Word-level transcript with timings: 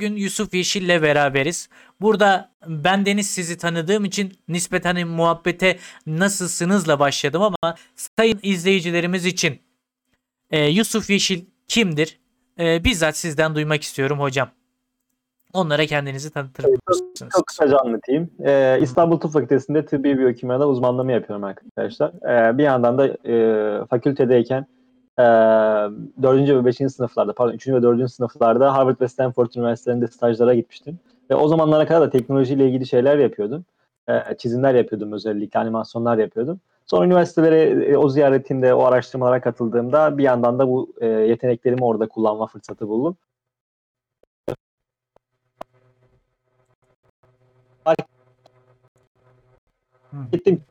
bugün 0.00 0.16
Yusuf 0.16 0.54
Yeşil'le 0.54 1.02
beraberiz. 1.02 1.68
Burada 2.00 2.50
ben 2.66 3.06
Deniz 3.06 3.30
sizi 3.30 3.58
tanıdığım 3.58 4.04
için 4.04 4.32
nispeten 4.48 5.08
muhabbete 5.08 5.76
nasılsınızla 6.06 6.98
başladım 6.98 7.42
ama 7.42 7.74
sayın 7.96 8.38
izleyicilerimiz 8.42 9.26
için 9.26 9.58
e, 10.50 10.66
Yusuf 10.66 11.10
Yeşil 11.10 11.44
kimdir? 11.68 12.20
E, 12.60 12.84
bizzat 12.84 13.16
sizden 13.16 13.54
duymak 13.54 13.82
istiyorum 13.82 14.20
hocam. 14.20 14.48
Onlara 15.52 15.86
kendinizi 15.86 16.30
tanıtır 16.30 16.64
mısınız? 16.64 17.32
Çok 17.36 17.46
kısaca 17.46 17.78
anlatayım. 17.78 18.30
Ee, 18.44 18.78
İstanbul 18.82 19.20
Tıp 19.20 19.32
Fakültesi'nde 19.32 19.86
tıbbi 19.86 20.18
biyokimyada 20.18 20.68
uzmanlama 20.68 21.12
yapıyorum 21.12 21.44
arkadaşlar. 21.44 22.10
Ee, 22.10 22.58
bir 22.58 22.62
yandan 22.62 22.98
da 22.98 23.06
e, 23.28 23.86
fakültedeyken 23.86 24.66
e, 25.20 26.22
4. 26.22 26.48
ve 26.48 26.64
5. 26.64 26.76
sınıflarda, 26.76 27.32
pardon 27.32 27.52
3. 27.52 27.68
ve 27.68 27.82
4. 27.82 28.12
sınıflarda 28.12 28.74
Harvard 28.74 29.00
ve 29.00 29.08
Stanford 29.08 29.54
Üniversitelerinde 29.56 30.06
stajlara 30.06 30.54
gitmiştim. 30.54 30.98
Ve 31.30 31.34
o 31.34 31.48
zamanlara 31.48 31.86
kadar 31.86 32.00
da 32.00 32.10
teknolojiyle 32.10 32.68
ilgili 32.68 32.86
şeyler 32.86 33.18
yapıyordum. 33.18 33.64
E, 34.08 34.36
çizimler 34.38 34.74
yapıyordum 34.74 35.12
özellikle, 35.12 35.60
animasyonlar 35.60 36.18
yapıyordum. 36.18 36.60
Sonra 36.86 37.06
üniversitelere 37.06 37.60
e, 37.92 37.96
o 37.96 38.08
ziyaretimde, 38.08 38.74
o 38.74 38.82
araştırmalara 38.84 39.40
katıldığımda 39.40 40.18
bir 40.18 40.22
yandan 40.22 40.58
da 40.58 40.68
bu 40.68 40.92
e, 41.00 41.06
yeteneklerimi 41.06 41.84
orada 41.84 42.08
kullanma 42.08 42.46
fırsatı 42.46 42.88
buldum. 42.88 43.16
Gittim 50.32 50.62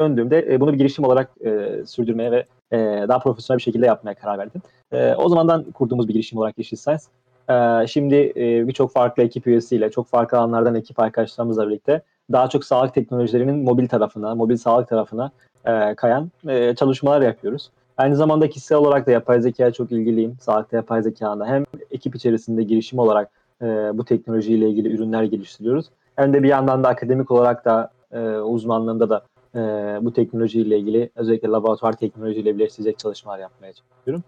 döndüğümde 0.00 0.54
e, 0.54 0.60
bunu 0.60 0.72
bir 0.72 0.78
girişim 0.78 1.04
olarak 1.04 1.30
e, 1.44 1.68
sürdürmeye 1.86 2.30
ve 2.30 2.44
e, 2.72 2.78
daha 3.08 3.18
profesyonel 3.18 3.58
bir 3.58 3.62
şekilde 3.62 3.86
yapmaya 3.86 4.14
karar 4.14 4.38
verdim. 4.38 4.62
E, 4.92 5.14
o 5.14 5.28
zamandan 5.28 5.64
kurduğumuz 5.64 6.08
bir 6.08 6.12
girişim 6.12 6.38
olarak 6.38 6.58
Yeşil 6.58 6.76
Science. 6.76 7.04
E, 7.50 7.86
şimdi 7.86 8.32
e, 8.36 8.68
birçok 8.68 8.92
farklı 8.92 9.22
ekip 9.22 9.46
üyesiyle, 9.46 9.90
çok 9.90 10.06
farklı 10.06 10.38
alanlardan 10.38 10.74
ekip 10.74 10.98
arkadaşlarımızla 10.98 11.68
birlikte 11.68 12.02
daha 12.32 12.48
çok 12.48 12.64
sağlık 12.64 12.94
teknolojilerinin 12.94 13.56
mobil 13.56 13.88
tarafına, 13.88 14.34
mobil 14.34 14.56
sağlık 14.56 14.88
tarafına 14.88 15.30
e, 15.64 15.94
kayan 15.94 16.30
e, 16.48 16.74
çalışmalar 16.74 17.22
yapıyoruz. 17.22 17.70
Aynı 17.96 18.16
zamanda 18.16 18.48
kişisel 18.48 18.78
olarak 18.78 19.06
da 19.06 19.10
yapay 19.10 19.40
zekaya 19.40 19.72
çok 19.72 19.92
ilgiliyim. 19.92 20.36
Sağlıkta 20.40 20.76
yapay 20.76 21.02
zekada 21.02 21.46
hem 21.46 21.64
ekip 21.90 22.14
içerisinde 22.14 22.62
girişim 22.62 22.98
olarak 22.98 23.30
e, 23.62 23.66
bu 23.66 24.04
teknolojiyle 24.04 24.68
ilgili 24.68 24.94
ürünler 24.94 25.22
geliştiriyoruz. 25.22 25.86
Hem 26.16 26.32
de 26.32 26.42
bir 26.42 26.48
yandan 26.48 26.84
da 26.84 26.88
akademik 26.88 27.30
olarak 27.30 27.64
da 27.64 27.90
e, 28.12 28.18
uzmanlığında 28.28 29.10
da 29.10 29.22
e, 29.54 29.58
bu 30.04 30.12
teknolojiyle 30.12 30.78
ilgili 30.78 31.10
özellikle 31.14 31.48
laboratuvar 31.48 31.96
teknolojiyle 31.96 32.54
birleştirecek 32.54 32.98
çalışmalar 32.98 33.38
yapmaya 33.38 33.72
çalışıyorum. 33.72 34.24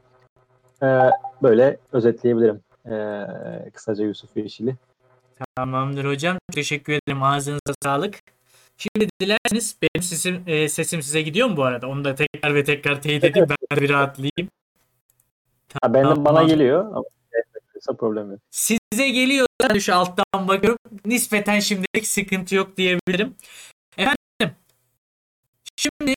E, 0.82 0.88
böyle 1.42 1.78
özetleyebilirim 1.92 2.60
e, 2.86 3.26
kısaca 3.70 4.04
Yusuf 4.04 4.36
Yeşil'i. 4.36 4.76
Tamamdır 5.56 6.04
hocam. 6.04 6.38
Teşekkür 6.52 6.92
ederim. 6.92 7.22
Ağzınıza 7.22 7.74
sağlık. 7.82 8.18
Şimdi 8.76 9.08
dilerseniz 9.20 9.76
benim 9.82 10.02
sesim, 10.02 10.42
e, 10.46 10.68
sesim 10.68 11.02
size 11.02 11.22
gidiyor 11.22 11.48
mu 11.48 11.56
bu 11.56 11.62
arada? 11.62 11.86
Onu 11.86 12.04
da 12.04 12.14
tekrar 12.14 12.54
ve 12.54 12.64
tekrar 12.64 13.02
teyit 13.02 13.24
edeyim. 13.24 13.48
Ben 13.48 13.76
de 13.76 13.82
bir 13.82 13.90
rahatlayayım. 13.90 14.50
Ha, 15.82 15.94
benim 15.94 16.24
bana 16.24 16.42
geliyor 16.42 17.04
kısa 17.80 17.96
problem 17.96 18.30
yok. 18.30 18.40
Size 18.50 19.08
geliyor. 19.08 19.46
Şu 19.80 19.94
alttan 19.94 20.48
bakıyorum. 20.48 20.78
Nispeten 21.04 21.60
şimdilik 21.60 22.06
sıkıntı 22.06 22.54
yok 22.54 22.76
diyebilirim. 22.76 23.34
Şimdi 25.80 26.14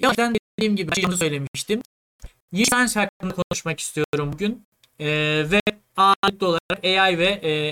yavaştan 0.00 0.34
dediğim 0.34 0.76
gibi 0.76 0.90
ben 0.96 1.10
söylemiştim. 1.10 1.82
Lisans 2.54 2.96
hakkında 2.96 3.34
konuşmak 3.34 3.80
istiyorum 3.80 4.32
bugün. 4.32 4.66
Ee, 5.00 5.06
ve 5.50 5.60
ağırlıklı 5.96 6.46
olarak 6.46 6.84
AI 6.84 7.18
ve 7.18 7.26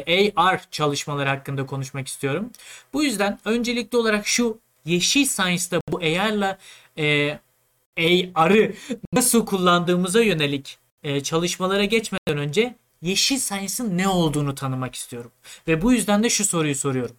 e, 0.07 0.33
AR 0.37 0.71
çalışmaları 0.71 1.29
hakkında 1.29 1.67
konuşmak 1.67 2.09
istiyorum. 2.09 2.51
Bu 2.93 3.05
yüzden 3.05 3.39
öncelikli 3.45 3.97
olarak 3.97 4.27
şu 4.27 4.59
Yeşil 4.85 5.25
Science'da 5.25 5.81
bu 5.89 5.99
AR'la 5.99 6.59
e, 6.99 7.39
AR'ı 8.35 8.75
nasıl 9.13 9.47
kullandığımıza 9.47 10.21
yönelik 10.21 10.79
e, 11.03 11.23
çalışmalara 11.23 11.85
geçmeden 11.85 12.39
önce 12.39 12.75
Yeşil 13.03 13.39
Science'ın 13.39 13.99
ne 13.99 14.09
olduğunu 14.09 14.55
tanımak 14.55 14.95
istiyorum. 14.95 15.33
Ve 15.69 15.83
bu 15.83 15.93
yüzden 15.93 16.23
de 16.23 16.31
şu 16.31 16.45
soruyu 16.45 16.75
soruyorum. 16.75 17.17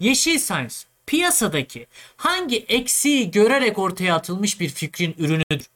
Yeşil 0.00 0.38
Science 0.38 0.74
piyasadaki 1.08 1.86
hangi 2.16 2.56
eksiği 2.56 3.30
görerek 3.30 3.78
ortaya 3.78 4.14
atılmış 4.14 4.60
bir 4.60 4.68
fikrin 4.68 5.14
ürünüdür? 5.18 5.66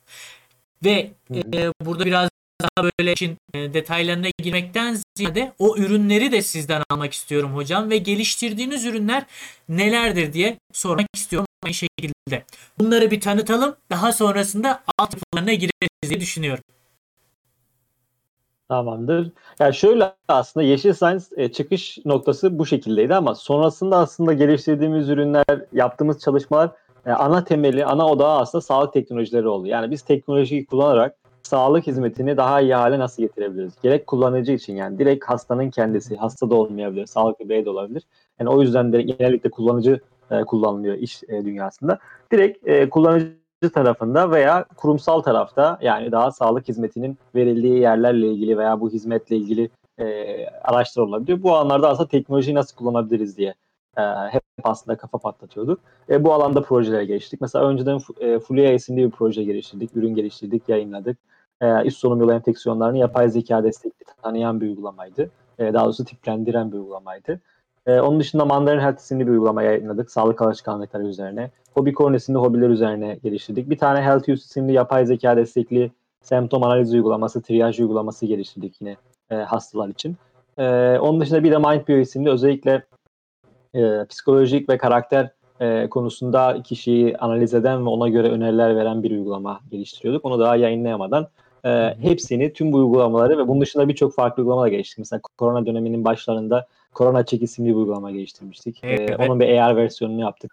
Ve 0.84 1.10
e, 1.34 1.70
burada 1.81 2.04
biraz 2.06 2.28
daha 2.60 2.88
böyle 2.98 3.12
işin 3.12 3.37
e, 3.54 3.75
detaylarına 3.75 4.26
girmekten 4.38 4.98
ziyade 5.16 5.53
o 5.59 5.76
ürünleri 5.76 6.32
de 6.32 6.43
sizden 6.43 6.82
almak 6.91 7.12
istiyorum 7.12 7.54
hocam 7.54 7.91
ve 7.91 7.98
geliştirdiğiniz 7.98 8.84
ürünler 8.84 9.25
nelerdir 9.69 10.32
diye 10.32 10.59
sormak 10.72 11.06
istiyorum 11.15 11.47
aynı 11.62 11.75
şekilde. 11.75 12.44
Bunları 12.78 13.10
bir 13.10 13.20
tanıtalım. 13.20 13.76
Daha 13.91 14.12
sonrasında 14.12 14.84
alt 14.99 15.14
gireriz 15.34 16.10
diye 16.10 16.20
düşünüyorum. 16.20 16.64
Tamamdır. 18.72 19.32
Yani 19.60 19.74
şöyle 19.74 20.12
aslında 20.28 20.66
Yeşil 20.66 20.92
Science 20.92 21.24
e, 21.36 21.52
çıkış 21.52 21.98
noktası 22.04 22.58
bu 22.58 22.66
şekildeydi 22.66 23.14
ama 23.14 23.34
sonrasında 23.34 23.96
aslında 23.96 24.32
geliştirdiğimiz 24.32 25.08
ürünler, 25.08 25.44
yaptığımız 25.72 26.20
çalışmalar 26.20 26.70
e, 27.06 27.10
ana 27.10 27.44
temeli, 27.44 27.84
ana 27.84 28.06
odağı 28.08 28.38
aslında 28.38 28.62
sağlık 28.62 28.92
teknolojileri 28.92 29.48
oldu. 29.48 29.66
Yani 29.66 29.90
biz 29.90 30.02
teknolojiyi 30.02 30.66
kullanarak 30.66 31.16
sağlık 31.42 31.86
hizmetini 31.86 32.36
daha 32.36 32.60
iyi 32.60 32.74
hale 32.74 32.98
nasıl 32.98 33.22
getirebiliriz? 33.22 33.72
Gerek 33.82 34.06
kullanıcı 34.06 34.52
için 34.52 34.76
yani 34.76 34.98
direkt 34.98 35.24
hastanın 35.24 35.70
kendisi, 35.70 36.16
hasta 36.16 36.50
da 36.50 36.54
olmayabilir, 36.54 37.06
sağlıklı 37.06 37.48
birey 37.48 37.64
de 37.64 37.70
olabilir. 37.70 38.02
Yani 38.40 38.50
o 38.50 38.62
yüzden 38.62 38.92
de 38.92 39.02
genellikle 39.02 39.50
kullanıcı 39.50 40.00
e, 40.30 40.40
kullanılıyor 40.40 40.94
iş 40.94 41.22
dünyasında. 41.22 41.98
Direkt 42.32 42.90
kullanıcı 42.90 43.41
tarafında 43.70 44.30
veya 44.30 44.64
kurumsal 44.76 45.20
tarafta 45.20 45.78
yani 45.82 46.12
daha 46.12 46.30
sağlık 46.30 46.68
hizmetinin 46.68 47.18
verildiği 47.34 47.78
yerlerle 47.78 48.28
ilgili 48.28 48.58
veya 48.58 48.80
bu 48.80 48.90
hizmetle 48.90 49.36
ilgili 49.36 49.70
e, 49.98 50.46
araçlar 50.46 51.02
olabiliyor. 51.02 51.42
Bu 51.42 51.56
alanlarda 51.56 51.88
aslında 51.88 52.08
teknolojiyi 52.08 52.54
nasıl 52.54 52.76
kullanabiliriz 52.76 53.36
diye 53.36 53.54
e, 53.96 54.02
hep 54.30 54.42
aslında 54.62 54.96
kafa 54.96 55.18
patlatıyorduk. 55.18 55.80
E, 56.10 56.24
bu 56.24 56.32
alanda 56.32 56.62
projeler 56.62 57.02
geliştirdik. 57.02 57.40
Mesela 57.40 57.68
önceden 57.68 57.98
e, 58.20 58.38
Fulia 58.38 58.72
isimli 58.72 59.06
bir 59.06 59.10
proje 59.10 59.44
geliştirdik, 59.44 59.96
ürün 59.96 60.14
geliştirdik, 60.14 60.68
yayınladık. 60.68 61.18
E, 61.60 61.84
üst 61.84 61.98
solunum 61.98 62.20
yolu 62.20 62.32
enfeksiyonlarını 62.32 62.98
yapay 62.98 63.28
zeka 63.28 63.64
destekli 63.64 64.04
tanıyan 64.22 64.60
bir 64.60 64.66
uygulamaydı. 64.66 65.30
E, 65.58 65.74
daha 65.74 65.84
doğrusu 65.84 66.04
tiplendiren 66.04 66.72
bir 66.72 66.76
uygulamaydı. 66.76 67.40
E, 67.87 68.00
onun 68.00 68.20
dışında 68.20 68.44
Mandarin 68.44 68.81
Health 68.81 68.98
isimli 68.98 69.26
bir 69.26 69.32
uygulama 69.32 69.62
yayınladık. 69.62 70.10
Sağlık 70.10 70.43
alışkanlıkları 70.43 71.06
üzerine. 71.06 71.50
Hobbicorn 71.75 72.15
isimli 72.15 72.38
hobiler 72.38 72.69
üzerine 72.69 73.19
geliştirdik. 73.22 73.70
Bir 73.70 73.78
tane 73.78 74.03
Health 74.03 74.28
Use 74.28 74.32
isimli 74.32 74.72
yapay 74.72 75.06
zeka 75.06 75.37
destekli 75.37 75.91
semptom 76.22 76.62
analiz 76.62 76.94
uygulaması, 76.94 77.43
triyaj 77.43 77.81
uygulaması 77.81 78.26
geliştirdik 78.26 78.81
yine 78.81 78.97
e, 79.31 79.34
hastalar 79.34 79.88
için. 79.88 80.16
E, 80.59 80.98
onun 80.98 81.20
dışında 81.20 81.44
bir 81.44 81.50
de 81.50 81.59
MindBio 81.59 81.97
isimli 81.97 82.31
özellikle 82.31 82.82
e, 83.75 84.05
psikolojik 84.05 84.69
ve 84.69 84.78
karakter 84.78 85.31
e, 85.61 85.88
konusunda 85.88 86.62
kişiyi 86.64 87.17
analiz 87.17 87.55
eden 87.55 87.87
ve 87.87 87.88
ona 87.88 88.08
göre 88.08 88.28
öneriler 88.28 88.76
veren 88.76 89.02
bir 89.02 89.11
uygulama 89.11 89.61
geliştiriyorduk. 89.70 90.25
Onu 90.25 90.40
daha 90.40 90.56
yayınlayamadan 90.56 91.28
e, 91.64 91.94
hepsini, 92.00 92.52
tüm 92.52 92.73
bu 92.73 92.76
uygulamaları 92.76 93.38
ve 93.38 93.49
bunun 93.49 93.61
dışında 93.61 93.88
birçok 93.88 94.14
farklı 94.14 94.43
uygulama 94.43 94.62
da 94.62 94.69
geliştirdik. 94.69 94.99
Mesela 94.99 95.20
korona 95.38 95.67
döneminin 95.67 96.05
başlarında 96.05 96.67
Korona 96.94 97.24
Check 97.24 97.42
isimli 97.42 97.68
bir 97.68 97.74
uygulama 97.74 98.10
geliştirmiştik. 98.10 98.80
Evet. 98.82 99.10
E, 99.10 99.16
onun 99.16 99.40
bir 99.40 99.58
AR 99.58 99.76
versiyonunu 99.76 100.20
yaptık. 100.20 100.52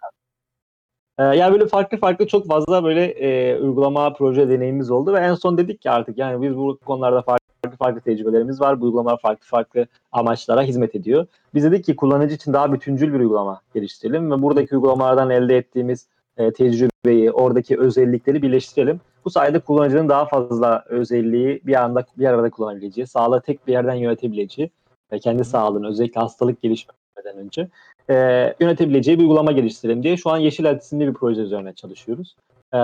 E, 1.18 1.22
yani 1.22 1.52
böyle 1.52 1.66
farklı 1.66 1.98
farklı 1.98 2.26
çok 2.26 2.46
fazla 2.46 2.84
böyle 2.84 3.04
e, 3.04 3.58
uygulama, 3.60 4.12
proje 4.12 4.48
deneyimimiz 4.48 4.90
oldu 4.90 5.14
ve 5.14 5.18
en 5.18 5.34
son 5.34 5.58
dedik 5.58 5.80
ki 5.82 5.90
artık 5.90 6.18
yani 6.18 6.42
biz 6.42 6.56
bu 6.56 6.78
konularda 6.84 7.22
farklı 7.22 7.40
farklı 7.64 7.78
farklı 7.78 8.00
tecrübelerimiz 8.00 8.60
var. 8.60 8.80
Bu 8.80 8.84
uygulamalar 8.84 9.20
farklı 9.20 9.46
farklı 9.46 9.86
amaçlara 10.12 10.62
hizmet 10.62 10.94
ediyor. 10.94 11.26
Biz 11.54 11.64
dedik 11.64 11.84
ki 11.84 11.96
kullanıcı 11.96 12.34
için 12.34 12.52
daha 12.52 12.72
bütüncül 12.72 13.12
bir 13.12 13.20
uygulama 13.20 13.60
geliştirelim 13.74 14.30
ve 14.30 14.42
buradaki 14.42 14.76
uygulamalardan 14.76 15.30
elde 15.30 15.56
ettiğimiz 15.56 16.08
e, 16.36 16.52
tecrübeyi, 16.52 17.30
oradaki 17.32 17.78
özellikleri 17.78 18.42
birleştirelim. 18.42 19.00
Bu 19.24 19.30
sayede 19.30 19.58
kullanıcının 19.58 20.08
daha 20.08 20.24
fazla 20.24 20.84
özelliği 20.88 21.60
bir 21.66 21.82
anda 21.82 22.04
bir 22.18 22.26
arada 22.26 22.50
kullanabileceği, 22.50 23.06
sağlığı 23.06 23.40
tek 23.40 23.66
bir 23.66 23.72
yerden 23.72 23.94
yönetebileceği 23.94 24.70
ve 25.12 25.18
kendi 25.18 25.44
sağlığını 25.44 25.88
özellikle 25.88 26.20
hastalık 26.20 26.62
gelişmeden 26.62 27.36
önce 27.36 27.68
e, 28.10 28.14
yönetebileceği 28.60 29.18
bir 29.18 29.22
uygulama 29.22 29.52
geliştirelim 29.52 30.02
diye 30.02 30.16
şu 30.16 30.30
an 30.30 30.38
Yeşil 30.38 30.76
isimli 30.76 31.08
bir 31.08 31.14
proje 31.14 31.40
üzerine 31.40 31.72
çalışıyoruz. 31.72 32.36
E, 32.72 32.78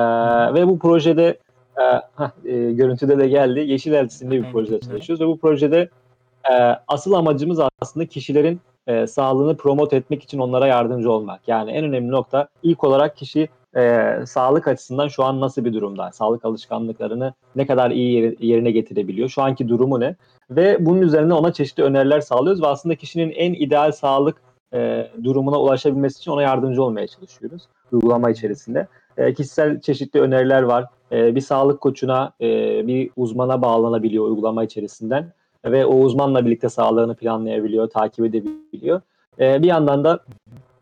ve 0.55 0.67
bu 0.67 0.79
projede 0.79 1.39
e, 1.79 1.83
heh, 2.17 2.53
e, 2.53 2.73
görüntüde 2.73 3.19
de 3.19 3.29
geldi. 3.29 3.61
Yeşil 3.61 4.05
isimli 4.05 4.43
bir 4.43 4.53
projede 4.53 4.81
çalışıyoruz 4.81 5.21
ve 5.21 5.27
bu 5.27 5.39
projede 5.39 5.89
e, 6.51 6.55
asıl 6.89 7.13
amacımız 7.13 7.61
aslında 7.81 8.07
kişilerin 8.07 8.61
e, 8.87 9.07
sağlığını 9.07 9.57
promote 9.57 9.97
etmek 9.97 10.23
için 10.23 10.39
onlara 10.39 10.67
yardımcı 10.67 11.11
olmak. 11.11 11.49
Yani 11.49 11.71
en 11.71 11.85
önemli 11.85 12.11
nokta 12.11 12.49
ilk 12.63 12.85
olarak 12.85 13.17
kişi 13.17 13.49
e, 13.77 14.15
sağlık 14.27 14.69
açısından 14.69 15.09
şu 15.09 15.25
an 15.25 15.41
nasıl 15.41 15.65
bir 15.65 15.73
durumda? 15.73 16.13
Sağlık 16.13 16.45
alışkanlıklarını 16.45 17.35
ne 17.57 17.67
kadar 17.67 17.91
iyi 17.91 18.37
yerine 18.41 18.71
getirebiliyor? 18.71 19.29
Şu 19.29 19.43
anki 19.43 19.69
durumu 19.69 20.01
ne? 20.01 20.17
Ve 20.51 20.77
bunun 20.81 21.03
üzerine 21.03 21.35
ona 21.35 21.53
çeşitli 21.53 21.83
öneriler 21.83 22.21
sağlıyoruz 22.21 22.63
ve 22.63 22.67
aslında 22.67 22.95
kişinin 22.95 23.31
en 23.31 23.53
ideal 23.53 23.93
sağlık 23.93 24.43
e, 24.75 25.11
durumuna 25.25 25.61
ulaşabilmesi 25.61 26.19
için 26.19 26.31
ona 26.31 26.43
yardımcı 26.43 26.83
olmaya 26.83 27.07
çalışıyoruz 27.07 27.63
uygulama 27.93 28.31
içerisinde. 28.31 28.87
E, 29.17 29.35
kişisel 29.35 29.81
çeşitli 29.81 30.21
öneriler 30.21 30.63
var. 30.63 30.85
E, 31.13 31.35
bir 31.35 31.41
sağlık 31.41 31.81
koçuna, 31.81 32.33
e, 32.41 32.47
bir 32.87 33.11
uzmana 33.17 33.63
bağlanabiliyor 33.63 34.25
uygulama 34.25 34.65
içerisinden 34.65 35.33
ve 35.65 35.87
o 35.87 35.95
uzmanla 35.95 36.47
birlikte 36.47 36.69
sağlığını 36.69 37.15
planlayabiliyor, 37.15 37.91
takip 37.91 38.25
edebiliyor. 38.25 39.01
E, 39.41 39.63
bir 39.63 39.67
yandan 39.67 40.05
da 40.05 40.21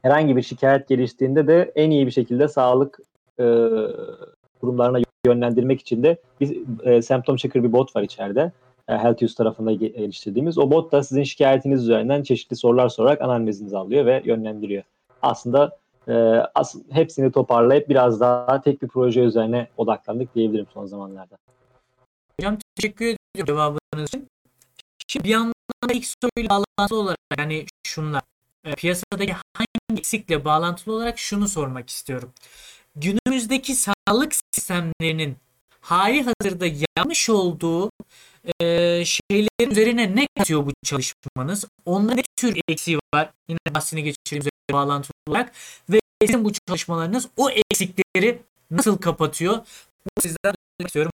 herhangi 0.04 0.36
bir 0.36 0.42
şikayet 0.42 0.88
geliştiğinde 0.88 1.46
de 1.46 1.72
en 1.74 1.90
iyi 1.90 2.06
bir 2.06 2.10
şekilde 2.10 2.48
sağlık 2.48 2.98
e, 3.38 3.44
kurumlarına 4.60 4.98
yönlendirmek 5.26 5.80
için 5.80 6.02
de 6.02 6.16
bir 6.40 6.58
e, 6.86 7.02
semptom 7.02 7.36
checker 7.36 7.64
bir 7.64 7.72
bot 7.72 7.96
var 7.96 8.02
içeride. 8.02 8.52
E, 8.88 8.92
HealthUse 8.92 9.34
tarafında 9.34 9.72
geliştirdiğimiz. 9.72 10.58
O 10.58 10.70
bot 10.70 10.92
da 10.92 11.02
sizin 11.02 11.22
şikayetiniz 11.22 11.82
üzerinden 11.82 12.22
çeşitli 12.22 12.56
sorular 12.56 12.88
sorarak 12.88 13.22
analizinizi 13.22 13.76
alıyor 13.76 14.06
ve 14.06 14.22
yönlendiriyor. 14.24 14.82
Aslında 15.22 15.76
e, 16.08 16.12
as 16.54 16.74
hepsini 16.90 17.32
toparlayıp 17.32 17.88
biraz 17.88 18.20
daha 18.20 18.60
tek 18.60 18.82
bir 18.82 18.88
proje 18.88 19.20
üzerine 19.20 19.68
odaklandık 19.76 20.34
diyebilirim 20.34 20.66
son 20.74 20.86
zamanlarda. 20.86 21.36
Hocam 22.40 22.58
teşekkür 22.76 23.04
ediyorum 23.04 23.46
cevabınız 23.46 24.08
için. 24.08 24.26
Şimdi 25.08 25.24
bir 25.24 25.30
yandan 25.30 25.54
da 25.88 25.92
ilk 25.92 26.06
soruyla 26.06 26.50
bağlantılı 26.50 26.98
olarak 26.98 27.18
yani 27.38 27.64
şunlar 27.86 28.22
e, 28.64 28.74
piyasadaki 28.74 29.34
eksikle 29.96 30.44
bağlantılı 30.44 30.94
olarak 30.94 31.18
şunu 31.18 31.48
sormak 31.48 31.90
istiyorum. 31.90 32.32
Günümüzdeki 32.96 33.74
sağlık 33.74 34.32
sistemlerinin 34.52 35.36
hali 35.80 36.22
hazırda 36.22 36.66
yanlış 36.98 37.30
olduğu 37.30 37.90
e, 38.60 38.66
şeylerin 39.04 39.70
üzerine 39.70 40.16
ne 40.16 40.26
katıyor 40.38 40.66
bu 40.66 40.72
çalışmanız? 40.84 41.64
Onda 41.84 42.14
ne 42.14 42.22
tür 42.36 42.60
eksiği 42.68 42.98
var? 43.14 43.30
Yine 43.48 43.58
bahsini 43.74 44.02
geçirdiğimiz 44.02 44.48
bağlantılı 44.72 45.14
olarak 45.28 45.52
ve 45.90 46.00
sizin 46.22 46.44
bu 46.44 46.52
çalışmalarınız 46.52 47.28
o 47.36 47.50
eksikleri 47.50 48.42
nasıl 48.70 48.98
kapatıyor? 48.98 49.56
Bu 50.06 50.22
sizden 50.22 50.54
istiyorum. 50.78 51.12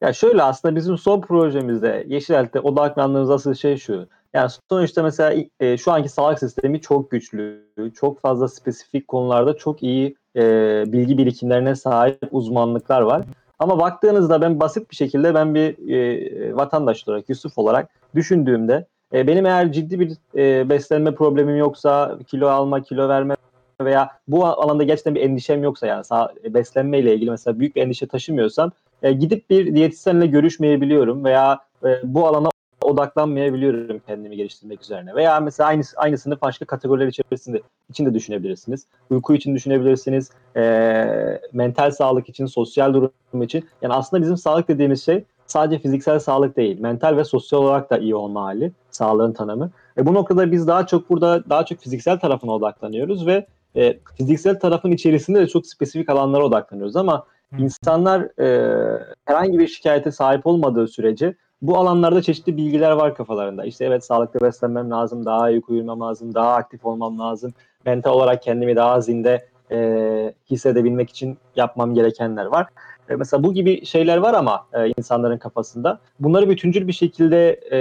Ya 0.00 0.12
şöyle 0.12 0.42
aslında 0.42 0.76
bizim 0.76 0.98
son 0.98 1.20
projemizde 1.20 2.04
Yeşil 2.08 2.34
Elt'te 2.34 2.60
odaklandığımız 2.60 3.30
asıl 3.30 3.54
şey 3.54 3.76
şu. 3.76 4.08
Yani 4.34 4.50
sonuçta 4.70 5.02
mesela 5.02 5.42
e, 5.60 5.76
şu 5.78 5.92
anki 5.92 6.08
sağlık 6.08 6.38
sistemi 6.38 6.80
çok 6.80 7.10
güçlü, 7.10 7.68
çok 7.94 8.20
fazla 8.20 8.48
spesifik 8.48 9.08
konularda 9.08 9.56
çok 9.56 9.82
iyi 9.82 10.16
e, 10.36 10.42
bilgi 10.86 11.18
birikimlerine 11.18 11.74
sahip 11.74 12.18
uzmanlıklar 12.30 13.00
var. 13.00 13.22
Ama 13.58 13.78
baktığınızda 13.78 14.40
ben 14.40 14.60
basit 14.60 14.90
bir 14.90 14.96
şekilde 14.96 15.34
ben 15.34 15.54
bir 15.54 15.90
e, 15.90 16.56
vatandaş 16.56 17.08
olarak, 17.08 17.28
Yusuf 17.28 17.58
olarak 17.58 17.88
düşündüğümde 18.14 18.86
e, 19.12 19.26
benim 19.26 19.46
eğer 19.46 19.72
ciddi 19.72 20.00
bir 20.00 20.12
e, 20.36 20.68
beslenme 20.68 21.14
problemim 21.14 21.56
yoksa, 21.56 22.18
kilo 22.26 22.48
alma, 22.48 22.82
kilo 22.82 23.08
verme 23.08 23.36
veya 23.80 24.10
bu 24.28 24.46
alanda 24.46 24.82
gerçekten 24.82 25.14
bir 25.14 25.20
endişem 25.20 25.62
yoksa 25.62 25.86
yani 25.86 26.04
sağ, 26.04 26.32
beslenme 26.44 26.98
ile 26.98 27.14
ilgili 27.14 27.30
mesela 27.30 27.60
büyük 27.60 27.76
bir 27.76 27.82
endişe 27.82 28.06
taşımıyorsam 28.06 28.72
e, 29.02 29.12
gidip 29.12 29.50
bir 29.50 29.74
diyetisyenle 29.74 30.26
görüşmeyebiliyorum 30.26 31.24
veya 31.24 31.58
e, 31.84 32.00
bu 32.02 32.26
alana 32.26 32.51
odaklanmayabiliyorum 32.82 34.00
kendimi 34.06 34.36
geliştirmek 34.36 34.82
üzerine. 34.82 35.14
Veya 35.14 35.40
mesela 35.40 35.68
aynı, 35.68 35.82
aynısını 35.96 36.40
başka 36.40 36.64
kategoriler 36.64 37.06
içerisinde 37.06 37.62
içinde 37.90 38.14
düşünebilirsiniz. 38.14 38.86
Uyku 39.10 39.34
için 39.34 39.54
düşünebilirsiniz. 39.54 40.30
E, 40.56 41.40
mental 41.52 41.90
sağlık 41.90 42.28
için, 42.28 42.46
sosyal 42.46 42.94
durum 42.94 43.42
için. 43.42 43.68
Yani 43.82 43.94
aslında 43.94 44.22
bizim 44.22 44.36
sağlık 44.36 44.68
dediğimiz 44.68 45.04
şey 45.04 45.24
sadece 45.46 45.82
fiziksel 45.82 46.18
sağlık 46.18 46.56
değil. 46.56 46.80
Mental 46.80 47.16
ve 47.16 47.24
sosyal 47.24 47.60
olarak 47.60 47.90
da 47.90 47.98
iyi 47.98 48.14
olma 48.14 48.44
hali. 48.44 48.72
Sağlığın 48.90 49.32
tanımı. 49.32 49.70
E, 49.98 50.06
bu 50.06 50.14
noktada 50.14 50.52
biz 50.52 50.66
daha 50.66 50.86
çok 50.86 51.10
burada 51.10 51.50
daha 51.50 51.64
çok 51.64 51.78
fiziksel 51.78 52.18
tarafına 52.18 52.52
odaklanıyoruz 52.52 53.26
ve 53.26 53.46
e, 53.76 53.98
fiziksel 54.16 54.60
tarafın 54.60 54.90
içerisinde 54.92 55.40
de 55.40 55.46
çok 55.46 55.66
spesifik 55.66 56.10
alanlara 56.10 56.44
odaklanıyoruz 56.44 56.96
ama 56.96 57.26
insanlar 57.58 58.40
e, 58.40 58.98
herhangi 59.24 59.58
bir 59.58 59.68
şikayete 59.68 60.12
sahip 60.12 60.46
olmadığı 60.46 60.88
sürece 60.88 61.34
bu 61.62 61.78
alanlarda 61.78 62.22
çeşitli 62.22 62.56
bilgiler 62.56 62.90
var 62.90 63.14
kafalarında. 63.14 63.64
İşte 63.64 63.84
evet 63.84 64.04
sağlıklı 64.04 64.40
beslenmem 64.40 64.90
lazım, 64.90 65.24
daha 65.24 65.50
iyi 65.50 65.62
uyumam 65.68 66.00
lazım, 66.00 66.34
daha 66.34 66.54
aktif 66.54 66.86
olmam 66.86 67.18
lazım. 67.18 67.52
Mental 67.86 68.12
olarak 68.12 68.42
kendimi 68.42 68.76
daha 68.76 69.00
zinde 69.00 69.46
e, 69.70 70.34
hissedebilmek 70.50 71.10
için 71.10 71.38
yapmam 71.56 71.94
gerekenler 71.94 72.44
var. 72.46 72.66
E, 73.08 73.16
mesela 73.16 73.42
bu 73.42 73.54
gibi 73.54 73.86
şeyler 73.86 74.16
var 74.16 74.34
ama 74.34 74.66
e, 74.72 74.92
insanların 74.98 75.38
kafasında. 75.38 75.98
Bunları 76.20 76.48
bütüncül 76.50 76.88
bir 76.88 76.92
şekilde 76.92 77.60
e, 77.72 77.78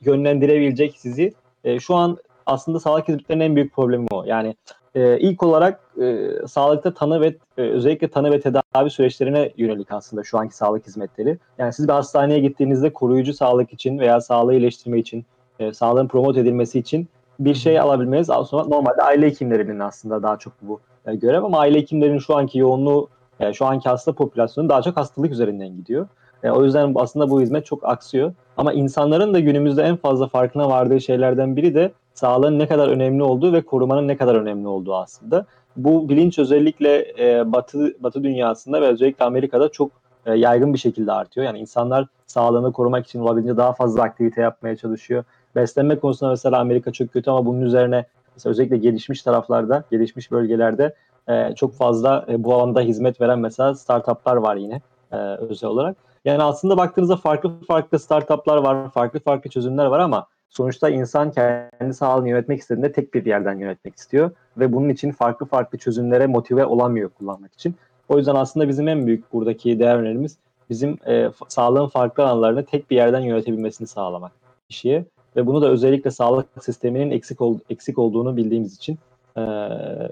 yönlendirebilecek 0.00 0.94
sizi 0.98 1.32
e, 1.64 1.80
şu 1.80 1.94
an 1.94 2.18
aslında 2.46 2.80
sağlık 2.80 3.08
hizmetlerinin 3.08 3.44
en 3.44 3.56
büyük 3.56 3.74
problemi 3.74 4.06
o. 4.10 4.24
Yani 4.24 4.54
e, 4.94 5.18
ilk 5.18 5.42
olarak 5.42 5.80
e, 6.00 6.28
sağlıkta 6.46 6.94
tanı 6.94 7.20
ve 7.20 7.36
e, 7.58 7.62
özellikle 7.62 8.08
tanı 8.08 8.30
ve 8.30 8.40
tedavi 8.40 8.90
süreçlerine 8.90 9.52
yönelik 9.56 9.92
aslında 9.92 10.24
şu 10.24 10.38
anki 10.38 10.56
sağlık 10.56 10.86
hizmetleri. 10.86 11.38
Yani 11.58 11.72
siz 11.72 11.88
bir 11.88 11.92
hastaneye 11.92 12.40
gittiğinizde 12.40 12.92
koruyucu 12.92 13.34
sağlık 13.34 13.72
için 13.72 13.98
veya 13.98 14.20
sağlığı 14.20 14.54
iyileştirme 14.54 14.98
için, 14.98 15.24
e, 15.58 15.72
sağlığın 15.72 16.08
promote 16.08 16.40
edilmesi 16.40 16.78
için 16.78 17.08
bir 17.40 17.54
şey 17.54 17.80
alabilmeniz 17.80 18.30
aslında 18.30 18.64
normalde 18.64 19.02
aile 19.02 19.26
hekimlerinin 19.26 19.80
aslında 19.80 20.22
daha 20.22 20.36
çok 20.36 20.52
bu 20.62 20.80
e, 21.06 21.14
görev 21.14 21.42
ama 21.42 21.58
aile 21.58 21.78
hekimlerinin 21.78 22.18
şu 22.18 22.36
anki 22.36 22.58
yoğunluğu, 22.58 23.08
e, 23.40 23.52
şu 23.52 23.66
anki 23.66 23.88
hasta 23.88 24.12
popülasyonu 24.12 24.68
daha 24.68 24.82
çok 24.82 24.96
hastalık 24.96 25.32
üzerinden 25.32 25.76
gidiyor. 25.76 26.06
E, 26.42 26.50
o 26.50 26.64
yüzden 26.64 26.92
aslında 26.96 27.30
bu 27.30 27.40
hizmet 27.40 27.66
çok 27.66 27.88
aksıyor. 27.88 28.32
Ama 28.56 28.72
insanların 28.72 29.34
da 29.34 29.40
günümüzde 29.40 29.82
en 29.82 29.96
fazla 29.96 30.28
farkına 30.28 30.68
vardığı 30.68 31.00
şeylerden 31.00 31.56
biri 31.56 31.74
de 31.74 31.92
sağlığın 32.14 32.58
ne 32.58 32.66
kadar 32.66 32.88
önemli 32.88 33.22
olduğu 33.22 33.52
ve 33.52 33.62
korumanın 33.62 34.08
ne 34.08 34.16
kadar 34.16 34.34
önemli 34.34 34.68
olduğu 34.68 34.94
aslında. 34.94 35.46
Bu 35.76 36.08
bilinç 36.08 36.38
özellikle 36.38 37.14
e, 37.18 37.52
Batı 37.52 38.02
Batı 38.02 38.24
dünyasında 38.24 38.82
ve 38.82 38.86
özellikle 38.86 39.24
Amerika'da 39.24 39.68
çok 39.68 39.90
e, 40.26 40.34
yaygın 40.34 40.74
bir 40.74 40.78
şekilde 40.78 41.12
artıyor. 41.12 41.46
Yani 41.46 41.58
insanlar 41.58 42.06
sağlığını 42.26 42.72
korumak 42.72 43.06
için 43.06 43.20
olabildiğince 43.20 43.56
daha 43.56 43.72
fazla 43.72 44.02
aktivite 44.02 44.40
yapmaya 44.40 44.76
çalışıyor. 44.76 45.24
Beslenme 45.56 45.98
konusunda 45.98 46.30
mesela 46.30 46.58
Amerika 46.58 46.92
çok 46.92 47.12
kötü 47.12 47.30
ama 47.30 47.46
bunun 47.46 47.62
üzerine 47.62 48.04
mesela 48.34 48.50
özellikle 48.50 48.76
gelişmiş 48.76 49.22
taraflarda, 49.22 49.84
gelişmiş 49.90 50.30
bölgelerde 50.30 50.94
e, 51.28 51.54
çok 51.54 51.74
fazla 51.74 52.26
e, 52.28 52.44
bu 52.44 52.54
alanda 52.54 52.80
hizmet 52.80 53.20
veren 53.20 53.38
mesela 53.38 53.74
startuplar 53.74 54.36
var 54.36 54.56
yine 54.56 54.80
e, 55.12 55.16
özel 55.16 55.70
olarak. 55.70 55.96
Yani 56.24 56.42
aslında 56.42 56.76
baktığınızda 56.76 57.16
farklı 57.16 57.60
farklı 57.68 57.98
startuplar 57.98 58.56
var, 58.56 58.90
farklı 58.90 59.20
farklı 59.20 59.50
çözümler 59.50 59.86
var 59.86 59.98
ama 59.98 60.26
sonuçta 60.52 60.88
insan 60.90 61.30
kendi 61.30 61.94
sağlığını 61.94 62.28
yönetmek 62.28 62.60
istediğinde 62.60 62.92
tek 62.92 63.14
bir 63.14 63.26
yerden 63.26 63.58
yönetmek 63.58 63.96
istiyor 63.96 64.30
ve 64.58 64.72
bunun 64.72 64.88
için 64.88 65.12
farklı 65.12 65.46
farklı 65.46 65.78
çözümlere 65.78 66.26
motive 66.26 66.66
olamıyor 66.66 67.10
kullanmak 67.10 67.54
için. 67.54 67.74
O 68.08 68.18
yüzden 68.18 68.34
aslında 68.34 68.68
bizim 68.68 68.88
en 68.88 69.06
büyük 69.06 69.32
buradaki 69.32 69.78
değer 69.78 69.96
önerimiz 69.96 70.36
bizim 70.70 70.98
e, 71.06 71.30
sağlığın 71.48 71.86
farklı 71.86 72.24
alanlarını 72.24 72.64
tek 72.64 72.90
bir 72.90 72.96
yerden 72.96 73.20
yönetebilmesini 73.20 73.86
sağlamak 73.86 74.32
kişiye 74.68 75.04
ve 75.36 75.46
bunu 75.46 75.62
da 75.62 75.70
özellikle 75.70 76.10
sağlık 76.10 76.46
sisteminin 76.64 77.10
eksik 77.10 77.40
ol, 77.40 77.58
eksik 77.70 77.98
olduğunu 77.98 78.36
bildiğimiz 78.36 78.76
için 78.76 78.98
e, 79.36 79.40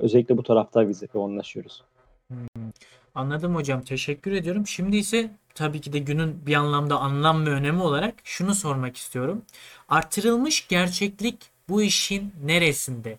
özellikle 0.00 0.36
bu 0.36 0.42
tarafta 0.42 0.88
biz 0.88 1.02
yoğunlaşıyoruz. 1.14 1.82
Hmm, 2.28 2.70
anladım 3.14 3.54
hocam. 3.54 3.82
Teşekkür 3.82 4.32
ediyorum. 4.32 4.66
Şimdi 4.66 4.96
ise 4.96 5.30
tabii 5.54 5.80
ki 5.80 5.92
de 5.92 5.98
günün 5.98 6.46
bir 6.46 6.54
anlamda 6.54 6.98
anlam 6.98 7.46
ve 7.46 7.50
önemi 7.50 7.82
olarak 7.82 8.14
şunu 8.24 8.54
sormak 8.54 8.96
istiyorum. 8.96 9.42
Artırılmış 9.88 10.68
gerçeklik 10.68 11.50
bu 11.68 11.82
işin 11.82 12.32
neresinde? 12.44 13.18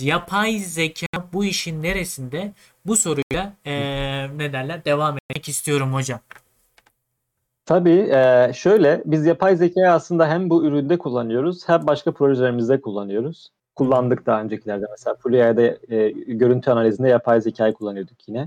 Yapay 0.00 0.58
zeka 0.58 1.06
bu 1.32 1.44
işin 1.44 1.82
neresinde? 1.82 2.52
Bu 2.86 2.96
soruyla 2.96 3.52
e, 3.66 3.72
ne 4.36 4.52
derler 4.52 4.84
devam 4.84 5.16
etmek 5.16 5.48
istiyorum 5.48 5.94
hocam. 5.94 6.20
Tabii 7.66 8.08
şöyle 8.54 9.02
biz 9.04 9.26
yapay 9.26 9.56
zekayı 9.56 9.90
aslında 9.90 10.28
hem 10.28 10.50
bu 10.50 10.64
üründe 10.64 10.98
kullanıyoruz 10.98 11.68
hem 11.68 11.86
başka 11.86 12.12
projelerimizde 12.12 12.80
kullanıyoruz. 12.80 13.48
Kullandık 13.76 14.26
daha 14.26 14.42
öncekilerde 14.42 14.86
mesela 14.90 15.16
Fluia'da 15.16 15.62
e, 15.62 16.10
görüntü 16.10 16.70
analizinde 16.70 17.08
yapay 17.08 17.40
zekayı 17.40 17.74
kullanıyorduk 17.74 18.28
yine. 18.28 18.46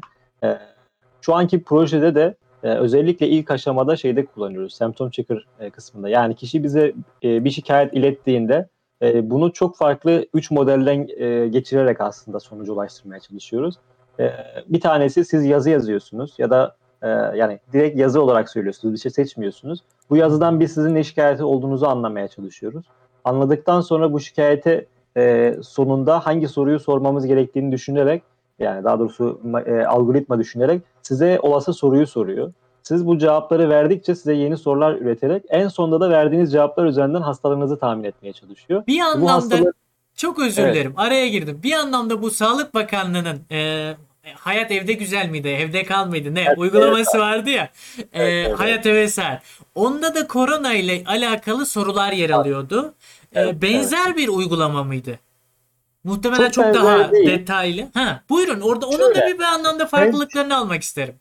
Şu 1.26 1.36
anki 1.36 1.64
projede 1.64 2.16
de 2.16 2.36
e, 2.64 2.68
özellikle 2.68 3.28
ilk 3.28 3.52
aşamada 3.52 3.96
şeyde 3.96 4.26
kullanıyoruz. 4.26 4.74
Symptom 4.74 5.10
checker 5.10 5.46
e, 5.60 5.70
kısmında. 5.70 6.10
Yani 6.10 6.36
kişi 6.36 6.64
bize 6.64 6.94
e, 7.24 7.44
bir 7.44 7.50
şikayet 7.50 7.94
ilettiğinde 7.94 8.68
e, 9.02 9.30
bunu 9.30 9.54
çok 9.54 9.78
farklı 9.78 10.26
3 10.34 10.52
modelden 10.52 11.08
e, 11.18 11.48
geçirerek 11.48 12.02
aslında 12.02 12.40
sonuca 12.40 12.74
ulaştırmaya 12.74 13.20
çalışıyoruz. 13.20 13.76
E, 14.20 14.32
bir 14.68 14.82
tanesi 14.82 15.26
siz 15.26 15.46
yazı 15.46 15.70
yazıyorsunuz 15.70 16.36
ya 16.38 16.50
da 16.50 16.76
e, 17.02 17.08
yani 17.10 17.60
direkt 17.74 17.98
yazı 17.98 18.22
olarak 18.22 18.50
söylüyorsunuz. 18.50 18.94
Bir 18.94 19.00
şey 19.00 19.12
seçmiyorsunuz. 19.12 19.80
Bu 20.10 20.18
yazıdan 20.18 20.60
biz 20.60 20.74
sizin 20.74 20.96
ne 20.96 21.04
şikayeti 21.04 21.44
olduğunuzu 21.44 21.86
anlamaya 21.86 22.28
çalışıyoruz. 22.28 22.86
Anladıktan 23.24 23.82
sonra 23.82 24.14
bu 24.14 24.20
şikayete 24.20 24.86
e, 25.18 25.56
sonunda 25.64 26.20
hangi 26.20 26.48
soruyu 26.48 26.80
sormamız 26.80 27.26
gerektiğini 27.26 27.72
düşünerek 27.72 28.24
yani 28.60 28.84
daha 28.84 29.00
doğrusu 29.00 29.42
e, 29.66 29.86
algoritma 29.86 30.40
düşünerek 30.40 30.82
size 31.02 31.40
olası 31.42 31.74
soruyu 31.74 32.08
soruyor. 32.08 32.54
Siz 32.84 33.08
bu 33.08 33.18
cevapları 33.18 33.70
verdikçe 33.70 34.16
size 34.16 34.34
yeni 34.34 34.58
sorular 34.58 34.96
üreterek 34.96 35.44
en 35.50 35.68
sonunda 35.68 36.00
da 36.00 36.10
verdiğiniz 36.10 36.52
cevaplar 36.52 36.86
üzerinden 36.86 37.22
hastalığınızı 37.22 37.80
tahmin 37.80 38.04
etmeye 38.04 38.34
çalışıyor. 38.34 38.84
Bir 38.88 39.00
anlamda 39.00 39.34
hastalık... 39.34 39.76
çok 40.16 40.40
özür 40.40 40.64
evet. 40.64 40.76
dilerim 40.76 40.94
araya 40.98 41.28
girdim. 41.28 41.60
Bir 41.64 41.74
anlamda 41.74 42.22
bu 42.22 42.32
Sağlık 42.32 42.74
Bakanlığı'nın 42.74 43.42
e, 43.52 43.94
Hayat 44.36 44.72
Evde 44.72 44.94
Güzel 44.94 45.30
miydi? 45.30 45.48
Evde 45.48 45.84
Kal 45.84 46.08
mıydı? 46.08 46.36
Ne? 46.36 46.42
Evet, 46.42 46.58
Uygulaması 46.58 47.18
evet. 47.18 47.26
vardı 47.26 47.50
ya. 47.50 47.70
E, 48.14 48.24
evet, 48.24 48.60
Hayat 48.60 48.86
Eve 48.86 49.08
Sar. 49.08 49.44
Onda 49.76 50.16
da 50.16 50.28
korona 50.28 50.74
ile 50.74 51.04
alakalı 51.06 51.66
sorular 51.66 52.12
yer 52.12 52.30
alıyordu. 52.30 52.94
E, 53.36 53.42
evet, 53.42 53.62
benzer 53.62 54.08
evet. 54.08 54.18
bir 54.18 54.28
uygulama 54.28 54.84
mıydı? 54.84 55.20
Muhtemelen 56.04 56.50
çok, 56.50 56.66
çok 56.66 56.74
daha 56.74 57.12
değil. 57.12 57.30
detaylı. 57.30 57.82
Ha, 57.94 58.22
buyurun 58.30 58.62
orada 58.62 58.88
onun 58.88 58.98
Şöyle, 58.98 59.22
da 59.22 59.28
bir, 59.28 59.40
bir 59.40 59.44
anlamda 59.44 59.86
farklılıklarını 59.86 60.50
ben, 60.50 60.56
almak 60.56 60.82
isterim. 60.82 61.16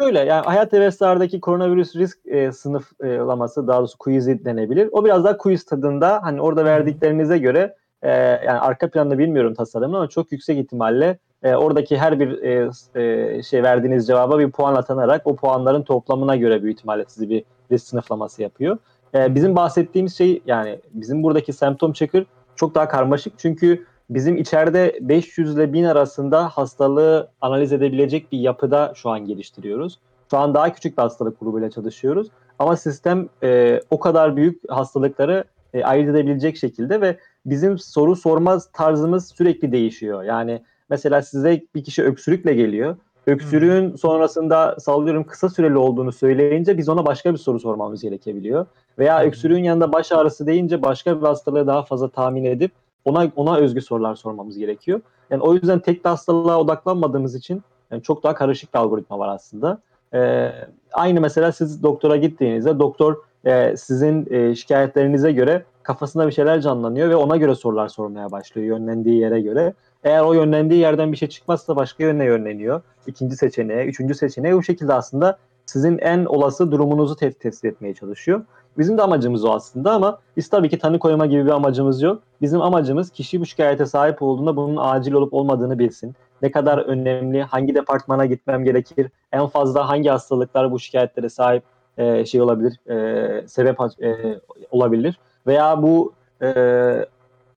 Şöyle 0.00 0.18
yani 0.18 0.44
Hayat 0.44 0.72
Hevesler'deki 0.72 1.40
koronavirüs 1.40 1.96
risk 1.96 2.18
e, 2.26 2.52
sınıflaması 2.52 3.68
daha 3.68 3.78
doğrusu 3.78 3.98
quiz'i 3.98 4.44
denebilir. 4.44 4.88
O 4.92 5.04
biraz 5.04 5.24
daha 5.24 5.36
quiz 5.36 5.64
tadında 5.64 6.20
hani 6.22 6.40
orada 6.40 6.64
verdiklerinize 6.64 7.38
göre 7.38 7.76
e, 8.02 8.10
yani 8.20 8.58
arka 8.60 8.90
planda 8.90 9.18
bilmiyorum 9.18 9.54
tasarımını 9.54 9.96
ama 9.96 10.08
çok 10.08 10.32
yüksek 10.32 10.58
ihtimalle 10.58 11.18
e, 11.42 11.54
oradaki 11.54 11.98
her 11.98 12.20
bir 12.20 12.42
e, 12.42 12.70
e, 12.94 13.42
şey 13.42 13.62
verdiğiniz 13.62 14.06
cevaba 14.06 14.38
bir 14.38 14.50
puan 14.50 14.74
atanarak 14.74 15.26
o 15.26 15.36
puanların 15.36 15.82
toplamına 15.82 16.36
göre 16.36 16.62
büyük 16.62 16.78
ihtimalle 16.78 17.04
sizi 17.08 17.30
bir 17.30 17.44
risk 17.72 17.86
sınıflaması 17.86 18.42
yapıyor. 18.42 18.78
E, 19.14 19.34
bizim 19.34 19.56
bahsettiğimiz 19.56 20.18
şey 20.18 20.42
yani 20.46 20.80
bizim 20.92 21.22
buradaki 21.22 21.52
semptom 21.52 21.92
checker 21.92 22.24
çok 22.56 22.74
daha 22.74 22.88
karmaşık 22.88 23.38
çünkü 23.38 23.86
bizim 24.10 24.36
içeride 24.36 24.98
500 25.00 25.54
ile 25.56 25.72
1000 25.72 25.84
arasında 25.84 26.48
hastalığı 26.48 27.30
analiz 27.40 27.72
edebilecek 27.72 28.32
bir 28.32 28.38
yapıda 28.38 28.92
şu 28.96 29.10
an 29.10 29.26
geliştiriyoruz. 29.26 29.98
Şu 30.30 30.38
an 30.38 30.54
daha 30.54 30.72
küçük 30.72 30.98
bir 30.98 31.02
hastalık 31.02 31.40
grubuyla 31.40 31.70
çalışıyoruz. 31.70 32.28
Ama 32.58 32.76
sistem 32.76 33.28
e, 33.42 33.80
o 33.90 34.00
kadar 34.00 34.36
büyük 34.36 34.72
hastalıkları 34.72 35.44
e, 35.74 35.84
ayırt 35.84 36.08
edebilecek 36.08 36.56
şekilde 36.56 37.00
ve 37.00 37.16
bizim 37.46 37.78
soru 37.78 38.16
sorma 38.16 38.58
tarzımız 38.72 39.28
sürekli 39.28 39.72
değişiyor. 39.72 40.22
Yani 40.22 40.62
mesela 40.90 41.22
size 41.22 41.62
bir 41.74 41.84
kişi 41.84 42.02
öksürükle 42.02 42.54
geliyor. 42.54 42.96
Öksürüğün 43.26 43.90
hmm. 43.90 43.98
sonrasında 43.98 44.76
sallıyorum 44.80 45.24
kısa 45.24 45.48
süreli 45.48 45.76
olduğunu 45.76 46.12
söyleyince 46.12 46.78
biz 46.78 46.88
ona 46.88 47.06
başka 47.06 47.32
bir 47.32 47.38
soru 47.38 47.60
sormamız 47.60 48.02
gerekebiliyor. 48.02 48.66
Veya 48.98 49.20
hmm. 49.20 49.28
öksürüğün 49.28 49.64
yanında 49.64 49.92
baş 49.92 50.12
ağrısı 50.12 50.46
deyince 50.46 50.82
başka 50.82 51.20
bir 51.20 51.26
hastalığı 51.26 51.66
daha 51.66 51.82
fazla 51.82 52.08
tahmin 52.08 52.44
edip 52.44 52.72
ona 53.04 53.30
ona 53.36 53.56
özgü 53.56 53.80
sorular 53.80 54.14
sormamız 54.14 54.58
gerekiyor. 54.58 55.00
Yani 55.30 55.42
o 55.42 55.54
yüzden 55.54 55.78
tek 55.78 56.04
bir 56.04 56.10
hastalığa 56.10 56.60
odaklanmadığımız 56.60 57.34
için 57.34 57.62
yani 57.90 58.02
çok 58.02 58.22
daha 58.22 58.34
karışık 58.34 58.74
bir 58.74 58.78
algoritma 58.78 59.18
var 59.18 59.28
aslında. 59.28 59.78
Ee, 60.14 60.52
aynı 60.92 61.20
mesela 61.20 61.52
siz 61.52 61.82
doktora 61.82 62.16
gittiğinizde 62.16 62.78
doktor 62.78 63.16
e, 63.44 63.76
sizin 63.76 64.26
e, 64.30 64.54
şikayetlerinize 64.54 65.32
göre 65.32 65.64
kafasında 65.82 66.26
bir 66.26 66.32
şeyler 66.32 66.60
canlanıyor 66.60 67.10
ve 67.10 67.16
ona 67.16 67.36
göre 67.36 67.54
sorular 67.54 67.88
sormaya 67.88 68.30
başlıyor 68.30 68.66
yönlendiği 68.66 69.20
yere 69.20 69.40
göre. 69.40 69.74
Eğer 70.04 70.22
o 70.22 70.32
yönlendiği 70.32 70.80
yerden 70.80 71.12
bir 71.12 71.16
şey 71.16 71.28
çıkmazsa 71.28 71.76
başka 71.76 72.04
yöne 72.04 72.24
yönleniyor. 72.24 72.80
İkinci 73.06 73.36
seçeneğe, 73.36 73.86
üçüncü 73.86 74.14
seçeneğe 74.14 74.56
bu 74.56 74.62
şekilde 74.62 74.94
aslında 74.94 75.38
sizin 75.72 75.98
en 75.98 76.24
olası 76.24 76.72
durumunuzu 76.72 77.16
te- 77.16 77.32
tespit 77.32 77.64
etmeye 77.64 77.94
çalışıyor. 77.94 78.44
Bizim 78.78 78.98
de 78.98 79.02
amacımız 79.02 79.44
o 79.44 79.52
aslında 79.52 79.92
ama 79.92 80.18
biz 80.36 80.48
tabii 80.48 80.68
ki 80.68 80.78
tanı 80.78 80.98
koyma 80.98 81.26
gibi 81.26 81.46
bir 81.46 81.50
amacımız 81.50 82.02
yok. 82.02 82.22
Bizim 82.40 82.60
amacımız 82.60 83.10
kişi 83.10 83.40
bu 83.40 83.46
şikayete 83.46 83.86
sahip 83.86 84.22
olduğunda 84.22 84.56
bunun 84.56 84.76
acil 84.80 85.12
olup 85.12 85.34
olmadığını 85.34 85.78
bilsin. 85.78 86.14
Ne 86.42 86.50
kadar 86.50 86.78
önemli, 86.78 87.42
hangi 87.42 87.74
departmana 87.74 88.26
gitmem 88.26 88.64
gerekir, 88.64 89.10
en 89.32 89.46
fazla 89.46 89.88
hangi 89.88 90.08
hastalıklar 90.08 90.72
bu 90.72 90.78
şikayetlere 90.78 91.28
sahip 91.28 91.62
e, 91.98 92.26
şey 92.26 92.40
olabilir, 92.40 92.90
e, 92.90 93.48
sebep 93.48 93.80
e, 93.80 94.40
olabilir. 94.70 95.18
Veya 95.46 95.82
bu 95.82 96.12
e, 96.42 97.06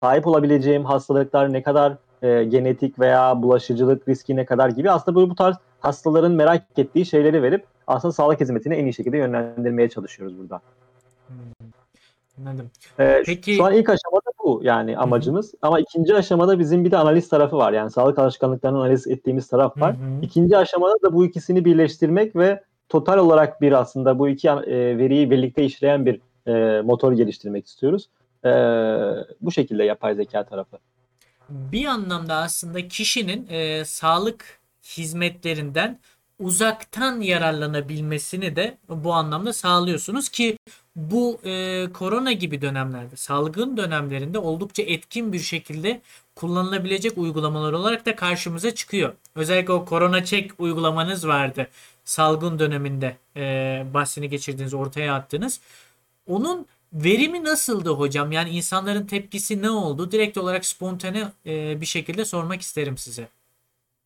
sahip 0.03 0.27
olabileceğim 0.27 0.86
hastalıklar 0.86 1.53
ne 1.53 1.63
kadar 1.63 1.93
e, 2.22 2.43
genetik 2.43 3.00
veya 3.00 3.41
bulaşıcılık 3.41 4.07
riski 4.07 4.36
ne 4.36 4.45
kadar 4.45 4.69
gibi 4.69 4.91
aslında 4.91 5.15
böyle 5.15 5.29
bu 5.29 5.36
tarz 5.36 5.55
hastaların 5.79 6.31
merak 6.31 6.63
ettiği 6.77 7.05
şeyleri 7.05 7.43
verip 7.43 7.75
aslında 7.87 8.11
sağlık 8.11 8.41
hizmetini 8.41 8.73
en 8.73 8.85
iyi 8.85 8.93
şekilde 8.93 9.17
yönlendirmeye 9.17 9.89
çalışıyoruz 9.89 10.37
burada. 10.37 10.61
Hmm. 11.27 11.35
Anladım. 12.39 12.71
Ee, 12.99 13.23
Peki 13.25 13.55
şu 13.55 13.65
an 13.65 13.73
ilk 13.73 13.89
aşamada 13.89 14.29
bu 14.43 14.59
yani 14.63 14.97
amacımız. 14.97 15.45
Hı-hı. 15.45 15.57
Ama 15.61 15.79
ikinci 15.79 16.15
aşamada 16.15 16.59
bizim 16.59 16.85
bir 16.85 16.91
de 16.91 16.97
analiz 16.97 17.29
tarafı 17.29 17.57
var. 17.57 17.73
Yani 17.73 17.91
sağlık 17.91 18.19
alışkanlıklarını 18.19 18.77
analiz 18.77 19.07
ettiğimiz 19.07 19.47
taraf 19.47 19.81
var. 19.81 19.95
Hı-hı. 19.95 20.21
İkinci 20.21 20.57
aşamada 20.57 20.93
da 21.03 21.13
bu 21.13 21.25
ikisini 21.25 21.65
birleştirmek 21.65 22.35
ve 22.35 22.63
total 22.89 23.17
olarak 23.17 23.61
bir 23.61 23.71
aslında 23.71 24.19
bu 24.19 24.29
iki 24.29 24.47
e, 24.47 24.97
veriyi 24.97 25.31
birlikte 25.31 25.63
işleyen 25.63 26.05
bir 26.05 26.21
e, 26.47 26.81
motor 26.81 27.13
geliştirmek 27.13 27.67
istiyoruz. 27.67 28.09
E, 28.45 28.49
bu 29.41 29.51
şekilde 29.51 29.83
yapay 29.83 30.15
zeka 30.15 30.45
tarafı. 30.45 30.77
Bir 31.49 31.85
anlamda 31.85 32.35
aslında 32.35 32.87
kişinin 32.87 33.47
e, 33.49 33.85
sağlık 33.85 34.59
hizmetlerinden 34.83 35.99
uzaktan 36.39 37.21
yararlanabilmesini 37.21 38.55
de 38.55 38.77
bu 38.89 39.13
anlamda 39.13 39.53
sağlıyorsunuz 39.53 40.29
ki 40.29 40.57
bu 40.95 41.39
e, 41.43 41.85
korona 41.93 42.31
gibi 42.31 42.61
dönemlerde, 42.61 43.15
salgın 43.15 43.77
dönemlerinde 43.77 44.39
oldukça 44.39 44.83
etkin 44.83 45.33
bir 45.33 45.39
şekilde 45.39 46.01
kullanılabilecek 46.35 47.17
uygulamalar 47.17 47.73
olarak 47.73 48.05
da 48.05 48.15
karşımıza 48.15 48.75
çıkıyor. 48.75 49.13
Özellikle 49.35 49.73
o 49.73 49.85
korona 49.85 50.25
çek 50.25 50.51
uygulamanız 50.59 51.27
vardı. 51.27 51.67
Salgın 52.05 52.59
döneminde 52.59 53.17
e, 53.35 53.85
bahsini 53.93 54.29
geçirdiğiniz, 54.29 54.73
ortaya 54.73 55.15
attığınız. 55.15 55.59
Onun 56.27 56.65
verimi 56.93 57.43
nasıldı 57.43 57.89
hocam? 57.89 58.31
Yani 58.31 58.49
insanların 58.49 59.07
tepkisi 59.07 59.61
ne 59.61 59.69
oldu? 59.69 60.11
Direkt 60.11 60.37
olarak 60.37 60.65
spontane 60.65 61.31
e, 61.45 61.81
bir 61.81 61.85
şekilde 61.85 62.25
sormak 62.25 62.61
isterim 62.61 62.97
size. 62.97 63.27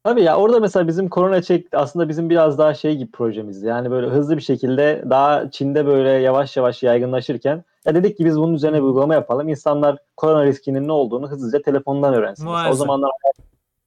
Tabii 0.04 0.24
ya 0.24 0.38
orada 0.38 0.60
mesela 0.60 0.88
bizim 0.88 1.10
korona 1.10 1.42
çek 1.42 1.68
aslında 1.74 2.10
bizim 2.10 2.30
biraz 2.30 2.58
daha 2.58 2.74
şey 2.74 2.98
gibi 2.98 3.12
projemizdi. 3.12 3.68
Yani 3.68 3.92
böyle 3.92 4.08
hızlı 4.08 4.38
bir 4.38 4.42
şekilde 4.42 5.04
daha 5.10 5.52
Çin'de 5.52 5.86
böyle 5.86 6.10
yavaş 6.10 6.58
yavaş 6.58 6.84
yaygınlaşırken 6.84 7.64
ya 7.86 7.96
dedik 7.96 8.18
ki 8.18 8.26
biz 8.26 8.40
bunun 8.40 8.54
üzerine 8.54 8.78
bir 8.78 8.84
uygulama 8.84 9.14
yapalım. 9.14 9.50
İnsanlar 9.50 9.98
korona 10.18 10.46
riskinin 10.46 10.88
ne 10.88 10.92
olduğunu 10.92 11.32
hızlıca 11.32 11.62
telefondan 11.62 12.14
öğrensin. 12.14 12.46
O 12.72 12.74
zamanlar 12.74 13.12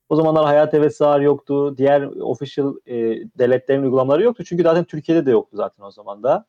o 0.09 0.17
zamanlar 0.17 0.45
Hayat 0.45 0.75
Evet 0.75 0.97
Sağır 0.97 1.21
yoktu. 1.21 1.79
Diğer 1.79 2.03
official 2.03 2.75
e, 2.87 2.95
devletlerin 3.39 3.83
uygulamaları 3.83 4.23
yoktu. 4.23 4.45
Çünkü 4.47 4.63
zaten 4.63 4.85
Türkiye'de 4.85 5.27
de 5.27 5.31
yoktu 5.31 5.57
zaten 5.57 5.85
o 5.85 5.91
zaman 5.91 6.23
da. 6.23 6.45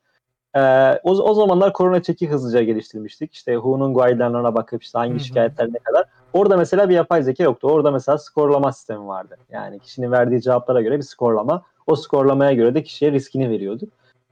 Ee, 0.55 0.99
o, 1.03 1.11
o 1.11 1.33
zamanlar 1.33 1.73
korona 1.73 2.03
çeki 2.03 2.29
hızlıca 2.29 2.63
geliştirmiştik. 2.63 3.33
İşte 3.33 3.53
WHO'nun 3.53 3.93
guideline'larına 3.93 4.55
bakıp 4.55 4.83
işte 4.83 4.99
hangi 4.99 5.19
şikayetler 5.19 5.67
ne 5.73 5.79
kadar. 5.79 6.05
Orada 6.33 6.57
mesela 6.57 6.89
bir 6.89 6.95
yapay 6.95 7.23
zeka 7.23 7.43
yoktu. 7.43 7.67
Orada 7.67 7.91
mesela 7.91 8.17
skorlama 8.17 8.71
sistemi 8.71 9.07
vardı. 9.07 9.37
Yani 9.51 9.79
kişinin 9.79 10.11
verdiği 10.11 10.41
cevaplara 10.41 10.81
göre 10.81 10.97
bir 10.97 11.03
skorlama. 11.03 11.63
O 11.87 11.95
skorlamaya 11.95 12.53
göre 12.53 12.75
de 12.75 12.83
kişiye 12.83 13.11
riskini 13.11 13.49
veriyorduk. 13.49 13.89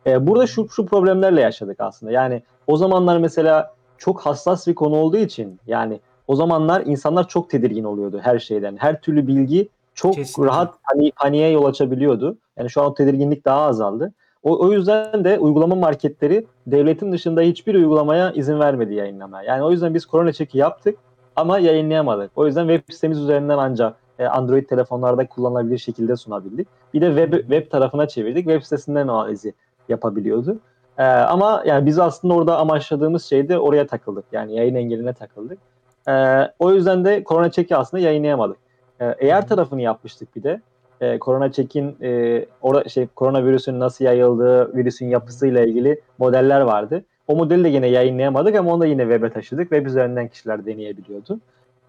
Ee, 0.08 0.28
burada 0.28 0.48
şu, 0.48 0.70
şu 0.70 0.86
problemlerle 0.86 1.42
yaşadık 1.42 1.80
aslında. 1.80 2.12
Yani 2.12 2.44
o 2.68 2.78
zamanlar 2.78 3.18
mesela 3.18 3.74
çok 3.98 4.22
hassas 4.22 4.68
bir 4.68 4.76
konu 4.76 4.96
olduğu 4.96 5.18
için 5.18 5.60
yani 5.68 6.00
o 6.28 6.36
zamanlar 6.36 6.84
insanlar 6.86 7.28
çok 7.28 7.50
tedirgin 7.50 7.84
oluyordu 7.84 8.20
her 8.24 8.40
şeyden. 8.40 8.78
Her 8.78 9.02
türlü 9.02 9.28
bilgi 9.28 9.70
çok 9.94 10.16
Kesinlikle. 10.16 10.52
rahat 10.52 10.74
hani 10.84 11.12
paniğe 11.12 11.50
yol 11.50 11.66
açabiliyordu. 11.66 12.38
Yani 12.58 12.70
şu 12.70 12.82
an 12.82 12.88
o 12.88 12.94
tedirginlik 12.94 13.46
daha 13.46 13.62
azaldı. 13.62 14.14
O, 14.44 14.66
o 14.66 14.72
yüzden 14.72 15.24
de 15.24 15.40
uygulama 15.40 15.76
marketleri 15.76 16.46
devletin 16.68 17.12
dışında 17.12 17.42
hiçbir 17.42 17.76
uygulamaya 17.76 18.32
izin 18.32 18.60
vermedi 18.60 18.94
yayınlamaya. 18.94 19.54
Yani 19.54 19.64
o 19.64 19.72
yüzden 19.72 19.94
biz 19.94 20.06
korona 20.06 20.34
çeki 20.34 20.58
yaptık 20.58 21.00
ama 21.36 21.60
yayınlayamadık. 21.60 22.32
O 22.36 22.46
yüzden 22.46 22.68
web 22.68 22.94
sitemiz 22.94 23.20
üzerinden 23.20 23.58
ancak 23.58 23.96
e, 24.20 24.26
Android 24.26 24.66
telefonlarda 24.66 25.28
kullanılabilir 25.28 25.78
şekilde 25.78 26.16
sunabildik. 26.16 26.68
Bir 26.94 27.02
de 27.02 27.08
web, 27.08 27.40
web 27.40 27.72
tarafına 27.72 28.08
çevirdik. 28.08 28.46
Web 28.46 28.64
sitesinden 28.64 29.08
analizi 29.08 29.54
yapabiliyordu. 29.90 30.60
Ee, 30.98 31.04
ama 31.04 31.64
yani 31.66 31.86
biz 31.86 32.00
aslında 32.00 32.34
orada 32.34 32.58
amaçladığımız 32.58 33.26
şeyde 33.26 33.60
oraya 33.60 33.88
takıldık. 33.88 34.26
Yani 34.32 34.56
yayın 34.56 34.76
engeline 34.76 35.14
takıldık. 35.14 35.60
Ee, 36.08 36.52
o 36.60 36.72
yüzden 36.72 37.06
de 37.06 37.24
korona 37.24 37.52
çeki 37.52 37.76
aslında 37.76 38.04
yayınlayamadık. 38.04 38.58
Ee, 39.02 39.16
eğer 39.20 39.48
tarafını 39.48 39.82
yapmıştık 39.82 40.36
bir 40.36 40.44
de 40.44 40.62
e, 41.02 41.20
korona 41.20 41.52
çekin 41.52 41.98
e, 42.02 42.46
orada 42.62 42.90
şey 42.90 43.08
koronavirüsün 43.08 43.80
nasıl 43.80 44.06
yayıldığı, 44.06 44.76
virüsün 44.76 45.06
yapısıyla 45.06 45.66
ilgili 45.66 46.02
modeller 46.18 46.62
vardı. 46.62 47.04
O 47.28 47.36
modeli 47.36 47.64
de 47.64 47.70
yine 47.70 47.88
yayınlayamadık 47.88 48.56
ama 48.56 48.74
onu 48.74 48.82
da 48.82 48.86
yine 48.86 49.02
web'e 49.02 49.30
taşıdık. 49.30 49.70
Web 49.70 49.86
üzerinden 49.86 50.28
kişiler 50.28 50.66
deneyebiliyordu. 50.66 51.40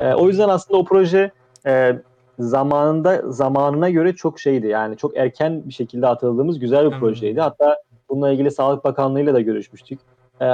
E, 0.00 0.14
o 0.14 0.28
yüzden 0.28 0.48
aslında 0.48 0.80
o 0.80 0.84
proje 0.84 1.30
e, 1.66 1.96
zamanında 2.38 3.22
zamanına 3.32 3.90
göre 3.90 4.12
çok 4.12 4.40
şeydi. 4.40 4.66
Yani 4.66 4.96
çok 4.96 5.16
erken 5.16 5.62
bir 5.64 5.72
şekilde 5.72 6.06
atıldığımız 6.06 6.58
güzel 6.58 6.90
bir 6.90 6.98
projeydi. 6.98 7.40
Hatta 7.40 7.76
bununla 8.08 8.30
ilgili 8.30 8.50
Sağlık 8.50 8.84
Bakanlığı'yla 8.84 9.34
da 9.34 9.40
görüşmüştük. 9.40 10.00
E, 10.40 10.46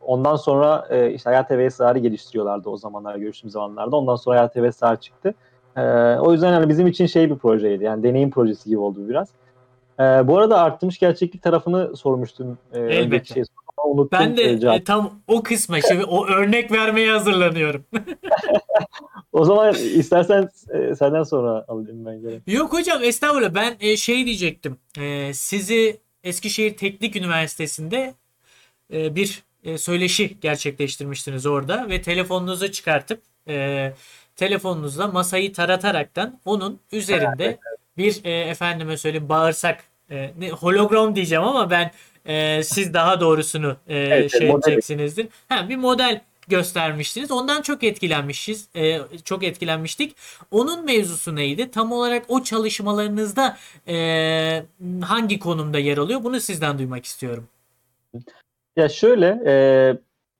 ondan 0.00 0.36
sonra 0.36 0.86
e, 0.90 1.10
işte 1.10 1.30
Hayat 1.30 1.48
TV 1.48 1.68
geliştiriyorlardı 1.98 2.68
o 2.68 2.76
zamanlar 2.76 3.16
görüştüğüm 3.16 3.50
zamanlarda. 3.50 3.96
Ondan 3.96 4.16
sonra 4.16 4.38
Hayat 4.38 4.54
TV 4.54 4.96
çıktı. 5.00 5.34
Ee, 5.78 6.18
o 6.20 6.32
yüzden 6.32 6.52
yani 6.52 6.68
bizim 6.68 6.86
için 6.86 7.06
şey 7.06 7.30
bir 7.30 7.36
projeydi. 7.36 7.84
Yani 7.84 8.02
deneyim 8.02 8.30
projesi 8.30 8.68
gibi 8.68 8.78
oldu 8.78 9.08
biraz. 9.08 9.28
Ee, 10.00 10.02
bu 10.02 10.38
arada 10.38 10.58
arttırmış 10.60 10.98
gerçeklik 10.98 11.42
tarafını 11.42 11.96
sormuştum. 11.96 12.58
Ee, 12.72 12.80
Elbette. 12.80 13.34
şey 13.34 13.44
unuttum. 13.84 14.18
Ben 14.20 14.36
de 14.36 14.60
cevap. 14.60 14.76
e, 14.80 14.84
tam 14.84 15.10
o 15.28 15.42
kısma 15.42 15.80
şimdi 15.80 16.04
o 16.04 16.26
örnek 16.26 16.72
vermeye 16.72 17.12
hazırlanıyorum. 17.12 17.84
O 19.32 19.44
zaman 19.44 19.74
istersen 19.74 20.48
e, 20.74 20.94
senden 20.94 21.22
sonra 21.22 21.64
alayım 21.68 22.06
ben 22.06 22.20
gene. 22.20 22.40
Yok 22.46 22.72
hocam 22.72 23.02
estağfurullah 23.02 23.54
ben 23.54 23.76
e, 23.80 23.96
şey 23.96 24.26
diyecektim. 24.26 24.76
E, 24.98 25.34
sizi 25.34 26.00
Eskişehir 26.24 26.76
Teknik 26.76 27.16
Üniversitesi'nde 27.16 28.14
e, 28.92 29.16
bir 29.16 29.42
e, 29.64 29.78
söyleşi 29.78 30.40
gerçekleştirmiştiniz 30.40 31.46
orada 31.46 31.88
ve 31.88 32.02
telefonunuzu 32.02 32.72
çıkartıp 32.72 33.22
e, 33.48 33.92
telefonunuzla 34.38 35.06
masayı 35.06 35.52
tarataraktan 35.52 36.40
onun 36.44 36.80
üzerinde 36.92 37.58
bir 37.96 38.24
e, 38.24 38.30
efendime 38.40 38.96
söyleyeyim 38.96 39.28
bağırsak 39.28 39.84
e, 40.10 40.30
ne, 40.38 40.50
hologram 40.50 41.16
diyeceğim 41.16 41.44
ama 41.44 41.70
ben 41.70 41.90
e, 42.26 42.62
siz 42.62 42.94
daha 42.94 43.20
doğrusunu 43.20 43.76
e, 43.88 43.96
Evet, 43.96 44.32
şey 44.32 44.50
edeceksinizdir. 44.50 45.28
Ha, 45.48 45.68
bir 45.68 45.76
model 45.76 46.20
göstermiştiniz. 46.48 47.30
Ondan 47.30 47.62
çok 47.62 47.84
etkilenmişiz. 47.84 48.68
e, 48.76 48.98
çok 49.24 49.44
etkilenmiştik. 49.44 50.16
Onun 50.50 50.84
mevzusu 50.84 51.36
neydi? 51.36 51.70
Tam 51.70 51.92
olarak 51.92 52.24
o 52.28 52.42
çalışmalarınızda 52.42 53.56
e, 53.88 54.62
hangi 55.02 55.38
konumda 55.38 55.78
yer 55.78 55.98
alıyor? 55.98 56.24
Bunu 56.24 56.40
sizden 56.40 56.78
duymak 56.78 57.04
istiyorum. 57.04 57.48
Ya 58.76 58.88
şöyle 58.88 59.26
e, 59.46 59.52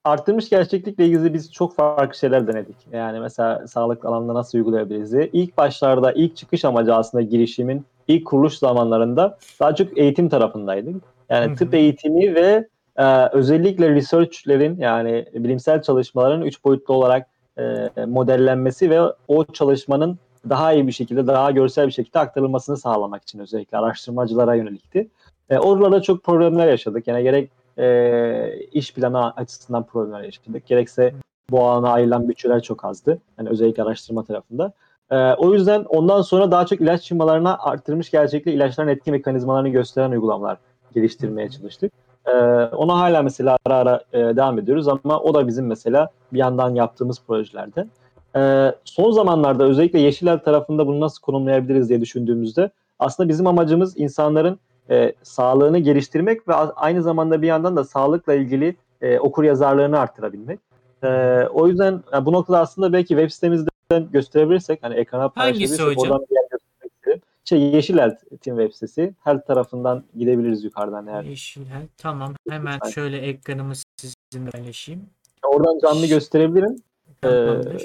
arttırmış 0.09 0.49
gerçeklikle 0.49 1.05
ilgili 1.05 1.33
biz 1.33 1.51
çok 1.53 1.75
farklı 1.75 2.17
şeyler 2.17 2.47
denedik. 2.47 2.75
Yani 2.91 3.19
mesela 3.19 3.67
sağlık 3.67 4.05
alanında 4.05 4.33
nasıl 4.33 4.57
uygulayabiliriz 4.57 5.11
diye. 5.11 5.29
İlk 5.33 5.57
başlarda 5.57 6.11
ilk 6.11 6.35
çıkış 6.35 6.65
amacı 6.65 6.95
aslında 6.95 7.21
girişimin 7.21 7.85
ilk 8.07 8.25
kuruluş 8.25 8.57
zamanlarında 8.57 9.37
daha 9.59 9.75
çok 9.75 9.97
eğitim 9.97 10.29
tarafındaydık. 10.29 10.95
Yani 11.29 11.47
Hı 11.47 11.51
hı. 11.51 11.55
tıp 11.55 11.73
eğitimi 11.73 12.35
ve 12.35 12.67
e, 12.97 13.27
özellikle 13.31 13.89
researchlerin 13.89 14.77
yani 14.77 15.25
bilimsel 15.33 15.81
çalışmaların 15.81 16.41
üç 16.41 16.63
boyutlu 16.63 16.93
olarak 16.93 17.27
e, 17.57 17.89
modellenmesi 18.05 18.89
ve 18.89 19.01
o 19.27 19.45
çalışmanın 19.45 20.19
daha 20.49 20.73
iyi 20.73 20.87
bir 20.87 20.91
şekilde, 20.91 21.27
daha 21.27 21.51
görsel 21.51 21.87
bir 21.87 21.91
şekilde 21.91 22.19
aktarılmasını 22.19 22.77
sağlamak 22.77 23.23
için 23.23 23.39
özellikle 23.39 23.77
araştırmacılara 23.77 24.55
yönelikti. 24.55 25.07
E, 25.49 25.57
oralarda 25.57 26.01
çok 26.01 26.23
problemler 26.23 26.67
yaşadık. 26.67 27.07
Yani 27.07 27.23
gerek 27.23 27.51
e, 27.79 28.59
iş 28.71 28.93
planı 28.93 29.31
açısından 29.31 29.83
problemler 29.83 30.21
yaşadık. 30.23 30.67
Gerekse 30.67 31.13
bu 31.49 31.65
alana 31.65 31.89
ayrılan 31.89 32.29
bütçeler 32.29 32.61
çok 32.61 32.85
azdı. 32.85 33.19
Yani 33.37 33.49
özellikle 33.49 33.83
araştırma 33.83 34.23
tarafında. 34.23 34.73
E, 35.11 35.33
o 35.33 35.53
yüzden 35.53 35.83
ondan 35.83 36.21
sonra 36.21 36.51
daha 36.51 36.65
çok 36.65 36.81
ilaç 36.81 37.07
firmalarına 37.07 37.57
arttırmış 37.57 38.11
gerçekli 38.11 38.51
ilaçların 38.51 38.89
etki 38.89 39.11
mekanizmalarını 39.11 39.69
gösteren 39.69 40.11
uygulamalar 40.11 40.57
geliştirmeye 40.93 41.49
çalıştık. 41.49 41.93
E, 42.25 42.31
ona 42.75 42.99
hala 42.99 43.21
mesela 43.21 43.57
ara 43.65 43.75
ara 43.75 44.01
e, 44.13 44.19
devam 44.19 44.59
ediyoruz 44.59 44.87
ama 44.87 45.19
o 45.19 45.33
da 45.33 45.47
bizim 45.47 45.67
mesela 45.67 46.09
bir 46.33 46.37
yandan 46.37 46.75
yaptığımız 46.75 47.21
projelerde. 47.27 47.87
E, 48.35 48.73
son 48.85 49.11
zamanlarda 49.11 49.63
özellikle 49.63 49.99
Yeşilel 49.99 50.39
tarafında 50.39 50.87
bunu 50.87 50.99
nasıl 50.99 51.21
konumlayabiliriz 51.21 51.89
diye 51.89 52.01
düşündüğümüzde 52.01 52.69
aslında 52.99 53.29
bizim 53.29 53.47
amacımız 53.47 53.97
insanların 53.97 54.59
e, 54.89 55.13
sağlığını 55.23 55.79
geliştirmek 55.79 56.47
ve 56.47 56.53
aynı 56.53 57.03
zamanda 57.03 57.41
bir 57.41 57.47
yandan 57.47 57.75
da 57.75 57.83
sağlıkla 57.83 58.33
ilgili 58.33 58.75
e, 59.01 59.19
okur 59.19 59.43
yazarlığını 59.43 59.99
arttırabilmek. 59.99 60.59
E, 61.03 61.07
o 61.53 61.67
yüzden 61.67 62.03
yani 62.13 62.25
bu 62.25 62.33
noktada 62.33 62.59
aslında 62.59 62.93
belki 62.93 63.07
web 63.07 63.29
sitemizden 63.29 64.11
gösterebilirsek 64.11 64.83
hani 64.83 64.95
ekrana 64.95 65.29
paylaşabilirsek 65.29 65.79
oradan 65.99 66.25
bir 66.29 66.35
yer 66.35 66.43
göstermek. 66.51 67.23
Şey 67.45 67.61
Yeşil 67.61 67.97
Team 68.41 68.57
web 68.57 68.73
sitesi. 68.73 69.13
Her 69.23 69.45
tarafından 69.45 70.03
gidebiliriz 70.17 70.63
yukarıdan 70.63 71.07
eğer. 71.07 71.23
Yeşilher. 71.23 71.81
Tamam. 71.97 72.33
Hemen 72.49 72.79
şöyle 72.93 73.17
ekranımı 73.17 73.73
sizinle 73.97 74.49
paylaşayım. 74.49 75.01
Oradan 75.45 75.79
canlı 75.79 76.05
gösterebilirim. 76.05 76.75
Tamamdır. 77.21 77.81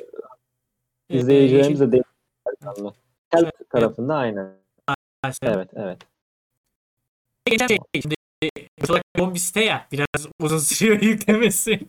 Ee, 1.11 1.17
İzleyicilerimiz 1.19 1.81
de 1.81 1.93
değil 1.93 2.05
Health 3.31 3.51
tarafında 3.71 4.15
aynen. 4.15 4.51
Yeşil- 5.25 5.39
Evet 5.43 5.69
evet. 5.77 5.99
Geçen 7.47 7.67
şey, 7.67 7.79
şimdi 8.03 8.15
yoğun 9.19 9.35
bir 9.35 9.39
site 9.39 9.65
ya 9.65 9.87
biraz 9.93 10.27
uzun 10.41 10.59
sürüyor 10.59 11.01
yüklemesi 11.01 11.81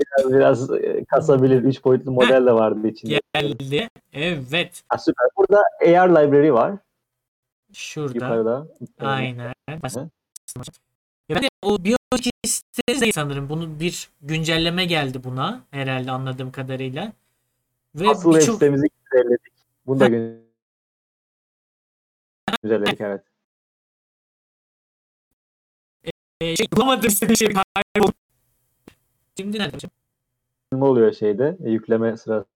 Biraz, 0.00 0.32
biraz 0.32 0.70
kasabilir. 1.08 1.62
Üç 1.62 1.84
boyutlu 1.84 2.12
model 2.12 2.46
de 2.46 2.52
vardı 2.52 2.88
içinde. 2.88 3.20
geldi. 3.34 3.88
Evet. 4.12 4.82
Ha, 4.88 4.98
süper. 4.98 5.26
Burada 5.36 5.62
AR 5.80 6.08
library 6.08 6.52
var. 6.52 6.74
Şurada. 7.72 8.14
Yukarıda. 8.14 8.66
Aynen. 9.00 9.52
Ya 9.68 11.36
ben 11.36 11.42
de 11.42 11.48
o 11.62 11.84
biyoloji 11.84 12.30
sitesi 12.46 13.12
sanırım. 13.12 13.48
Bunun 13.48 13.80
bir 13.80 14.08
güncelleme 14.22 14.84
geldi 14.84 15.24
buna 15.24 15.64
herhalde 15.70 16.10
anladığım 16.10 16.52
kadarıyla. 16.52 17.12
Ve 17.94 18.08
Asıl 18.08 18.22
web 18.32 18.40
birçok 18.40 18.54
sitemizi 18.54 18.86
güncelledik. 19.12 19.52
Bunu 19.86 20.00
da 20.00 20.08
gün- 20.08 20.44
güncelledik 22.62 23.00
evet. 23.00 23.22
E, 26.44 26.56
şey 26.56 26.66
bulamadım 26.72 27.08
istediğim 27.08 27.36
şey 27.36 27.48
kayboldu. 27.48 28.12
Şimdi 29.36 29.58
nerede 29.58 29.76
hocam? 29.76 29.90
Ne 30.72 30.84
oluyor 30.84 31.12
şeyde 31.12 31.58
e, 31.64 31.70
yükleme 31.70 32.16
sırasında 32.16 32.46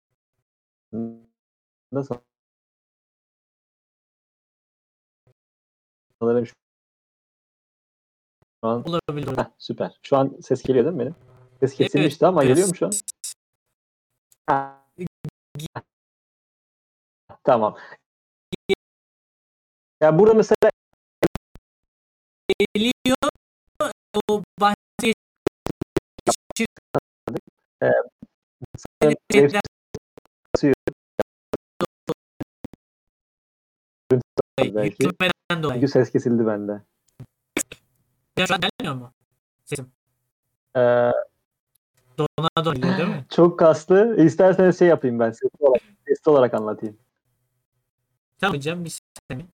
sanırım 6.20 6.46
şu 6.46 6.54
an 8.62 8.84
Olabilir. 8.86 9.36
Heh, 9.36 9.50
süper. 9.58 9.98
Şu 10.02 10.16
an 10.16 10.36
ses 10.42 10.62
geliyor 10.62 10.84
değil 10.84 10.96
mi 10.96 11.00
benim? 11.00 11.14
Ses 11.60 11.74
kesilmişti 11.74 12.26
ama 12.26 12.40
biraz. 12.40 12.48
geliyor 12.48 12.68
mu 12.68 12.74
şu 12.74 12.86
an? 12.86 12.92
Ha. 14.46 14.84
Tamam. 17.44 17.76
Ya 20.00 20.18
burada 20.18 20.34
mesela 20.34 20.70
Geliyor. 22.74 22.92
O 24.28 24.42
bahsi 24.60 25.14
web 29.02 29.16
belki. 34.60 35.08
Çünkü 35.72 35.88
ses 35.88 36.12
kesildi 36.12 36.46
bende. 36.46 36.82
Ya 38.38 38.46
şu 38.46 38.54
an 38.54 38.60
gelmiyor 38.60 38.94
mu? 38.94 39.12
Sesim. 39.64 39.90
Ee, 40.76 40.80
Dona 42.18 42.48
dona 42.64 42.74
geliyor 42.74 42.98
değil 42.98 43.08
mi? 43.08 43.24
çok 43.30 43.58
kaslı. 43.58 44.16
İsterseniz 44.24 44.78
şey 44.78 44.88
yapayım 44.88 45.20
ben 45.20 45.30
sesli 45.30 45.48
olarak, 45.60 45.82
sesli 46.08 46.30
olarak 46.30 46.54
anlatayım. 46.54 46.96
Tamam 48.38 48.56
hocam 48.56 48.84
bir 48.84 48.98
saniye. 49.30 49.46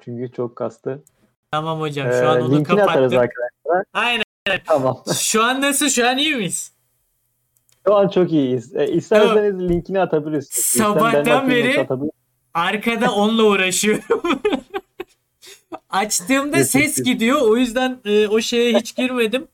Çünkü 0.00 0.32
çok 0.32 0.56
kastı. 0.56 1.02
Tamam 1.50 1.80
hocam 1.80 2.08
Ee, 2.08 2.12
şu 2.12 2.28
an 2.28 2.40
onu 2.40 2.56
linkini 2.56 2.82
atarız 2.82 3.12
kapattım. 3.12 3.18
arkadaşlar. 3.18 3.84
Aynen. 3.92 4.24
Tamam. 4.66 5.02
Şu 5.20 5.42
an 5.44 5.60
nasıl? 5.60 5.88
Şu 5.88 6.08
an 6.08 6.18
iyi 6.18 6.36
miyiz? 6.36 6.72
Şu 7.86 7.94
an 7.94 8.08
çok 8.08 8.32
iyiyiz. 8.32 8.76
E, 8.76 8.86
isterseniz 8.88 9.60
linkini 9.70 10.00
atabiliriz. 10.00 10.48
Sabahtan 10.52 11.26
ben 11.26 11.50
beri-. 11.50 11.86
Arkada 12.54 13.14
onunla 13.14 13.42
uğraşıyorum. 13.42 14.02
Açtığımda 15.90 16.64
ses 16.64 17.02
gidiyor. 17.02 17.40
O 17.40 17.56
yüzden 17.56 17.98
e, 18.04 18.28
o 18.28 18.40
şeye 18.40 18.78
hiç 18.78 18.96
girmedim. 18.96 19.48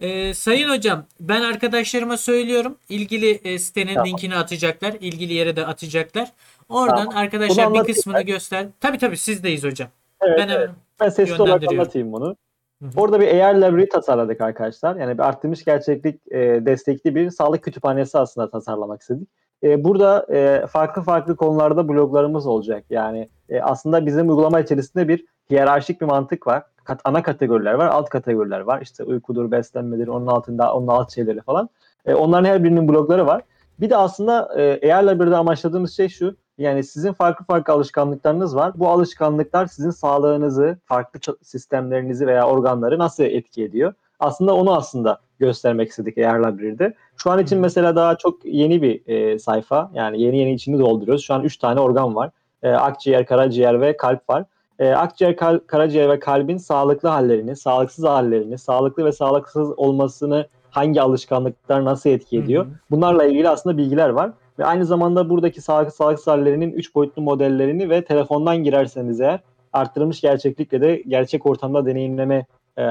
E, 0.00 0.34
sayın 0.34 0.68
hocam 0.68 1.06
ben 1.20 1.42
arkadaşlarıma 1.42 2.16
söylüyorum. 2.16 2.76
İlgili 2.88 3.30
e, 3.44 3.58
sitenin 3.58 3.94
Tamam. 3.94 4.08
linkini 4.08 4.36
atacaklar. 4.36 4.94
İlgili 5.00 5.32
yere 5.32 5.56
de 5.56 5.66
atacaklar. 5.66 6.32
Oradan 6.68 6.96
Tamam. 6.96 7.16
Arkadaşlar 7.16 7.74
bir 7.74 7.92
kısmını 7.94 8.22
göster. 8.22 8.66
Tabii 8.80 8.98
tabii 8.98 9.16
sizdeyiz 9.16 9.64
hocam. 9.64 9.88
Evet, 10.22 10.38
ben 10.38 10.48
evet. 10.48 10.70
Ben 11.00 11.08
sesli 11.08 11.42
olarak 11.42 11.72
anlatayım 11.72 12.12
bunu. 12.12 12.36
Hı 12.82 12.86
hı. 12.86 12.90
Orada 12.96 13.20
bir 13.20 13.40
AR 13.40 13.54
library 13.54 13.88
tasarladık 13.88 14.40
arkadaşlar. 14.40 14.96
Yani 14.96 15.18
bir 15.18 15.22
arttırmış 15.22 15.64
gerçeklik 15.64 16.32
e, 16.32 16.38
destekli 16.66 17.14
bir 17.14 17.30
sağlık 17.30 17.64
kütüphanesi 17.64 18.18
aslında 18.18 18.50
tasarlamak 18.50 19.00
istedik. 19.00 19.28
E, 19.62 19.84
burada 19.84 20.26
e, 20.32 20.66
farklı 20.66 21.02
farklı 21.02 21.36
konularda 21.36 21.88
bloglarımız 21.88 22.46
olacak. 22.46 22.84
Yani 22.90 23.28
e, 23.48 23.60
aslında 23.60 24.06
bizim 24.06 24.28
uygulama 24.28 24.60
içerisinde 24.60 25.08
bir 25.08 25.24
hiyerarşik 25.50 26.00
bir 26.00 26.06
mantık 26.06 26.46
var. 26.46 26.62
Kat, 26.84 27.00
ana 27.04 27.22
kategoriler 27.22 27.74
var, 27.74 27.86
alt 27.86 28.08
kategoriler 28.08 28.60
var. 28.60 28.80
İşte 28.82 29.04
uykudur, 29.04 29.50
beslenmedir, 29.50 30.08
onun 30.08 30.26
altında 30.26 30.74
onun 30.74 30.86
alt 30.86 31.14
şeyleri 31.14 31.40
falan. 31.40 31.68
E, 32.06 32.14
onların 32.14 32.44
her 32.44 32.64
birinin 32.64 32.88
blogları 32.88 33.26
var. 33.26 33.42
Bir 33.80 33.90
de 33.90 33.96
aslında 33.96 34.60
e, 34.60 34.94
AR 34.94 35.02
Library'de 35.02 35.36
amaçladığımız 35.36 35.96
şey 35.96 36.08
şu. 36.08 36.36
Yani 36.60 36.84
sizin 36.84 37.12
farklı 37.12 37.44
farklı 37.44 37.72
alışkanlıklarınız 37.72 38.56
var. 38.56 38.72
Bu 38.74 38.88
alışkanlıklar 38.88 39.66
sizin 39.66 39.90
sağlığınızı, 39.90 40.78
farklı 40.84 41.36
sistemlerinizi 41.42 42.26
veya 42.26 42.48
organları 42.48 42.98
nasıl 42.98 43.24
etki 43.24 43.64
ediyor? 43.64 43.94
Aslında 44.18 44.54
onu 44.54 44.76
aslında 44.76 45.20
göstermek 45.38 45.88
istedik 45.88 46.18
AR 46.18 46.38
Library'de. 46.38 46.94
Şu 47.16 47.30
an 47.30 47.38
için 47.38 47.58
mesela 47.58 47.96
daha 47.96 48.16
çok 48.16 48.44
yeni 48.44 48.82
bir 48.82 49.02
e, 49.06 49.38
sayfa. 49.38 49.90
Yani 49.94 50.22
yeni 50.22 50.38
yeni 50.38 50.52
içini 50.52 50.78
dolduruyoruz. 50.78 51.24
Şu 51.24 51.34
an 51.34 51.42
3 51.42 51.56
tane 51.56 51.80
organ 51.80 52.16
var. 52.16 52.30
E, 52.62 52.70
akciğer, 52.70 53.26
karaciğer 53.26 53.80
ve 53.80 53.96
kalp 53.96 54.30
var. 54.30 54.44
E, 54.78 54.90
akciğer, 54.90 55.36
kal, 55.36 55.58
karaciğer 55.66 56.08
ve 56.08 56.20
kalbin 56.20 56.56
sağlıklı 56.56 57.08
hallerini, 57.08 57.56
sağlıksız 57.56 58.04
hallerini, 58.04 58.58
sağlıklı 58.58 59.04
ve 59.04 59.12
sağlıksız 59.12 59.78
olmasını 59.78 60.46
hangi 60.70 61.02
alışkanlıklar 61.02 61.84
nasıl 61.84 62.10
etki 62.10 62.38
ediyor? 62.38 62.66
Bunlarla 62.90 63.24
ilgili 63.24 63.48
aslında 63.48 63.76
bilgiler 63.76 64.08
var. 64.08 64.30
Ve 64.60 64.66
aynı 64.66 64.84
zamanda 64.84 65.30
buradaki 65.30 65.60
sağlıklı 65.60 65.92
sağlıksız 65.92 66.26
hallerinin 66.26 66.72
3 66.72 66.94
boyutlu 66.94 67.22
modellerini 67.22 67.90
ve 67.90 68.04
telefondan 68.04 68.56
girerseniz 68.56 69.20
eğer 69.20 69.40
arttırılmış 69.72 70.20
gerçeklikle 70.20 70.80
de 70.80 71.02
gerçek 71.08 71.46
ortamda 71.46 71.86
deneyimleme 71.86 72.46
e, 72.78 72.84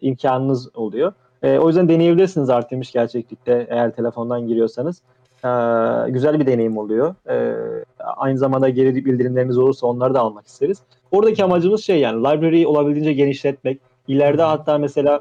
imkanınız 0.00 0.76
oluyor. 0.76 1.12
E, 1.42 1.58
o 1.58 1.68
yüzden 1.68 1.88
deneyebilirsiniz 1.88 2.50
arttırmış 2.50 2.92
gerçeklikte 2.92 3.66
eğer 3.70 3.90
telefondan 3.90 4.46
giriyorsanız. 4.46 5.02
E, 5.44 5.50
güzel 6.10 6.40
bir 6.40 6.46
deneyim 6.46 6.78
oluyor. 6.78 7.14
E, 7.30 7.54
aynı 7.98 8.38
zamanda 8.38 8.68
geri 8.68 9.04
bildirimleriniz 9.04 9.58
olursa 9.58 9.86
onları 9.86 10.14
da 10.14 10.20
almak 10.20 10.46
isteriz. 10.46 10.82
Oradaki 11.10 11.44
amacımız 11.44 11.84
şey 11.84 12.00
yani 12.00 12.20
library'i 12.20 12.66
olabildiğince 12.66 13.12
genişletmek. 13.12 13.80
İleride 14.08 14.42
hatta 14.42 14.78
mesela 14.78 15.20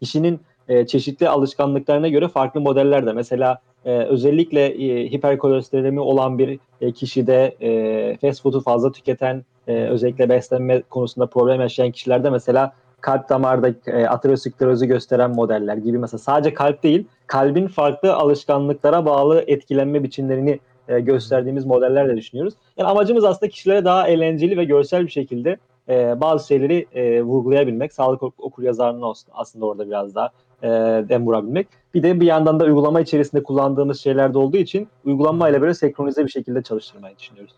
kişinin 0.00 0.40
e, 0.68 0.86
çeşitli 0.86 1.28
alışkanlıklarına 1.28 2.08
göre 2.08 2.28
farklı 2.28 2.60
modeller 2.60 3.06
de 3.06 3.12
mesela 3.12 3.60
e, 3.84 3.98
özellikle 3.98 4.66
e, 4.66 5.10
hiperkolesterolemi 5.10 6.00
olan 6.00 6.38
bir 6.38 6.58
e, 6.80 6.92
kişide 6.92 7.56
e, 7.60 8.16
fast 8.16 8.42
food'u 8.42 8.60
fazla 8.60 8.92
tüketen 8.92 9.44
e, 9.68 9.72
özellikle 9.72 10.28
beslenme 10.28 10.82
konusunda 10.82 11.26
problem 11.26 11.60
yaşayan 11.60 11.90
kişilerde 11.90 12.30
mesela 12.30 12.72
kalp 13.00 13.28
damarda 13.28 13.74
e, 13.86 14.06
aterosklerozu 14.06 14.86
gösteren 14.86 15.30
modeller 15.30 15.76
gibi 15.76 15.98
mesela 15.98 16.18
sadece 16.18 16.54
kalp 16.54 16.82
değil 16.82 17.06
kalbin 17.26 17.66
farklı 17.66 18.14
alışkanlıklara 18.14 19.06
bağlı 19.06 19.44
etkilenme 19.46 20.02
biçimlerini 20.02 20.60
e, 20.88 21.00
gösterdiğimiz 21.00 21.64
modeller 21.64 22.08
de 22.08 22.16
düşünüyoruz. 22.16 22.54
Yani 22.76 22.88
amacımız 22.88 23.24
aslında 23.24 23.50
kişilere 23.50 23.84
daha 23.84 24.08
eğlenceli 24.08 24.56
ve 24.56 24.64
görsel 24.64 25.06
bir 25.06 25.10
şekilde 25.10 25.56
e, 25.88 26.20
bazı 26.20 26.46
şeyleri 26.46 26.86
e, 26.94 27.22
vurgulayabilmek. 27.22 27.92
Sağlık 27.92 28.22
okur 28.22 28.62
yazarını 28.62 29.12
aslında 29.32 29.66
orada 29.66 29.86
biraz 29.86 30.14
daha 30.14 30.30
e, 30.62 30.68
dem 31.08 31.26
vurabilmek. 31.26 31.68
Bir 31.94 32.02
de 32.02 32.20
bir 32.20 32.26
yandan 32.26 32.60
da 32.60 32.64
uygulama 32.64 33.00
içerisinde 33.00 33.42
kullandığımız 33.42 34.00
şeyler 34.00 34.34
de 34.34 34.38
olduğu 34.38 34.56
için 34.56 34.88
uygulamayla 35.04 35.60
böyle 35.60 35.74
senkronize 35.74 36.24
bir 36.24 36.30
şekilde 36.30 36.62
çalıştırmayı 36.62 37.18
düşünüyoruz. 37.18 37.54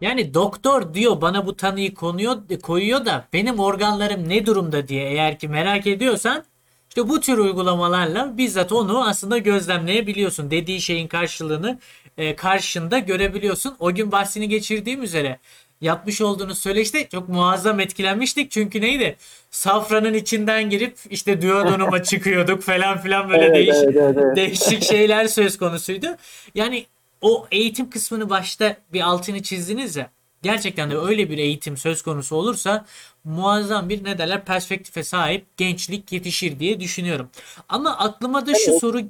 Yani 0.00 0.34
doktor 0.34 0.94
diyor 0.94 1.20
bana 1.20 1.46
bu 1.46 1.56
tanıyı 1.56 1.94
konuyor, 1.94 2.36
koyuyor 2.62 3.06
da 3.06 3.24
benim 3.32 3.58
organlarım 3.58 4.28
ne 4.28 4.46
durumda 4.46 4.88
diye 4.88 5.10
eğer 5.10 5.38
ki 5.38 5.48
merak 5.48 5.86
ediyorsan 5.86 6.44
işte 6.88 7.08
bu 7.08 7.20
tür 7.20 7.38
uygulamalarla 7.38 8.38
bizzat 8.38 8.72
onu 8.72 9.08
aslında 9.08 9.38
gözlemleyebiliyorsun. 9.38 10.50
Dediği 10.50 10.80
şeyin 10.80 11.08
karşılığını 11.08 11.78
e, 12.18 12.36
karşında 12.36 12.98
görebiliyorsun. 12.98 13.76
O 13.78 13.94
gün 13.94 14.12
bahsini 14.12 14.48
geçirdiğim 14.48 15.02
üzere 15.02 15.38
yapmış 15.80 16.20
olduğunuz 16.20 16.58
söyleşte 16.58 17.08
çok 17.08 17.28
muazzam 17.28 17.80
etkilenmiştik. 17.80 18.50
Çünkü 18.50 18.80
neydi? 18.80 19.16
Safranın 19.50 20.14
içinden 20.14 20.70
girip 20.70 20.98
işte 21.10 21.42
duodenuma 21.42 22.02
çıkıyorduk 22.02 22.62
falan 22.62 22.98
filan 22.98 23.30
böyle 23.30 23.44
evet, 23.44 23.54
değişik, 23.54 23.84
evet, 23.84 23.96
evet, 23.96 24.16
evet. 24.18 24.36
değişik 24.36 24.82
şeyler 24.92 25.28
söz 25.28 25.58
konusuydu. 25.58 26.06
Yani 26.54 26.86
o 27.20 27.46
eğitim 27.50 27.90
kısmını 27.90 28.30
başta 28.30 28.76
bir 28.92 29.00
altını 29.00 29.42
çizdiniz 29.42 29.96
ya. 29.96 30.10
Gerçekten 30.42 30.90
de 30.90 30.96
öyle 30.96 31.30
bir 31.30 31.38
eğitim 31.38 31.76
söz 31.76 32.02
konusu 32.02 32.36
olursa 32.36 32.84
muazzam 33.24 33.88
bir 33.88 34.04
ne 34.04 34.18
derler 34.18 34.44
perspektife 34.44 35.04
sahip 35.04 35.56
gençlik 35.56 36.12
yetişir 36.12 36.58
diye 36.58 36.80
düşünüyorum. 36.80 37.30
Ama 37.68 37.98
aklıma 37.98 38.46
da 38.46 38.54
şu 38.54 38.78
soru 38.78 39.00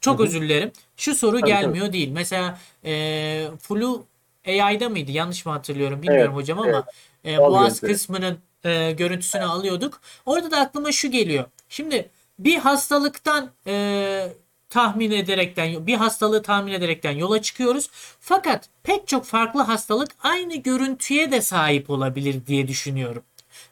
çok 0.00 0.18
Hı-hı. 0.18 0.26
özür 0.26 0.40
dilerim. 0.40 0.72
Şu 0.96 1.14
soru 1.14 1.40
tabii, 1.40 1.50
gelmiyor 1.50 1.86
tabii. 1.86 1.92
değil. 1.92 2.08
Mesela 2.10 2.58
e, 2.84 3.48
Flu 3.60 4.06
AI'da 4.50 4.88
mıydı? 4.88 5.10
Yanlış 5.10 5.46
mı 5.46 5.52
hatırlıyorum 5.52 6.02
bilmiyorum 6.02 6.32
evet, 6.34 6.42
hocam 6.42 6.58
ama 6.58 6.84
evet. 7.24 7.38
e, 7.38 7.38
boğaz 7.38 7.80
kısmının 7.80 8.38
e, 8.64 8.92
görüntüsünü 8.92 9.42
alıyorduk. 9.42 10.00
Orada 10.26 10.50
da 10.50 10.60
aklıma 10.60 10.92
şu 10.92 11.10
geliyor. 11.10 11.44
Şimdi 11.68 12.10
bir 12.38 12.58
hastalıktan 12.58 13.50
e, 13.66 14.32
tahmin 14.70 15.10
ederekten 15.10 15.86
bir 15.86 15.94
hastalığı 15.94 16.42
tahmin 16.42 16.72
ederekten 16.72 17.12
yola 17.12 17.42
çıkıyoruz. 17.42 17.88
Fakat 18.20 18.68
pek 18.82 19.08
çok 19.08 19.24
farklı 19.24 19.62
hastalık 19.62 20.10
aynı 20.22 20.56
görüntüye 20.56 21.32
de 21.32 21.40
sahip 21.42 21.90
olabilir 21.90 22.46
diye 22.46 22.68
düşünüyorum. 22.68 23.22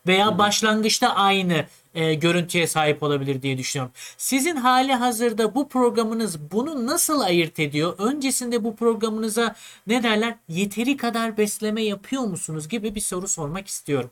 Veya 0.07 0.39
başlangıçta 0.39 1.09
aynı 1.09 1.65
e, 1.95 2.15
görüntüye 2.15 2.67
sahip 2.67 3.03
olabilir 3.03 3.43
diye 3.43 3.59
düşünüyorum. 3.59 3.93
Sizin 4.17 4.57
hali 4.57 4.93
hazırda 4.93 5.55
bu 5.55 5.69
programınız 5.69 6.53
bunu 6.53 6.87
nasıl 6.87 7.21
ayırt 7.21 7.61
ediyor? 7.61 7.95
Öncesinde 7.99 8.65
bu 8.65 8.77
programınıza 8.77 9.55
ne 9.87 10.03
derler 10.03 10.35
yeteri 10.49 10.97
kadar 10.97 11.37
besleme 11.37 11.83
yapıyor 11.83 12.23
musunuz 12.23 12.69
gibi 12.69 12.95
bir 12.95 13.01
soru 13.01 13.29
sormak 13.29 13.67
istiyorum. 13.67 14.11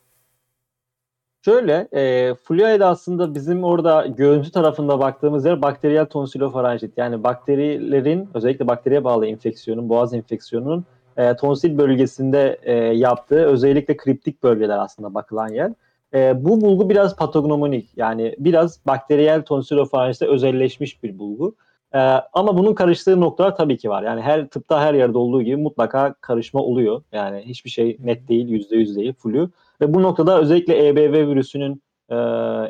Şöyle, 1.45 1.89
e, 1.93 2.35
Fluide 2.35 2.85
aslında 2.85 3.35
bizim 3.35 3.65
orada 3.65 4.07
görüntü 4.07 4.51
tarafında 4.51 4.99
baktığımız 4.99 5.45
yer 5.45 5.63
bakteriyel 5.63 6.07
tonsilofaranjit. 6.07 6.99
Yani 6.99 7.23
bakterilerin, 7.25 8.29
özellikle 8.35 8.67
bakteriye 8.67 9.05
bağlı 9.05 9.27
enfeksiyonun, 9.27 9.89
boğaz 9.89 10.15
enfeksiyonunun 10.15 10.85
e, 11.17 11.37
tonsil 11.37 11.79
bölgesinde 11.79 12.59
e, 12.63 12.73
yaptığı 12.75 13.47
özellikle 13.47 13.97
kriptik 13.97 14.43
bölgeler 14.43 14.79
aslında 14.79 15.15
bakılan 15.15 15.49
yer. 15.49 15.73
E, 16.15 16.45
bu 16.45 16.61
bulgu 16.61 16.91
biraz 16.91 17.17
patognomonik 17.17 17.89
yani 17.97 18.35
biraz 18.39 18.87
bakteriyel 18.87 19.43
tonsilofaranjite 19.43 20.27
özelleşmiş 20.27 21.03
bir 21.03 21.19
bulgu. 21.19 21.55
E, 21.95 21.99
ama 22.33 22.59
bunun 22.59 22.75
karıştığı 22.75 23.21
noktalar 23.21 23.57
tabii 23.57 23.79
ki 23.79 23.91
var. 23.91 24.03
Yani 24.03 24.21
her 24.21 24.49
tıpta 24.49 24.81
her 24.81 24.95
yerde 24.95 25.19
olduğu 25.19 25.43
gibi 25.43 25.57
mutlaka 25.57 26.15
karışma 26.21 26.61
oluyor. 26.61 27.03
Yani 27.13 27.43
hiçbir 27.47 27.71
şey 27.71 27.97
net 28.05 28.29
değil, 28.29 28.49
yüzde 28.49 28.77
yüz 28.77 28.97
değil, 28.97 29.13
flu. 29.13 29.51
Ve 29.81 29.95
bu 29.95 30.03
noktada 30.03 30.41
özellikle 30.41 30.89
EBV 30.89 31.29
virüsünün, 31.29 31.83
e, 32.09 32.15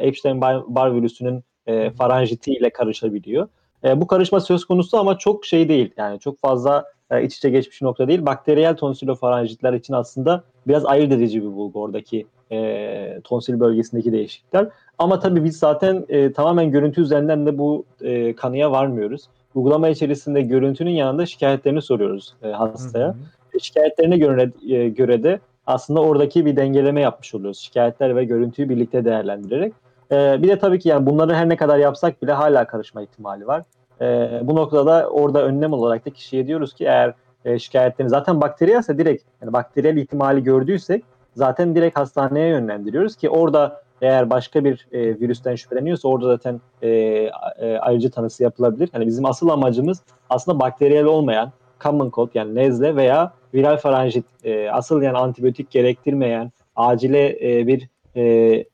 Epstein-Barr 0.00 0.94
virüsünün 0.94 1.44
e, 1.66 1.90
faranjiti 1.90 2.52
ile 2.52 2.70
karışabiliyor. 2.70 3.48
E, 3.84 4.00
bu 4.00 4.06
karışma 4.06 4.40
söz 4.40 4.64
konusu 4.64 4.98
ama 4.98 5.18
çok 5.18 5.46
şey 5.46 5.68
değil. 5.68 5.90
Yani 5.96 6.20
çok 6.20 6.38
fazla 6.38 6.84
e, 7.10 7.22
iç 7.22 7.36
içe 7.36 7.50
geçmiş 7.50 7.82
nokta 7.82 8.08
değil. 8.08 8.26
Bakteriyel 8.26 8.76
tonsilofaranjitler 8.76 9.72
için 9.72 9.94
aslında 9.94 10.42
biraz 10.66 10.86
ayırt 10.86 11.12
edici 11.12 11.42
bir 11.42 11.52
bulgu 11.52 11.82
oradaki 11.82 12.26
e, 12.52 13.20
tonsil 13.24 13.60
bölgesindeki 13.60 14.12
değişiklikler. 14.12 14.68
Ama 14.98 15.18
tabii 15.18 15.44
biz 15.44 15.58
zaten 15.58 16.04
e, 16.08 16.32
tamamen 16.32 16.70
görüntü 16.70 17.00
üzerinden 17.00 17.46
de 17.46 17.58
bu 17.58 17.84
e, 18.00 18.36
kanıya 18.36 18.70
varmıyoruz. 18.70 19.28
Uygulama 19.54 19.88
içerisinde 19.88 20.40
görüntünün 20.40 20.90
yanında 20.90 21.26
şikayetlerini 21.26 21.82
soruyoruz 21.82 22.34
e, 22.42 22.48
hastaya. 22.48 23.08
Hı 23.08 23.10
hı. 23.52 23.60
Şikayetlerine 23.60 24.18
göre, 24.18 24.50
e, 24.68 24.88
göre 24.88 25.22
de 25.22 25.40
aslında 25.66 26.00
oradaki 26.00 26.46
bir 26.46 26.56
dengeleme 26.56 27.00
yapmış 27.00 27.34
oluyoruz. 27.34 27.58
Şikayetler 27.58 28.16
ve 28.16 28.24
görüntüyü 28.24 28.68
birlikte 28.68 29.04
değerlendirerek. 29.04 29.72
E, 30.12 30.42
bir 30.42 30.48
de 30.48 30.58
tabii 30.58 30.78
ki 30.78 30.88
yani 30.88 31.06
bunları 31.06 31.34
her 31.34 31.48
ne 31.48 31.56
kadar 31.56 31.78
yapsak 31.78 32.22
bile 32.22 32.32
hala 32.32 32.66
karışma 32.66 33.02
ihtimali 33.02 33.46
var. 33.46 33.62
E, 34.00 34.40
bu 34.42 34.56
noktada 34.56 35.08
orada 35.08 35.42
önlem 35.42 35.72
olarak 35.72 36.06
da 36.06 36.10
kişiye 36.10 36.46
diyoruz 36.46 36.74
ki 36.74 36.84
eğer 36.84 37.14
e, 37.44 37.58
şikayetlerini 37.58 38.10
zaten 38.10 38.40
bakteriyelse 38.40 38.98
direkt 38.98 39.24
yani 39.42 39.52
bakteriyel 39.52 39.96
ihtimali 39.96 40.42
gördüysek 40.42 41.04
zaten 41.34 41.74
direkt 41.74 41.98
hastaneye 41.98 42.48
yönlendiriyoruz 42.48 43.16
ki 43.16 43.30
orada 43.30 43.82
eğer 44.02 44.30
başka 44.30 44.64
bir 44.64 44.86
e, 44.92 45.20
virüsten 45.20 45.54
şüpheleniyorsa 45.54 46.08
orada 46.08 46.26
zaten 46.26 46.60
e, 46.82 46.88
e, 46.88 47.78
ayrıcı 47.78 48.10
tanısı 48.10 48.42
yapılabilir. 48.42 48.90
Yani 48.94 49.06
bizim 49.06 49.26
asıl 49.26 49.48
amacımız 49.48 50.02
aslında 50.30 50.60
bakteriyel 50.60 51.04
olmayan 51.04 51.52
common 51.80 52.10
cold 52.10 52.28
yani 52.34 52.54
nezle 52.54 52.96
veya 52.96 53.32
viral 53.54 53.76
faranjit 53.76 54.24
e, 54.44 54.70
asıl 54.70 55.02
yani 55.02 55.18
antibiyotik 55.18 55.70
gerektirmeyen 55.70 56.52
acile 56.76 57.38
e, 57.50 57.66
bir 57.66 57.88
e, 58.16 58.64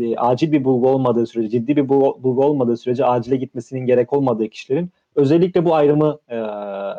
e, 0.00 0.16
acil 0.16 0.52
bir 0.52 0.64
bulgu 0.64 0.88
olmadığı 0.88 1.26
sürece 1.26 1.50
ciddi 1.50 1.76
bir 1.76 1.88
bulgu 1.88 2.44
olmadığı 2.44 2.76
sürece 2.76 3.04
acile 3.04 3.36
gitmesinin 3.36 3.86
gerek 3.86 4.12
olmadığı 4.12 4.48
kişilerin 4.48 4.90
özellikle 5.14 5.64
bu 5.64 5.74
ayrımı 5.74 6.18
e, 6.30 6.36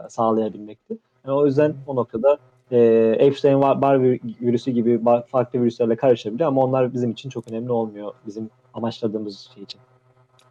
sağlayabilmekti. 0.09 0.97
Yani 1.25 1.37
o 1.37 1.45
yüzden 1.45 1.75
o 1.87 1.95
noktada 1.95 2.37
e, 2.71 2.77
Epstein-Barr 3.19 4.19
virüsü 4.41 4.71
gibi 4.71 4.99
farklı 5.31 5.61
virüslerle 5.61 5.95
karışabiliyor 5.95 6.47
ama 6.49 6.63
onlar 6.63 6.93
bizim 6.93 7.11
için 7.11 7.29
çok 7.29 7.51
önemli 7.51 7.71
olmuyor 7.71 8.13
bizim 8.25 8.49
amaçladığımız 8.73 9.49
şey 9.55 9.63
için. 9.63 9.81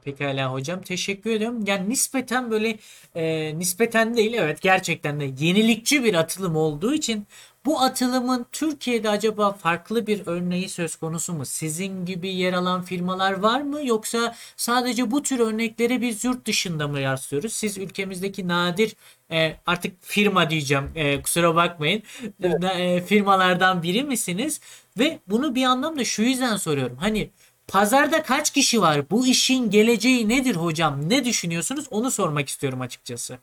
Pekala 0.05 0.53
hocam 0.53 0.83
teşekkür 0.83 1.31
ediyorum. 1.31 1.65
Yani 1.67 1.89
nispeten 1.89 2.51
böyle 2.51 2.79
e, 3.15 3.59
nispeten 3.59 4.17
değil 4.17 4.35
evet 4.35 4.61
gerçekten 4.61 5.21
de 5.21 5.25
yenilikçi 5.39 6.05
bir 6.05 6.15
atılım 6.15 6.57
olduğu 6.57 6.95
için 6.95 7.27
bu 7.67 7.81
atılımın 7.81 8.47
Türkiye'de 8.53 9.11
acaba 9.11 9.53
farklı 9.53 10.07
bir 10.07 10.23
örneği 10.27 10.69
söz 10.69 10.97
konusu 10.97 11.33
mu? 11.33 11.47
Sizin 11.47 12.07
gibi 12.07 12.35
yer 12.35 12.53
alan 12.53 12.83
firmalar 12.83 13.33
var 13.33 13.61
mı? 13.61 13.87
Yoksa 13.87 14.35
sadece 14.57 15.11
bu 15.11 15.23
tür 15.23 15.41
örnekleri 15.41 16.01
biz 16.01 16.25
yurt 16.25 16.47
dışında 16.47 16.89
mı 16.89 17.03
rastlıyoruz? 17.03 17.53
Siz 17.53 17.79
ülkemizdeki 17.79 18.49
nadir 18.49 18.97
e, 19.31 19.57
artık 19.67 20.05
firma 20.05 20.51
diyeceğim 20.51 20.91
e, 20.95 21.23
kusura 21.23 21.55
bakmayın 21.55 22.03
evet. 22.43 22.65
e, 22.65 23.01
firmalardan 23.07 23.83
biri 23.83 24.05
misiniz? 24.05 24.61
Ve 24.99 25.19
bunu 25.27 25.55
bir 25.55 25.65
anlamda 25.65 26.05
şu 26.05 26.23
yüzden 26.23 26.57
soruyorum. 26.57 26.97
Hani 26.97 27.31
Pazarda 27.69 28.23
kaç 28.23 28.51
kişi 28.51 28.81
var? 28.81 29.11
Bu 29.11 29.27
işin 29.27 29.71
geleceği 29.71 30.29
nedir 30.29 30.57
hocam? 30.57 31.09
Ne 31.09 31.25
düşünüyorsunuz? 31.25 31.87
Onu 31.91 32.11
sormak 32.11 32.49
istiyorum 32.49 32.81
açıkçası. 32.81 33.39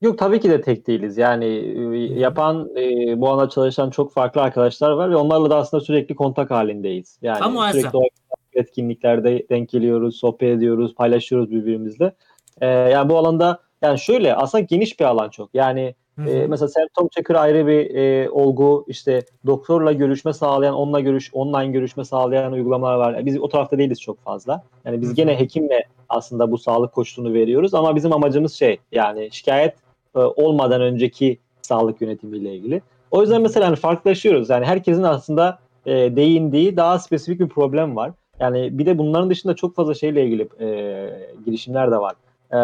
Yok 0.00 0.18
tabii 0.18 0.40
ki 0.40 0.50
de 0.50 0.60
tek 0.60 0.86
değiliz. 0.86 1.18
Yani 1.18 1.44
e, 1.44 1.96
yapan, 2.20 2.68
e, 2.76 3.20
bu 3.20 3.28
alanda 3.28 3.48
çalışan 3.48 3.90
çok 3.90 4.12
farklı 4.12 4.42
arkadaşlar 4.42 4.90
var 4.90 5.10
ve 5.10 5.16
onlarla 5.16 5.50
da 5.50 5.56
aslında 5.56 5.84
sürekli 5.84 6.14
kontak 6.14 6.50
halindeyiz. 6.50 7.18
Yani 7.22 7.38
Tam 7.38 7.52
muazzam. 7.52 7.80
sürekli 7.80 7.96
olarak 7.96 8.12
etkinliklerde 8.52 9.48
denk 9.48 9.68
geliyoruz, 9.68 10.16
sohbet 10.16 10.56
ediyoruz, 10.56 10.94
paylaşıyoruz 10.94 11.50
birbirimizle. 11.50 12.12
E, 12.60 12.66
yani 12.66 13.08
bu 13.08 13.18
alanda 13.18 13.60
yani 13.82 13.98
şöyle 13.98 14.34
aslında 14.34 14.64
geniş 14.64 15.00
bir 15.00 15.04
alan 15.04 15.28
çok. 15.28 15.50
Yani 15.54 15.94
e, 16.18 16.46
mesela 16.46 16.68
semptom 16.68 17.08
checker 17.08 17.34
ayrı 17.34 17.66
bir 17.66 17.94
e, 17.94 18.30
olgu. 18.30 18.84
İşte 18.88 19.24
doktorla 19.46 19.92
görüşme 19.92 20.32
sağlayan, 20.32 20.74
onunla 20.74 21.00
görüş, 21.00 21.30
online 21.34 21.72
görüşme 21.72 22.04
sağlayan 22.04 22.52
uygulamalar 22.52 22.96
var. 22.96 23.14
Yani 23.14 23.26
biz 23.26 23.40
o 23.40 23.48
tarafta 23.48 23.78
değiliz 23.78 24.00
çok 24.00 24.24
fazla. 24.24 24.64
Yani 24.84 25.00
biz 25.00 25.08
Hı 25.08 25.12
hı. 25.12 25.16
gene 25.16 25.40
hekimle 25.40 25.84
aslında 26.08 26.50
bu 26.50 26.58
sağlık 26.58 26.92
koçluğunu 26.92 27.32
veriyoruz 27.32 27.74
ama 27.74 27.96
bizim 27.96 28.12
amacımız 28.12 28.52
şey 28.52 28.78
yani 28.92 29.28
şikayet 29.32 29.74
e, 30.16 30.18
olmadan 30.18 30.80
önceki 30.80 31.38
sağlık 31.62 32.00
yönetimiyle 32.00 32.54
ilgili. 32.54 32.82
O 33.10 33.20
yüzden 33.20 33.42
mesela 33.42 33.66
hani 33.66 33.76
farklılaşıyoruz. 33.76 34.50
Yani 34.50 34.66
herkesin 34.66 35.02
aslında 35.02 35.58
e, 35.86 36.16
değindiği 36.16 36.76
daha 36.76 36.98
spesifik 36.98 37.40
bir 37.40 37.48
problem 37.48 37.96
var. 37.96 38.12
Yani 38.40 38.78
bir 38.78 38.86
de 38.86 38.98
bunların 38.98 39.30
dışında 39.30 39.56
çok 39.56 39.74
fazla 39.74 39.94
şeyle 39.94 40.24
ilgili 40.24 40.48
e, 40.60 41.10
girişimler 41.46 41.90
de 41.90 41.96
var. 41.96 42.14
E, 42.52 42.58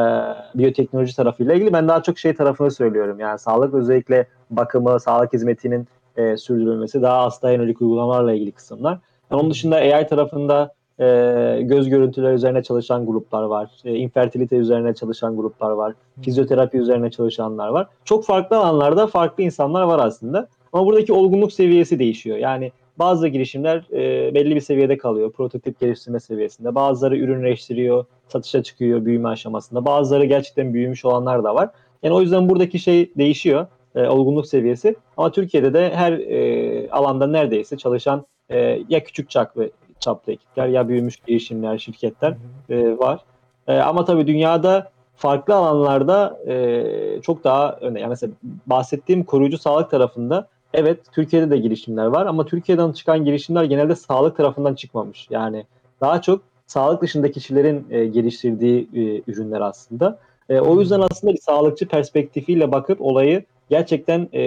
biyoteknoloji 0.59 1.17
tarafıyla 1.17 1.55
ilgili 1.55 1.73
ben 1.73 1.89
daha 1.89 2.03
çok 2.03 2.19
şey 2.19 2.35
tarafını 2.35 2.71
söylüyorum. 2.71 3.21
Yani 3.21 3.39
sağlık 3.39 3.75
özellikle 3.75 4.27
bakımı, 4.51 5.01
sağlık 5.01 5.33
hizmetinin 5.33 5.89
e, 6.17 6.37
sürdürülmesi, 6.37 7.03
daha 7.03 7.23
hasta 7.23 7.51
yönelik 7.51 7.83
uygulamalarla 7.83 8.33
ilgili 8.33 8.53
kısımlar. 8.53 8.99
Yani 9.31 9.41
onun 9.41 9.51
dışında 9.51 9.77
AI 9.77 10.07
tarafında 10.07 10.75
e, 11.01 11.59
göz 11.63 11.89
görüntüleri 11.89 12.35
üzerine 12.35 12.63
çalışan 12.63 13.07
gruplar 13.07 13.43
var. 13.43 13.71
E, 13.85 13.95
infertilite 13.95 14.57
üzerine 14.57 14.95
çalışan 14.95 15.37
gruplar 15.37 15.71
var. 15.71 15.95
Fizyoterapi 16.23 16.79
üzerine 16.79 17.11
çalışanlar 17.11 17.69
var. 17.69 17.87
Çok 18.05 18.25
farklı 18.25 18.57
alanlarda 18.57 19.07
farklı 19.07 19.43
insanlar 19.43 19.83
var 19.83 19.99
aslında. 19.99 20.49
Ama 20.73 20.87
buradaki 20.87 21.13
olgunluk 21.13 21.53
seviyesi 21.53 21.99
değişiyor. 21.99 22.37
Yani 22.37 22.73
bazı 22.99 23.29
girişimler 23.29 23.85
e, 23.93 24.35
belli 24.35 24.55
bir 24.55 24.61
seviyede 24.61 24.99
kalıyor. 24.99 25.33
Prototip 25.33 25.81
geliştirme 25.81 26.21
seviyesinde. 26.21 26.75
Bazıları 26.75 27.17
ürünleştiriyor, 27.17 28.05
satışa 28.29 28.63
çıkıyor 28.63 29.05
büyüme 29.05 29.29
aşamasında. 29.29 29.85
Bazıları 29.85 30.25
gerçekten 30.25 30.75
büyümüş 30.75 31.05
olanlar 31.05 31.45
da 31.45 31.55
var. 31.55 31.71
Yani 32.03 32.15
o 32.15 32.21
yüzden 32.21 32.49
buradaki 32.49 32.79
şey 32.79 33.11
değişiyor. 33.17 33.67
E, 33.95 34.09
olgunluk 34.09 34.47
seviyesi. 34.47 34.97
Ama 35.17 35.33
Türkiye'de 35.33 35.75
de 35.75 35.91
her 35.95 36.13
e, 36.13 36.91
alanda 36.91 37.27
neredeyse 37.27 37.77
çalışan 37.77 38.27
e, 38.51 38.83
ya 38.89 39.05
küçük 39.05 39.31
çaplı, 39.31 39.71
çaplı 40.01 40.33
ekipler 40.33 40.69
ya 40.69 40.89
büyümüş 40.89 41.17
girişimler, 41.17 41.79
şirketler 41.79 42.37
e, 42.71 42.99
var. 42.99 43.21
E, 43.69 43.79
ama 43.79 44.05
tabii 44.05 44.27
dünyada 44.27 44.91
farklı 45.17 45.55
alanlarda 45.55 46.39
e, 46.47 47.21
çok 47.23 47.45
daha 47.45 47.73
öne. 47.73 48.01
Yani 48.01 48.11
mesela 48.11 48.33
bahsettiğim 48.67 49.25
koruyucu 49.25 49.59
sağlık 49.59 49.91
tarafında 49.91 50.49
evet 50.75 51.01
Türkiye'de 51.13 51.51
de 51.51 51.59
girişimler 51.59 52.07
var 52.07 52.27
ama 52.27 52.47
Türkiye'den 52.47 52.93
çıkan 52.93 53.25
girişimler 53.25 53.65
genelde 53.65 53.97
sağlık 53.97 54.37
tarafından 54.37 54.75
çıkmamış. 54.75 55.27
Yani 55.31 55.65
daha 56.01 56.23
çok 56.23 56.43
sağlık 56.67 57.03
dışındaki 57.03 57.35
kişilerin 57.35 57.87
e, 57.91 58.07
geliştirdiği 58.07 58.89
e, 58.95 59.23
ürünler 59.31 59.61
aslında. 59.61 60.19
E, 60.49 60.61
o 60.61 60.81
yüzden 60.81 61.01
aslında 61.01 61.33
bir 61.33 61.41
sağlıkçı 61.41 61.89
perspektifiyle 61.89 62.73
bakıp 62.73 63.01
olayı 63.01 63.45
gerçekten 63.71 64.29
e, 64.33 64.43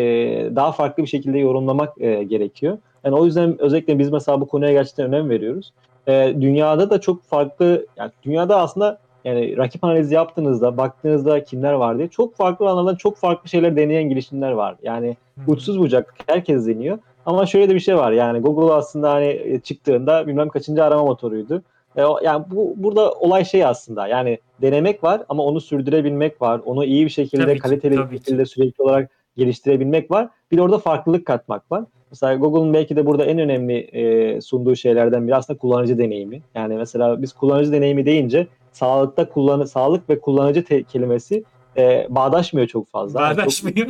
daha 0.55 0.71
farklı 0.71 1.03
bir 1.03 1.07
şekilde 1.07 1.39
yorumlamak 1.39 2.01
e, 2.01 2.23
gerekiyor. 2.23 2.77
Yani 3.03 3.15
o 3.15 3.25
yüzden 3.25 3.61
özellikle 3.61 3.99
biz 3.99 4.09
mesela 4.09 4.41
bu 4.41 4.47
konuya 4.47 4.71
gerçekten 4.71 5.05
önem 5.05 5.29
veriyoruz. 5.29 5.73
E, 6.07 6.35
dünyada 6.41 6.89
da 6.89 7.01
çok 7.01 7.23
farklı, 7.23 7.85
yani 7.97 8.11
dünyada 8.23 8.61
aslında 8.61 8.99
yani 9.25 9.57
rakip 9.57 9.83
analizi 9.83 10.15
yaptığınızda, 10.15 10.77
baktığınızda 10.77 11.43
kimler 11.43 11.73
var 11.73 11.97
diye 11.97 12.07
çok 12.07 12.35
farklı 12.35 12.69
alanlardan 12.69 12.95
çok 12.95 13.17
farklı 13.17 13.49
şeyler 13.49 13.75
deneyen 13.75 14.09
girişimler 14.09 14.51
var. 14.51 14.75
Yani 14.83 15.17
uçsuz 15.47 15.79
bucak 15.79 16.15
herkes 16.27 16.67
deniyor. 16.67 16.97
Ama 17.25 17.45
şöyle 17.45 17.69
de 17.69 17.75
bir 17.75 17.79
şey 17.79 17.97
var 17.97 18.11
yani 18.11 18.39
Google 18.39 18.73
aslında 18.73 19.11
hani 19.11 19.41
e, 19.43 19.59
çıktığında 19.59 20.27
bilmem 20.27 20.49
kaçıncı 20.49 20.83
arama 20.83 21.03
motoruydu. 21.03 21.61
E, 21.95 22.01
yani 22.23 22.45
bu 22.51 22.73
burada 22.77 23.11
olay 23.11 23.45
şey 23.45 23.65
aslında 23.65 24.07
yani 24.07 24.37
denemek 24.61 25.03
var 25.03 25.21
ama 25.29 25.43
onu 25.43 25.61
sürdürebilmek 25.61 26.41
var. 26.41 26.61
Onu 26.65 26.85
iyi 26.85 27.05
bir 27.05 27.09
şekilde 27.09 27.43
Tabii 27.43 27.53
ki, 27.53 27.59
kaliteli 27.59 27.97
bir 27.97 28.03
ki. 28.03 28.11
şekilde 28.11 28.45
sürekli 28.45 28.83
olarak 28.83 29.09
geliştirebilmek 29.37 30.11
var. 30.11 30.29
Bir 30.51 30.57
de 30.57 30.61
orada 30.61 30.77
farklılık 30.77 31.25
katmak 31.25 31.71
var. 31.71 31.83
Mesela 32.11 32.35
Google'un 32.35 32.73
belki 32.73 32.95
de 32.95 33.05
burada 33.05 33.25
en 33.25 33.39
önemli 33.39 33.77
e, 33.77 34.41
sunduğu 34.41 34.75
şeylerden 34.75 35.27
biri 35.27 35.35
aslında 35.35 35.59
kullanıcı 35.59 35.97
deneyimi. 35.97 36.41
Yani 36.55 36.75
mesela 36.75 37.21
biz 37.21 37.33
kullanıcı 37.33 37.71
deneyimi 37.71 38.05
deyince 38.05 38.47
sağlıkta 38.71 39.29
kullanı 39.29 39.67
sağlık 39.67 40.09
ve 40.09 40.19
kullanıcı 40.19 40.63
te- 40.63 40.83
kelimesi 40.83 41.43
e, 41.77 42.07
bağdaşmıyor 42.09 42.67
çok 42.67 42.87
fazla. 42.87 43.21
Yani 43.21 43.29
çok 43.29 43.39
Bağdaşmıyor. 43.39 43.87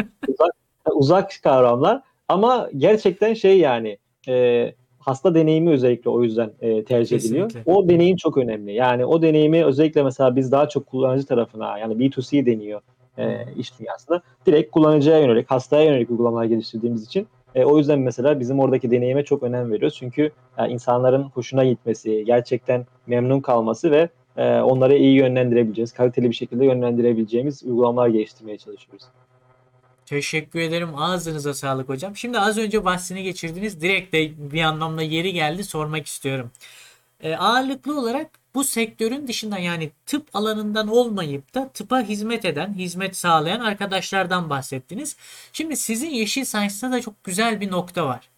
uzak 0.93 1.32
kavramlar 1.43 2.01
ama 2.27 2.69
gerçekten 2.77 3.34
şey 3.34 3.60
yani 3.60 3.97
e, 4.27 4.65
hasta 4.99 5.36
deneyimi 5.36 5.69
özellikle 5.69 6.10
o 6.10 6.23
yüzden 6.23 6.51
e, 6.62 6.84
tercih 6.84 7.17
ediliyor. 7.17 7.47
Kesinlikle. 7.49 7.71
O 7.71 7.89
deneyim 7.89 8.17
çok 8.17 8.38
önemli. 8.38 8.73
Yani 8.73 9.05
o 9.05 9.21
deneyimi 9.21 9.65
özellikle 9.65 10.03
mesela 10.03 10.36
biz 10.36 10.51
daha 10.51 10.69
çok 10.69 10.86
kullanıcı 10.86 11.25
tarafına 11.25 11.77
yani 11.77 11.93
B2C 11.93 12.45
deniyor 12.45 12.82
e, 13.17 13.45
iş 13.58 13.79
dünyasında. 13.79 14.21
Direkt 14.45 14.71
kullanıcıya 14.71 15.19
yönelik, 15.19 15.51
hastaya 15.51 15.84
yönelik 15.84 16.10
uygulamalar 16.10 16.45
geliştirdiğimiz 16.45 17.05
için 17.05 17.27
e, 17.55 17.63
o 17.65 17.77
yüzden 17.77 17.99
mesela 17.99 18.39
bizim 18.39 18.59
oradaki 18.59 18.91
deneyime 18.91 19.23
çok 19.23 19.43
önem 19.43 19.71
veriyoruz. 19.71 19.97
Çünkü 19.97 20.31
yani 20.57 20.73
insanların 20.73 21.23
hoşuna 21.23 21.65
gitmesi, 21.65 22.23
gerçekten 22.25 22.85
memnun 23.07 23.41
kalması 23.41 23.91
ve 23.91 24.09
e, 24.38 24.59
onları 24.59 24.97
iyi 24.97 25.15
yönlendirebileceğiz, 25.15 25.93
kaliteli 25.93 26.29
bir 26.29 26.35
şekilde 26.35 26.65
yönlendirebileceğimiz 26.65 27.63
uygulamalar 27.63 28.07
geliştirmeye 28.07 28.57
çalışıyoruz. 28.57 29.05
Teşekkür 30.05 30.59
ederim. 30.59 30.89
Ağzınıza 30.95 31.53
sağlık 31.53 31.89
hocam. 31.89 32.15
Şimdi 32.15 32.39
az 32.39 32.57
önce 32.57 32.85
bahsini 32.85 33.23
geçirdiniz. 33.23 33.81
Direkt 33.81 34.13
de 34.13 34.51
bir 34.51 34.62
anlamda 34.62 35.01
yeri 35.01 35.33
geldi 35.33 35.63
sormak 35.63 36.05
istiyorum. 36.05 36.51
E, 37.23 37.35
ağırlıklı 37.35 37.99
olarak 37.99 38.38
bu 38.55 38.63
sektörün 38.63 39.27
dışında 39.27 39.59
yani 39.59 39.91
tıp 40.05 40.35
alanından 40.35 40.88
olmayıp 40.88 41.53
da 41.55 41.69
tıpa 41.69 42.01
hizmet 42.01 42.45
eden, 42.45 42.73
hizmet 42.73 43.17
sağlayan 43.17 43.59
arkadaşlardan 43.59 44.49
bahsettiniz. 44.49 45.15
Şimdi 45.53 45.77
sizin 45.77 46.09
Yeşil 46.09 46.45
Science'da 46.45 46.91
da 46.91 47.01
çok 47.01 47.23
güzel 47.23 47.62
bir 47.62 47.71
nokta 47.71 48.05
var. 48.05 48.29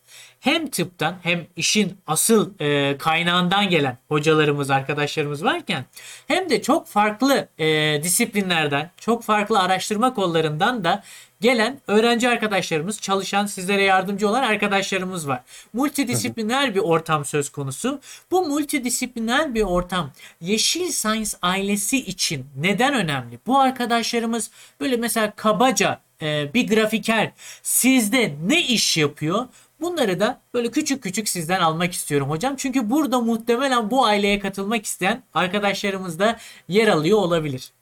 Hem 0.42 0.68
tıptan 0.70 1.16
hem 1.24 1.48
işin 1.56 1.98
asıl 2.08 2.52
e, 2.60 2.98
kaynağından 2.98 3.70
gelen 3.70 3.98
hocalarımız, 4.08 4.70
arkadaşlarımız 4.70 5.44
varken 5.44 5.86
hem 6.28 6.50
de 6.50 6.62
çok 6.62 6.88
farklı 6.88 7.48
e, 7.58 8.00
disiplinlerden, 8.04 8.92
çok 8.98 9.24
farklı 9.24 9.60
araştırma 9.60 10.14
kollarından 10.14 10.84
da 10.84 11.04
gelen 11.42 11.82
öğrenci 11.88 12.30
arkadaşlarımız, 12.30 13.02
çalışan 13.02 13.46
sizlere 13.46 13.84
yardımcı 13.84 14.30
olan 14.30 14.44
arkadaşlarımız 14.44 15.28
var. 15.28 15.42
Multidisipliner 15.74 16.76
bir 16.76 16.80
ortam 16.80 17.26
söz 17.26 17.50
konusu. 17.50 18.00
Bu 18.32 18.46
multidisipliner 18.46 19.56
bir 19.56 19.64
ortam 19.64 20.12
Yeşil 20.42 20.92
Science 20.92 21.32
ailesi 21.42 21.98
için 21.98 22.46
neden 22.58 22.94
önemli? 22.94 23.40
Bu 23.48 23.60
arkadaşlarımız 23.60 24.52
böyle 24.80 24.98
mesela 24.98 25.32
kabaca 25.36 26.02
e, 26.22 26.54
bir 26.54 26.68
grafiker 26.68 27.32
sizde 27.64 28.36
ne 28.46 28.62
iş 28.62 28.98
yapıyor? 28.98 29.48
Bunları 29.82 30.20
da 30.20 30.42
böyle 30.54 30.72
küçük 30.72 31.04
küçük 31.04 31.30
sizden 31.30 31.62
almak 31.62 31.94
istiyorum 31.94 32.30
hocam. 32.30 32.56
Çünkü 32.56 32.90
burada 32.90 33.20
muhtemelen 33.22 33.92
bu 33.92 34.06
aileye 34.06 34.40
katılmak 34.40 34.86
isteyen 34.86 35.24
arkadaşlarımız 35.34 36.20
da 36.20 36.38
yer 36.68 36.88
alıyor 36.88 37.18
olabilir. 37.18 37.74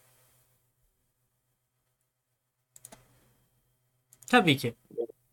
Tabii 4.28 4.58
ki. 4.58 4.74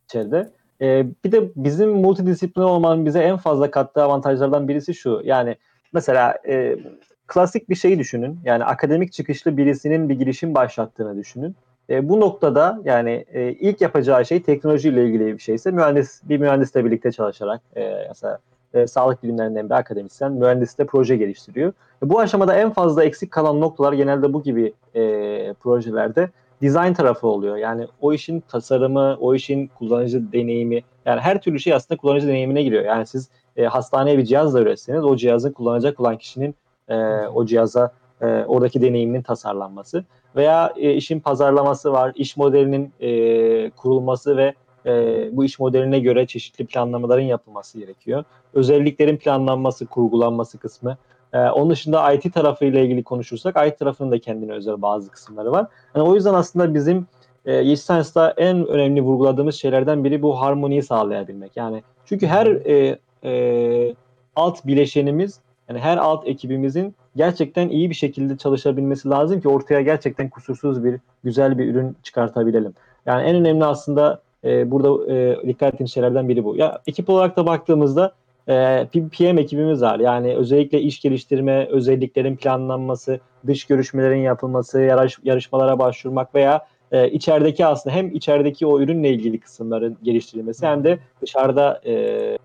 içeride. 0.05 0.51
Ee, 0.81 1.07
bir 1.25 1.33
de 1.33 1.51
bizim 1.57 1.91
multidisipliner 1.91 2.67
olmanın 2.67 3.07
bize 3.07 3.21
en 3.21 3.37
fazla 3.37 3.71
kattığı 3.71 4.03
avantajlardan 4.03 4.69
birisi 4.69 4.95
şu. 4.95 5.23
Yani 5.25 5.57
mesela 5.93 6.39
e, 6.49 6.77
klasik 7.27 7.71
bir 7.71 7.75
şeyi 7.75 7.99
düşünün. 7.99 8.41
Yani 8.45 8.65
akademik 8.65 9.13
çıkışlı 9.13 9.57
birisinin 9.57 10.09
bir 10.09 10.15
girişim 10.15 10.55
başlattığını 10.55 11.17
düşünün. 11.17 11.57
E, 11.91 12.09
bu 12.09 12.21
noktada 12.21 12.81
yani 12.85 13.25
e, 13.33 13.53
ilk 13.53 13.81
yapacağı 13.81 14.27
şey 14.27 14.43
teknolojiyle 14.43 15.05
ilgili 15.05 15.27
bir 15.27 15.39
şeyse 15.39 15.71
mühendis 15.71 16.21
bir 16.25 16.39
mühendisle 16.39 16.85
birlikte 16.85 17.13
çalışarak 17.13 17.61
e, 17.77 18.05
mesela 18.09 18.39
e, 18.75 18.87
sağlık 18.87 19.23
bilimlerinden 19.23 19.71
bir 19.71 19.75
akademisyen 19.75 20.33
mühendisle 20.33 20.87
proje 20.87 21.17
geliştiriyor. 21.17 21.73
E, 22.03 22.11
bu 22.11 22.21
aşamada 22.21 22.57
en 22.57 22.71
fazla 22.71 23.05
eksik 23.05 23.31
kalan 23.31 23.61
noktalar 23.61 23.93
genelde 23.93 24.33
bu 24.33 24.43
gibi 24.43 24.73
e, 24.95 25.03
projelerde 25.53 26.31
design 26.63 26.93
tarafı 26.93 27.27
oluyor. 27.27 27.57
Yani 27.57 27.87
o 28.01 28.13
işin 28.13 28.41
tasarımı, 28.41 29.17
o 29.21 29.35
işin 29.35 29.67
kullanıcı 29.67 30.33
deneyimi, 30.33 30.83
yani 31.07 31.21
her 31.21 31.41
türlü 31.41 31.61
şey 31.61 31.75
aslında 31.75 32.01
kullanıcı 32.01 32.29
deneyimine 32.29 32.63
giriyor. 32.63 32.85
Yani 32.85 33.07
siz 33.07 33.29
e, 33.57 33.65
hastaneye 33.65 34.19
bir 34.19 34.25
cihaz 34.25 34.55
da 34.55 34.61
üretseniz 34.61 35.05
o 35.05 35.17
cihazın 35.17 35.53
kullanacak 35.53 36.01
olan 36.01 36.17
kişinin 36.17 36.55
e, 36.89 36.97
o 37.35 37.47
cihaza 37.47 37.93
e, 38.21 38.27
oradaki 38.27 38.83
deneyiminin 38.83 39.23
tasarlanması 39.23 40.05
veya 40.37 40.73
e, 40.77 40.95
işin 40.95 41.21
pazarlaması 41.21 41.93
var, 41.93 42.13
iş 42.15 42.37
modelinin 42.37 42.93
e, 43.01 43.71
kurulması 43.71 44.37
ve 44.37 44.55
e, 44.87 45.29
bu 45.33 45.45
iş 45.45 45.59
modeline 45.59 46.01
göre 46.01 46.27
çeşitli 46.27 46.67
planlamaların 46.67 47.25
yapılması 47.25 47.79
gerekiyor. 47.79 48.25
Özelliklerin 48.55 49.17
planlanması, 49.17 49.87
kurgulanması 49.87 50.59
kısmı. 50.59 50.97
E, 51.33 51.39
onun 51.39 51.71
dışında 51.71 52.13
IT 52.13 52.35
tarafıyla 52.35 52.81
ilgili 52.81 53.03
konuşursak 53.03 53.67
IT 53.69 53.79
tarafının 53.79 54.11
da 54.11 54.19
kendine 54.19 54.53
özel 54.53 54.83
bazı 54.83 55.11
kısımları 55.11 55.53
var. 55.53 55.67
Yani 55.95 56.09
o 56.09 56.15
yüzden 56.15 56.35
aslında 56.35 56.75
bizim 56.75 57.07
e, 57.45 57.53
Yeşil 57.53 57.83
Science'da 57.83 58.35
en 58.37 58.67
önemli 58.67 59.03
vurguladığımız 59.03 59.55
şeylerden 59.55 60.05
biri 60.05 60.23
bu 60.23 60.41
harmoniyi 60.41 60.83
sağlayabilmek. 60.83 61.57
Yani 61.57 61.83
çünkü 62.05 62.27
her 62.27 62.47
e, 62.47 62.99
e, 63.25 63.95
alt 64.37 64.67
bileşenimiz 64.67 65.41
yani 65.69 65.79
her 65.79 65.97
alt 65.97 66.27
ekibimizin 66.27 66.95
gerçekten 67.17 67.69
iyi 67.69 67.91
bir 67.91 67.95
şekilde 67.95 68.37
çalışabilmesi 68.37 69.09
lazım 69.09 69.41
ki 69.41 69.49
ortaya 69.49 69.81
gerçekten 69.81 70.29
kusursuz 70.29 70.85
bir 70.85 71.01
güzel 71.25 71.59
bir 71.59 71.67
ürün 71.67 71.97
çıkartabilelim. 72.03 72.75
Yani 73.07 73.23
en 73.23 73.37
önemli 73.37 73.65
aslında 73.65 74.23
e, 74.45 74.71
burada 74.71 75.13
e, 75.13 75.49
dikkat 75.49 75.75
ettiğim 75.75 75.89
şeylerden 75.89 76.29
biri 76.29 76.45
bu. 76.45 76.57
Ya 76.57 76.81
ekip 76.87 77.11
olarak 77.11 77.37
da 77.37 77.47
baktığımızda 77.47 78.13
e, 78.49 78.87
PM 78.93 79.39
ekibimiz 79.39 79.83
var. 79.83 79.99
Yani 79.99 80.37
özellikle 80.37 80.81
iş 80.81 81.01
geliştirme, 81.01 81.67
özelliklerin 81.67 82.37
planlanması, 82.37 83.21
dış 83.47 83.65
görüşmelerin 83.65 84.21
yapılması, 84.21 84.81
yarış, 84.81 85.19
yarışmalara 85.25 85.79
başvurmak 85.79 86.35
veya 86.35 86.67
e, 86.93 87.11
içerideki 87.11 87.67
aslında 87.67 87.97
hem 87.97 88.15
içerideki 88.15 88.67
o 88.67 88.81
ürünle 88.81 89.11
ilgili 89.11 89.41
kısımların 89.41 89.97
geliştirilmesi 90.03 90.67
hem 90.67 90.85
de 90.85 90.99
dışarıda 91.23 91.81
e, 91.87 92.39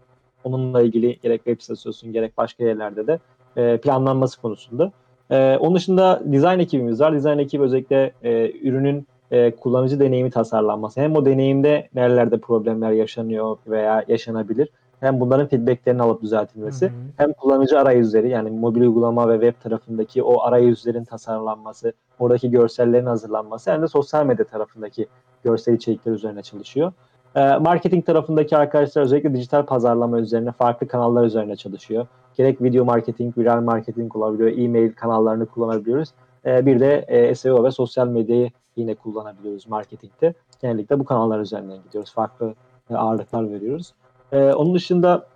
onunla 0.44 0.82
ilgili 0.82 1.20
gerek 1.24 1.46
web 1.46 1.62
sitesi 1.62 1.90
olsun 1.90 2.14
gerek 2.14 2.38
başka 2.38 2.64
yerlerde 2.64 3.08
de 3.08 3.20
e, 3.58 3.78
planlanması 3.78 4.42
konusunda. 4.42 4.92
E, 5.30 5.58
onun 5.58 5.76
dışında 5.76 6.22
design 6.26 6.60
ekibimiz 6.60 7.02
var. 7.02 7.14
Design 7.14 7.38
ekibi 7.38 7.64
özellikle 7.64 8.12
e, 8.24 8.52
ürünün 8.52 9.08
e, 9.32 9.52
kullanıcı 9.52 10.00
deneyimi 10.00 10.32
tasarlanması. 10.32 11.02
Hem 11.02 11.16
o 11.16 11.26
deneyimde 11.26 11.90
nerelerde 11.96 12.38
problemler 12.38 12.92
yaşanıyor 12.92 13.58
veya 13.68 14.04
yaşanabilir. 14.08 14.70
Hem 15.00 15.20
bunların 15.20 15.48
feedbacklerini 15.48 16.02
alıp 16.02 16.22
düzeltilmesi. 16.22 16.86
Hı 16.86 16.90
hı. 16.90 16.94
Hem 17.18 17.34
kullanıcı 17.34 17.80
arayüzleri 17.80 18.30
yani 18.30 18.50
mobil 18.50 18.82
uygulama 18.82 19.30
ve 19.30 19.34
web 19.34 19.64
tarafındaki 19.64 20.24
o 20.24 20.42
arayüzlerin 20.42 21.04
tasarlanması, 21.04 21.94
oradaki 22.20 22.52
görsellerin 22.52 23.06
hazırlanması 23.06 23.72
hem 23.72 23.82
de 23.82 23.88
sosyal 23.88 24.26
medya 24.26 24.46
tarafındaki 24.46 25.08
görsel 25.44 25.74
içerikler 25.74 26.12
üzerine 26.12 26.42
çalışıyor. 26.42 26.94
E, 27.36 27.58
marketing 27.58 28.06
tarafındaki 28.06 28.58
arkadaşlar 28.58 29.02
özellikle 29.02 29.34
dijital 29.34 29.66
pazarlama 29.66 30.20
üzerine 30.20 30.52
farklı 30.52 30.88
kanallar 30.88 31.26
üzerine 31.26 31.56
çalışıyor. 31.56 32.08
Gerek 32.42 32.62
video 32.62 32.86
marketing, 32.86 33.38
viral 33.38 33.62
marketing 33.62 34.16
olabiliyor, 34.16 34.58
e-mail 34.58 34.94
kanallarını 34.94 35.46
kullanabiliyoruz. 35.46 36.10
E, 36.46 36.66
bir 36.66 36.80
de 36.80 37.06
e, 37.08 37.36
SEO 37.36 37.64
ve 37.64 37.72
sosyal 37.72 38.08
medyayı 38.08 38.52
yine 38.76 38.96
kullanabiliyoruz 38.96 39.68
marketingte. 39.68 40.34
Genellikle 40.62 41.00
bu 41.00 41.06
kanallar 41.06 41.40
üzerinden 41.40 41.78
gidiyoruz. 41.84 42.14
Farklı 42.14 42.54
e, 42.90 42.96
ağırlıklar 42.96 43.52
veriyoruz. 43.52 43.94
E, 44.32 44.54
onun 44.54 44.76
dışında 44.76 45.28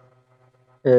e, 0.86 0.92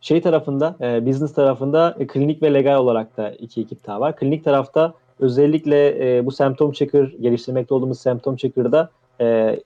şey 0.00 0.20
tarafında, 0.20 0.76
e, 0.80 1.06
business 1.06 1.34
tarafında 1.34 1.96
e, 1.98 2.06
klinik 2.06 2.42
ve 2.42 2.54
legal 2.54 2.78
olarak 2.78 3.16
da 3.16 3.30
iki 3.30 3.60
ekip 3.60 3.86
daha 3.86 4.00
var. 4.00 4.16
Klinik 4.16 4.44
tarafta 4.44 4.94
özellikle 5.18 6.18
e, 6.18 6.26
bu 6.26 6.30
semptom 6.30 6.72
checker 6.72 7.04
geliştirmekte 7.20 7.74
olduğumuz 7.74 8.00
semptom 8.00 8.36
checker'da 8.36 8.90
e, 9.20 9.60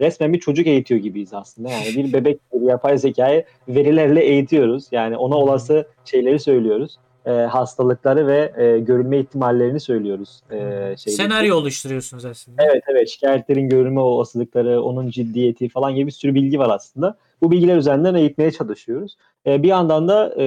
resmen 0.00 0.32
bir 0.32 0.40
çocuk 0.40 0.66
eğitiyor 0.66 1.00
gibiyiz 1.00 1.34
aslında. 1.34 1.70
Yani 1.70 1.86
bir 1.96 2.12
bebek 2.12 2.38
bir 2.52 2.60
yapay 2.60 2.98
zekayı 2.98 3.44
verilerle 3.68 4.24
eğitiyoruz. 4.24 4.84
Yani 4.92 5.16
ona 5.16 5.36
olası 5.36 5.86
şeyleri 6.04 6.38
söylüyoruz. 6.38 6.96
E, 7.26 7.30
hastalıkları 7.30 8.26
ve 8.26 8.52
e, 8.56 8.78
görülme 8.78 9.18
ihtimallerini 9.18 9.80
söylüyoruz. 9.80 10.40
E, 10.50 10.94
Senaryo 10.96 11.56
oluşturuyorsunuz 11.56 12.24
aslında. 12.24 12.62
Evet 12.64 12.82
evet 12.88 13.08
şikayetlerin 13.08 13.68
görülme 13.68 14.00
olasılıkları, 14.00 14.82
onun 14.82 15.10
ciddiyeti 15.10 15.68
falan 15.68 15.94
gibi 15.94 16.06
bir 16.06 16.12
sürü 16.12 16.34
bilgi 16.34 16.58
var 16.58 16.70
aslında. 16.70 17.16
Bu 17.42 17.50
bilgiler 17.50 17.76
üzerinden 17.76 18.14
eğitmeye 18.14 18.50
çalışıyoruz. 18.50 19.16
E, 19.46 19.62
bir 19.62 19.68
yandan 19.68 20.08
da 20.08 20.34
e, 20.38 20.46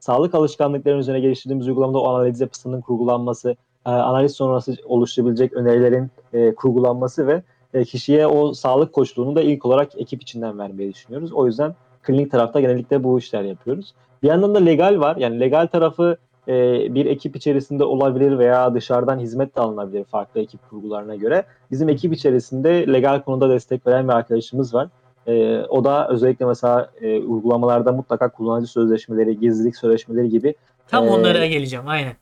sağlık 0.00 0.34
alışkanlıklarının 0.34 1.00
üzerine 1.00 1.20
geliştirdiğimiz 1.20 1.68
uygulamada 1.68 1.98
o 1.98 2.08
analiz 2.08 2.40
yapısının 2.40 2.80
kurgulanması, 2.80 3.56
e, 3.86 3.90
analiz 3.90 4.32
sonrası 4.32 4.76
oluşturabilecek 4.84 5.52
önerilerin 5.52 6.10
e, 6.32 6.54
kurgulanması 6.54 7.26
ve 7.26 7.42
e, 7.74 7.84
kişiye 7.84 8.26
o 8.26 8.54
sağlık 8.54 8.92
koçluğunu 8.92 9.36
da 9.36 9.42
ilk 9.42 9.66
olarak 9.66 9.90
ekip 9.96 10.22
içinden 10.22 10.58
vermeyi 10.58 10.94
düşünüyoruz. 10.94 11.32
O 11.32 11.46
yüzden 11.46 11.74
klinik 12.02 12.30
tarafta 12.30 12.60
genellikle 12.60 13.04
bu 13.04 13.18
işler 13.18 13.42
yapıyoruz. 13.42 13.94
Bir 14.22 14.28
yandan 14.28 14.54
da 14.54 14.58
legal 14.58 15.00
var. 15.00 15.16
Yani 15.16 15.40
legal 15.40 15.66
tarafı 15.66 16.16
e, 16.48 16.54
bir 16.94 17.06
ekip 17.06 17.36
içerisinde 17.36 17.84
olabilir 17.84 18.38
veya 18.38 18.74
dışarıdan 18.74 19.18
hizmet 19.18 19.56
de 19.56 19.60
alınabilir 19.60 20.04
farklı 20.04 20.40
ekip 20.40 20.70
kurgularına 20.70 21.16
göre. 21.16 21.44
Bizim 21.70 21.88
ekip 21.88 22.12
içerisinde 22.12 22.92
legal 22.92 23.20
konuda 23.20 23.50
destek 23.50 23.86
veren 23.86 24.08
bir 24.08 24.12
arkadaşımız 24.12 24.74
var. 24.74 24.88
E, 25.26 25.58
o 25.58 25.84
da 25.84 26.08
özellikle 26.08 26.46
mesela 26.46 26.90
e, 27.00 27.18
uygulamalarda 27.20 27.92
mutlaka 27.92 28.28
kullanıcı 28.28 28.72
sözleşmeleri, 28.72 29.40
gizlilik 29.40 29.76
sözleşmeleri 29.76 30.28
gibi. 30.28 30.54
Tam 30.88 31.04
e, 31.04 31.10
onlara 31.10 31.46
geleceğim 31.46 31.88
aynen. 31.88 32.12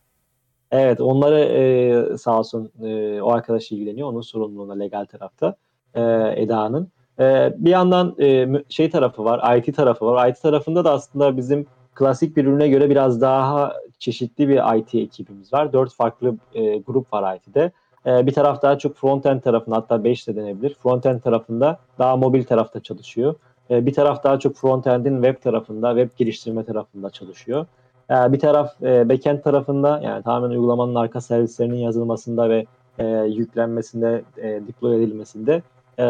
Evet 0.71 1.01
onları 1.01 1.39
e, 1.41 2.19
sağ 2.19 2.39
olsun 2.39 2.71
e, 2.83 3.21
o 3.23 3.31
arkadaş 3.31 3.73
ilgileniyor. 3.73 4.09
Onun 4.09 4.21
sorumluluğunda 4.21 4.75
legal 4.75 5.05
tarafta 5.05 5.55
e, 5.95 6.03
Eda'nın. 6.37 6.89
E, 7.21 7.55
bir 7.57 7.71
yandan 7.71 8.17
e, 8.21 8.49
şey 8.69 8.91
tarafı 8.91 9.25
var, 9.25 9.57
IT 9.57 9.77
tarafı 9.77 10.07
var. 10.07 10.29
IT 10.29 10.43
tarafında 10.43 10.85
da 10.85 10.93
aslında 10.93 11.37
bizim 11.37 11.67
klasik 11.95 12.37
bir 12.37 12.45
ürüne 12.45 12.69
göre 12.69 12.91
biraz 12.91 13.21
daha 13.21 13.73
çeşitli 13.99 14.49
bir 14.49 14.79
IT 14.79 14.95
ekibimiz 14.95 15.53
var. 15.53 15.73
Dört 15.73 15.95
farklı 15.95 16.35
e, 16.55 16.79
grup 16.79 17.13
var 17.13 17.37
IT'de. 17.37 17.73
E, 18.07 18.27
bir 18.27 18.33
taraf 18.33 18.63
daha 18.63 18.79
çok 18.79 18.97
frontend 18.97 19.41
tarafında 19.41 19.77
hatta 19.77 20.05
5 20.05 20.29
de 20.29 20.37
denebilir. 20.37 20.75
Frontend 20.75 21.21
tarafında 21.21 21.79
daha 21.99 22.17
mobil 22.17 22.45
tarafta 22.45 22.81
çalışıyor. 22.81 23.35
E, 23.71 23.87
bir 23.87 23.95
taraf 23.95 24.25
daha 24.25 24.39
çok 24.39 24.57
frontend'in 24.57 25.23
web 25.23 25.43
tarafında, 25.43 25.97
web 25.97 26.19
geliştirme 26.19 26.65
tarafında 26.65 27.11
çalışıyor. 27.11 27.67
Ee, 28.11 28.33
bir 28.33 28.39
taraf 28.39 28.83
e, 28.83 29.09
backend 29.09 29.41
tarafında 29.41 30.01
yani 30.05 30.23
tamamen 30.23 30.51
uygulamanın 30.51 30.95
arka 30.95 31.21
servislerinin 31.21 31.77
yazılmasında 31.77 32.49
ve 32.49 32.67
e, 32.99 33.07
yüklenmesinde, 33.09 34.23
e, 34.39 34.43
deploy 34.43 34.97
edilmesinde. 34.97 35.63
E, 35.99 36.05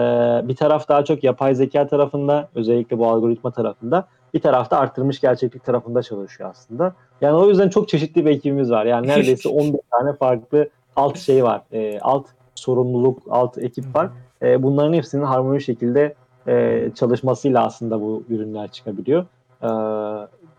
bir 0.49 0.57
taraf 0.57 0.89
daha 0.89 1.05
çok 1.05 1.25
yapay 1.25 1.55
zeka 1.55 1.87
tarafında, 1.87 2.49
özellikle 2.55 2.99
bu 2.99 3.07
algoritma 3.09 3.51
tarafında. 3.51 4.07
Bir 4.35 4.41
tarafta 4.41 4.79
arttırmış 4.79 5.21
gerçeklik 5.21 5.65
tarafında 5.65 6.03
çalışıyor 6.03 6.51
aslında. 6.51 6.95
Yani 7.21 7.37
o 7.37 7.49
yüzden 7.49 7.69
çok 7.69 7.89
çeşitli 7.89 8.27
bir 8.27 8.31
ekibimiz 8.31 8.71
var. 8.71 8.87
Yani 8.87 9.07
neredeyse 9.09 9.49
11 9.59 9.81
tane 9.91 10.13
farklı 10.13 10.69
alt 10.97 11.19
şey 11.19 11.45
var. 11.45 11.63
E, 11.73 12.01
alt 12.01 12.27
sorumluluk, 12.55 13.23
alt 13.31 13.59
ekip 13.59 13.97
var. 13.97 14.09
E, 14.43 14.63
bunların 14.63 14.93
hepsinin 14.93 15.23
harmoni 15.23 15.61
şekilde 15.61 16.15
e, 16.49 16.87
çalışmasıyla 16.95 17.65
aslında 17.67 18.01
bu 18.01 18.25
ürünler 18.29 18.69
çıkabiliyor. 18.69 19.27
E, 19.63 19.69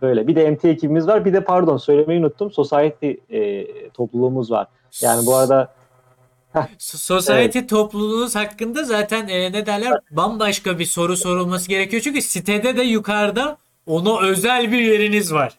Böyle. 0.02 0.28
Bir 0.28 0.36
de 0.36 0.52
MT 0.52 0.66
ekibimiz 0.66 1.08
var. 1.08 1.26
Bir 1.26 1.34
de 1.34 1.44
pardon 1.44 1.78
söylemeyi 1.78 2.20
unuttum. 2.20 2.52
Society 2.52 3.12
e, 3.30 3.68
topluluğumuz 3.90 4.52
var. 4.52 4.68
Yani 5.02 5.26
bu 5.26 5.36
arada 5.36 5.74
Society 6.78 7.60
evet. 7.60 7.70
topluluğunuz 7.70 8.36
hakkında 8.36 8.84
zaten 8.84 9.28
e, 9.28 9.52
ne 9.52 9.66
derler 9.66 9.94
bambaşka 10.12 10.80
bir 10.80 10.86
soru 10.86 11.18
sorulması 11.18 11.70
gerekiyor. 11.70 12.02
Çünkü 12.02 12.22
sitede 12.22 12.78
de 12.78 12.84
yukarıda 12.84 13.58
ona 13.86 14.22
özel 14.22 14.72
bir 14.72 14.80
yeriniz 14.80 15.34
var. 15.34 15.54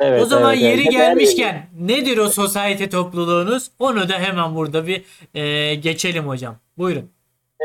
Evet, 0.00 0.22
o 0.22 0.26
zaman 0.26 0.52
evet, 0.52 0.62
yeri 0.62 0.82
evet. 0.82 0.92
gelmişken 0.92 1.66
nedir 1.80 2.18
o 2.18 2.28
society 2.28 2.84
topluluğunuz? 2.84 3.70
Onu 3.78 4.08
da 4.08 4.14
hemen 4.18 4.54
burada 4.54 4.86
bir 4.86 5.04
e, 5.34 5.74
geçelim 5.74 6.28
hocam. 6.28 6.56
Buyurun. 6.78 7.10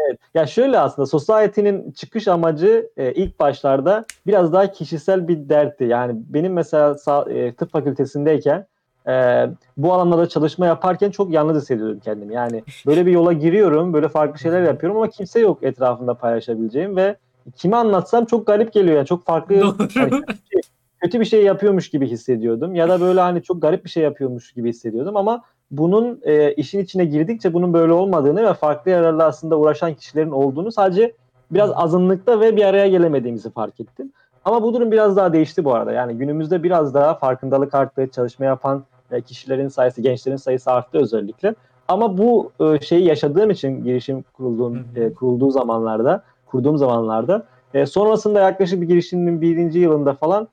Evet. 0.05 0.19
Ya 0.33 0.45
şöyle 0.45 0.79
aslında 0.79 1.05
Society'nin 1.05 1.91
çıkış 1.91 2.27
amacı 2.27 2.89
e, 2.97 3.13
ilk 3.13 3.39
başlarda 3.39 4.05
biraz 4.27 4.53
daha 4.53 4.71
kişisel 4.71 5.27
bir 5.27 5.49
dertti. 5.49 5.83
Yani 5.83 6.15
benim 6.29 6.53
mesela 6.53 6.95
sağ, 6.95 7.25
e, 7.29 7.53
tıp 7.53 7.71
fakültesindeyken 7.71 8.65
e, 9.07 9.45
bu 9.77 9.93
alanlarda 9.93 10.29
çalışma 10.29 10.65
yaparken 10.65 11.11
çok 11.11 11.31
yalnız 11.31 11.61
hissediyordum 11.61 11.99
kendimi. 11.99 12.33
Yani 12.33 12.63
böyle 12.85 13.05
bir 13.05 13.11
yola 13.11 13.33
giriyorum, 13.33 13.93
böyle 13.93 14.07
farklı 14.07 14.39
şeyler 14.39 14.61
yapıyorum 14.61 14.97
ama 14.97 15.09
kimse 15.09 15.39
yok 15.39 15.63
etrafında 15.63 16.13
paylaşabileceğim 16.13 16.95
ve 16.95 17.15
kime 17.55 17.77
anlatsam 17.77 18.25
çok 18.25 18.47
garip 18.47 18.73
geliyor. 18.73 18.97
Yani 18.97 19.07
çok 19.07 19.25
farklı 19.25 19.55
yani 19.55 19.77
kötü, 19.77 19.87
bir 19.87 20.33
şey, 20.51 20.61
kötü 21.01 21.19
bir 21.19 21.25
şey 21.25 21.43
yapıyormuş 21.43 21.89
gibi 21.89 22.07
hissediyordum. 22.07 22.75
Ya 22.75 22.89
da 22.89 23.01
böyle 23.01 23.19
hani 23.19 23.43
çok 23.43 23.61
garip 23.61 23.85
bir 23.85 23.89
şey 23.89 24.03
yapıyormuş 24.03 24.53
gibi 24.53 24.69
hissediyordum 24.69 25.17
ama 25.17 25.43
bunun 25.71 26.19
e, 26.23 26.53
işin 26.53 26.79
içine 26.79 27.05
girdikçe 27.05 27.53
bunun 27.53 27.73
böyle 27.73 27.93
olmadığını 27.93 28.43
ve 28.43 28.53
farklı 28.53 28.91
yerlerle 28.91 29.23
aslında 29.23 29.57
uğraşan 29.59 29.93
kişilerin 29.93 30.31
olduğunu 30.31 30.71
sadece 30.71 31.13
biraz 31.51 31.71
azınlıkta 31.75 32.39
ve 32.39 32.55
bir 32.55 32.63
araya 32.63 32.87
gelemediğimizi 32.87 33.49
fark 33.51 33.79
ettim. 33.79 34.11
Ama 34.45 34.63
bu 34.63 34.73
durum 34.73 34.91
biraz 34.91 35.15
daha 35.17 35.33
değişti 35.33 35.65
bu 35.65 35.73
arada. 35.73 35.91
Yani 35.91 36.13
günümüzde 36.13 36.63
biraz 36.63 36.93
daha 36.93 37.13
farkındalık 37.13 37.75
arttı, 37.75 38.07
çalışma 38.07 38.45
yapan 38.45 38.83
e, 39.11 39.21
kişilerin 39.21 39.67
sayısı, 39.67 40.01
gençlerin 40.01 40.35
sayısı 40.35 40.71
arttı 40.71 40.97
özellikle. 40.97 41.55
Ama 41.87 42.17
bu 42.17 42.51
e, 42.59 42.79
şeyi 42.79 43.05
yaşadığım 43.05 43.49
için 43.49 43.83
girişim 43.83 44.23
kurulduğum, 44.33 44.79
e, 44.95 45.13
kurulduğu 45.13 45.51
zamanlarda, 45.51 46.23
kurduğum 46.45 46.77
zamanlarda 46.77 47.45
sonrasında 47.85 48.39
yaklaşık 48.39 48.81
bir 48.81 48.87
girişimin 48.87 49.41
birinci 49.41 49.79
yılında 49.79 50.13
falan 50.13 50.47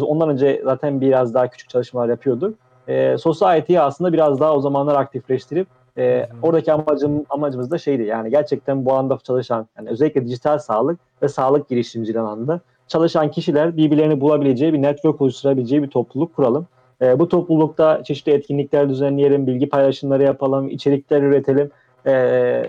ondan 0.00 0.28
önce 0.28 0.60
zaten 0.64 1.00
biraz 1.00 1.34
daha 1.34 1.48
küçük 1.48 1.68
çalışmalar 1.68 2.08
yapıyorduk 2.08 2.54
e, 2.88 3.18
Society'yi 3.18 3.80
aslında 3.80 4.12
biraz 4.12 4.40
daha 4.40 4.56
o 4.56 4.60
zamanlar 4.60 4.96
aktifleştirip 4.96 5.68
E, 5.98 6.28
oradaki 6.42 6.72
amacım 6.72 7.24
amacımız 7.30 7.70
da 7.70 7.78
şeydi. 7.78 8.02
Yani 8.02 8.30
gerçekten 8.30 8.84
bu 8.84 8.92
alanda 8.92 9.18
çalışan 9.18 9.66
yani 9.78 9.88
özellikle 9.88 10.24
dijital 10.24 10.58
sağlık 10.58 11.00
ve 11.22 11.28
sağlık 11.28 11.68
girişimciliği 11.68 12.20
alanında 12.20 12.60
çalışan 12.88 13.30
kişiler 13.30 13.76
birbirlerini 13.76 14.20
bulabileceği 14.20 14.72
bir 14.72 14.82
network 14.82 15.20
oluşturabileceği 15.20 15.82
bir 15.82 15.88
topluluk 15.88 16.36
kuralım. 16.36 16.66
E, 17.02 17.18
bu 17.18 17.28
toplulukta 17.28 18.04
çeşitli 18.04 18.32
etkinlikler 18.32 18.88
düzenleyelim, 18.88 19.46
bilgi 19.46 19.68
paylaşımları 19.68 20.22
yapalım, 20.22 20.70
içerikler 20.70 21.22
üretelim. 21.22 21.70
E, 22.06 22.12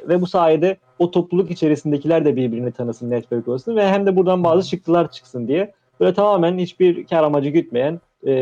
ve 0.08 0.22
bu 0.22 0.28
sayede 0.28 0.78
o 1.00 1.12
topluluk 1.12 1.52
içerisindekiler 1.52 2.26
de 2.26 2.36
birbirini 2.36 2.72
tanısın, 2.72 3.10
network 3.10 3.48
olsun 3.48 3.76
ve 3.76 3.88
hem 3.88 4.06
de 4.06 4.16
buradan 4.16 4.44
bazı 4.44 4.70
çıktılar 4.70 5.12
çıksın 5.12 5.48
diye. 5.48 5.74
Böyle 6.00 6.14
tamamen 6.14 6.58
hiçbir 6.58 7.08
kar 7.08 7.24
amacı 7.24 7.50
gütmeyen 7.50 8.00
e, 8.28 8.34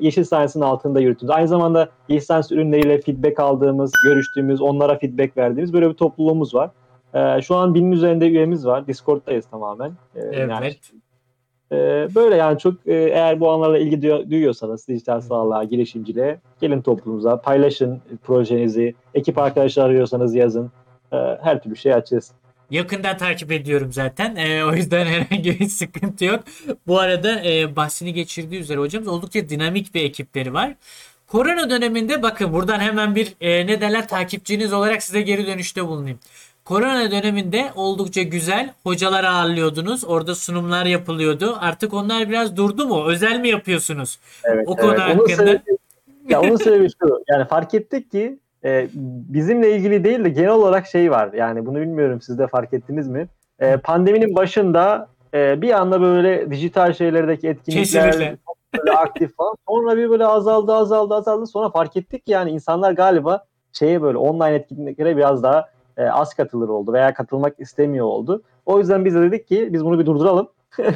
Yeşil 0.00 0.24
Science'ın 0.24 0.60
altında 0.64 1.00
yürüttüğümüz, 1.00 1.30
aynı 1.30 1.48
zamanda 1.48 1.88
Yeşil 2.08 2.24
Science 2.24 2.54
ürünleriyle 2.54 3.00
feedback 3.00 3.40
aldığımız, 3.40 3.92
görüştüğümüz, 4.04 4.60
onlara 4.60 4.98
feedback 4.98 5.36
verdiğimiz 5.36 5.72
böyle 5.72 5.88
bir 5.88 5.94
topluluğumuz 5.94 6.54
var. 6.54 6.70
E, 7.14 7.42
şu 7.42 7.56
an 7.56 7.74
binin 7.74 7.92
üzerinde 7.92 8.28
üyemiz 8.28 8.66
var. 8.66 8.86
Discord'dayız 8.86 9.46
tamamen. 9.46 9.90
E, 9.90 10.20
Evet. 10.20 10.48
yani 10.50 10.74
ee, 11.72 12.08
böyle 12.14 12.36
yani 12.36 12.58
çok 12.58 12.74
e, 12.86 12.94
eğer 12.94 13.40
bu 13.40 13.50
anlarla 13.50 13.78
ilgi 13.78 13.96
duy- 14.02 14.30
duyuyorsanız 14.30 14.88
dijital 14.88 15.20
sağlığa, 15.20 15.64
girişimciliğe 15.64 16.40
gelin 16.60 16.82
toplumuza, 16.82 17.40
paylaşın 17.40 18.00
projenizi, 18.22 18.94
ekip 19.14 19.38
arkadaşlar 19.38 19.90
arıyorsanız 19.90 20.34
yazın. 20.34 20.70
Ee, 21.12 21.16
her 21.16 21.62
türlü 21.62 21.76
şey 21.76 21.94
açığız. 21.94 22.32
Yakından 22.70 23.16
takip 23.16 23.52
ediyorum 23.52 23.92
zaten. 23.92 24.36
Ee, 24.36 24.64
o 24.64 24.74
yüzden 24.74 25.06
herhangi 25.06 25.60
bir 25.60 25.68
sıkıntı 25.68 26.24
yok. 26.24 26.44
Bu 26.86 27.00
arada 27.00 27.44
e, 27.44 27.76
bahsini 27.76 28.12
geçirdiği 28.12 28.60
üzere 28.60 28.78
hocamız 28.78 29.08
oldukça 29.08 29.48
dinamik 29.48 29.94
bir 29.94 30.02
ekipleri 30.04 30.54
var. 30.54 30.74
Korona 31.26 31.70
döneminde 31.70 32.22
bakın 32.22 32.52
buradan 32.52 32.80
hemen 32.80 33.14
bir 33.14 33.34
e, 33.40 33.66
ne 33.66 33.80
derler 33.80 34.08
takipçiniz 34.08 34.72
olarak 34.72 35.02
size 35.02 35.20
geri 35.20 35.46
dönüşte 35.46 35.86
bulunayım. 35.86 36.18
Korona 36.64 37.10
döneminde 37.10 37.72
oldukça 37.74 38.22
güzel 38.22 38.72
hocalar 38.82 39.24
ağırlıyordunuz. 39.24 40.04
Orada 40.04 40.34
sunumlar 40.34 40.86
yapılıyordu. 40.86 41.56
Artık 41.60 41.94
onlar 41.94 42.28
biraz 42.28 42.56
durdu 42.56 42.86
mu? 42.86 43.04
Özel 43.06 43.40
mi 43.40 43.48
yapıyorsunuz? 43.48 44.18
Evet, 44.44 44.64
O 44.68 44.76
konu 44.76 44.90
evet. 44.90 45.00
Onun 45.00 45.08
hakkında. 45.08 45.36
sebebi, 45.36 45.62
ya 46.28 46.40
onun 46.40 46.56
sebebi 46.56 46.88
şu. 47.02 47.22
Yani 47.28 47.48
fark 47.48 47.74
ettik 47.74 48.10
ki 48.10 48.38
e, 48.64 48.88
bizimle 49.28 49.76
ilgili 49.76 50.04
değil 50.04 50.24
de 50.24 50.28
genel 50.28 50.50
olarak 50.50 50.86
şey 50.86 51.10
var. 51.10 51.32
Yani 51.32 51.66
bunu 51.66 51.80
bilmiyorum 51.80 52.20
siz 52.20 52.38
de 52.38 52.46
fark 52.46 52.72
ettiniz 52.72 53.08
mi? 53.08 53.28
E, 53.60 53.76
pandeminin 53.76 54.34
başında 54.34 55.08
e, 55.34 55.62
bir 55.62 55.70
anda 55.70 56.00
böyle 56.00 56.50
dijital 56.50 56.92
şeylerdeki 56.92 57.48
etkinlikler 57.48 58.38
böyle 58.74 58.92
aktif 58.92 59.36
falan. 59.36 59.54
Sonra 59.68 59.96
bir 59.96 60.10
böyle 60.10 60.26
azaldı 60.26 60.74
azaldı 60.74 61.14
azaldı. 61.14 61.46
Sonra 61.46 61.70
fark 61.70 61.96
ettik 61.96 62.26
ki 62.26 62.32
yani 62.32 62.50
insanlar 62.50 62.92
galiba 62.92 63.44
şeye 63.72 64.02
böyle 64.02 64.18
online 64.18 64.54
etkinliklere 64.54 65.16
biraz 65.16 65.42
daha 65.42 65.68
e, 65.96 66.04
az 66.04 66.34
katılır 66.34 66.68
oldu 66.68 66.92
veya 66.92 67.14
katılmak 67.14 67.60
istemiyor 67.60 68.06
oldu. 68.06 68.42
O 68.66 68.78
yüzden 68.78 69.04
biz 69.04 69.14
de 69.14 69.22
dedik 69.22 69.48
ki 69.48 69.68
biz 69.72 69.84
bunu 69.84 69.98
bir 69.98 70.06
durduralım. 70.06 70.48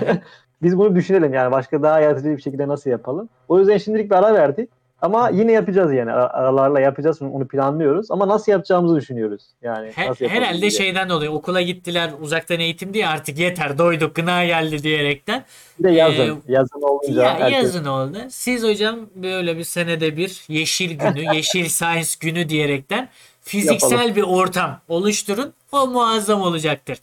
biz 0.62 0.78
bunu 0.78 0.94
düşünelim 0.94 1.34
yani 1.34 1.52
başka 1.52 1.82
daha 1.82 2.00
yaratıcı 2.00 2.36
bir 2.36 2.42
şekilde 2.42 2.68
nasıl 2.68 2.90
yapalım. 2.90 3.28
O 3.48 3.58
yüzden 3.58 3.78
şimdilik 3.78 4.10
bir 4.10 4.16
ara 4.16 4.34
verdik. 4.34 4.70
Ama 5.02 5.28
yine 5.28 5.52
yapacağız 5.52 5.92
yani 5.92 6.12
Ara- 6.12 6.32
aralarla 6.32 6.80
yapacağız 6.80 7.22
onu 7.22 7.48
planlıyoruz 7.48 8.10
ama 8.10 8.28
nasıl 8.28 8.52
yapacağımızı 8.52 8.96
düşünüyoruz. 8.96 9.42
Yani 9.62 9.92
He- 9.94 10.08
nasıl 10.10 10.26
herhalde 10.26 10.60
diye. 10.60 10.70
şeyden 10.70 11.08
dolayı 11.08 11.30
okula 11.30 11.62
gittiler 11.62 12.10
uzaktan 12.20 12.60
eğitim 12.60 12.94
diye 12.94 13.08
artık 13.08 13.38
yeter 13.38 13.78
doyduk 13.78 14.14
gına 14.14 14.44
geldi 14.44 14.82
diyerekten. 14.82 15.44
Bir 15.78 15.84
de 15.84 15.90
yazın. 15.90 16.22
Ee, 16.48 16.52
yazın 16.52 16.82
olunca 16.82 17.22
Ya 17.22 17.34
herkes 17.38 17.52
yazın 17.64 17.84
oldu. 17.84 18.18
Siz 18.30 18.64
hocam 18.64 18.96
böyle 19.14 19.58
bir 19.58 19.64
senede 19.64 20.16
bir 20.16 20.42
yeşil 20.48 20.98
günü, 20.98 21.34
yeşil 21.36 21.68
science 21.68 22.10
günü 22.20 22.48
diyerekten 22.48 23.08
fiziksel 23.40 23.90
Yapalım. 23.90 24.16
bir 24.16 24.22
ortam 24.22 24.80
oluşturun. 24.88 25.52
O 25.72 25.86
muazzam 25.86 26.40
olacaktır. 26.42 26.98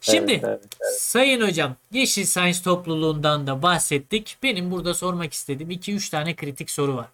Şimdi 0.00 0.32
Evet, 0.32 0.44
evet. 0.44 0.98
Sayın 0.98 1.40
hocam 1.40 1.76
Yeşil 1.92 2.24
Science 2.24 2.62
topluluğundan 2.62 3.46
da 3.46 3.62
bahsettik. 3.62 4.36
Benim 4.42 4.70
burada 4.70 4.94
sormak 4.94 5.32
istediğim 5.32 5.70
2-3 5.70 6.10
tane 6.10 6.36
kritik 6.36 6.70
soru 6.70 6.96
var. 6.96 7.06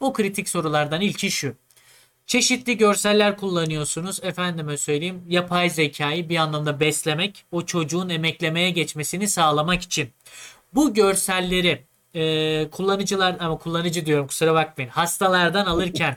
O 0.00 0.12
kritik 0.12 0.48
sorulardan 0.48 1.00
ilki 1.00 1.30
şu. 1.30 1.54
Çeşitli 2.26 2.76
görseller 2.76 3.36
kullanıyorsunuz. 3.36 4.20
Efendime 4.24 4.76
söyleyeyim 4.76 5.22
yapay 5.28 5.70
zekayı 5.70 6.28
bir 6.28 6.36
anlamda 6.36 6.80
beslemek, 6.80 7.44
o 7.52 7.66
çocuğun 7.66 8.08
emeklemeye 8.08 8.70
geçmesini 8.70 9.28
sağlamak 9.28 9.82
için. 9.82 10.10
Bu 10.74 10.94
görselleri 10.94 11.82
e, 12.14 12.70
kullanıcılar 12.70 13.36
ama 13.40 13.58
kullanıcı 13.58 14.06
diyorum 14.06 14.26
kusura 14.26 14.54
bakmayın 14.54 14.90
hastalardan 14.90 15.66
alırken 15.66 16.16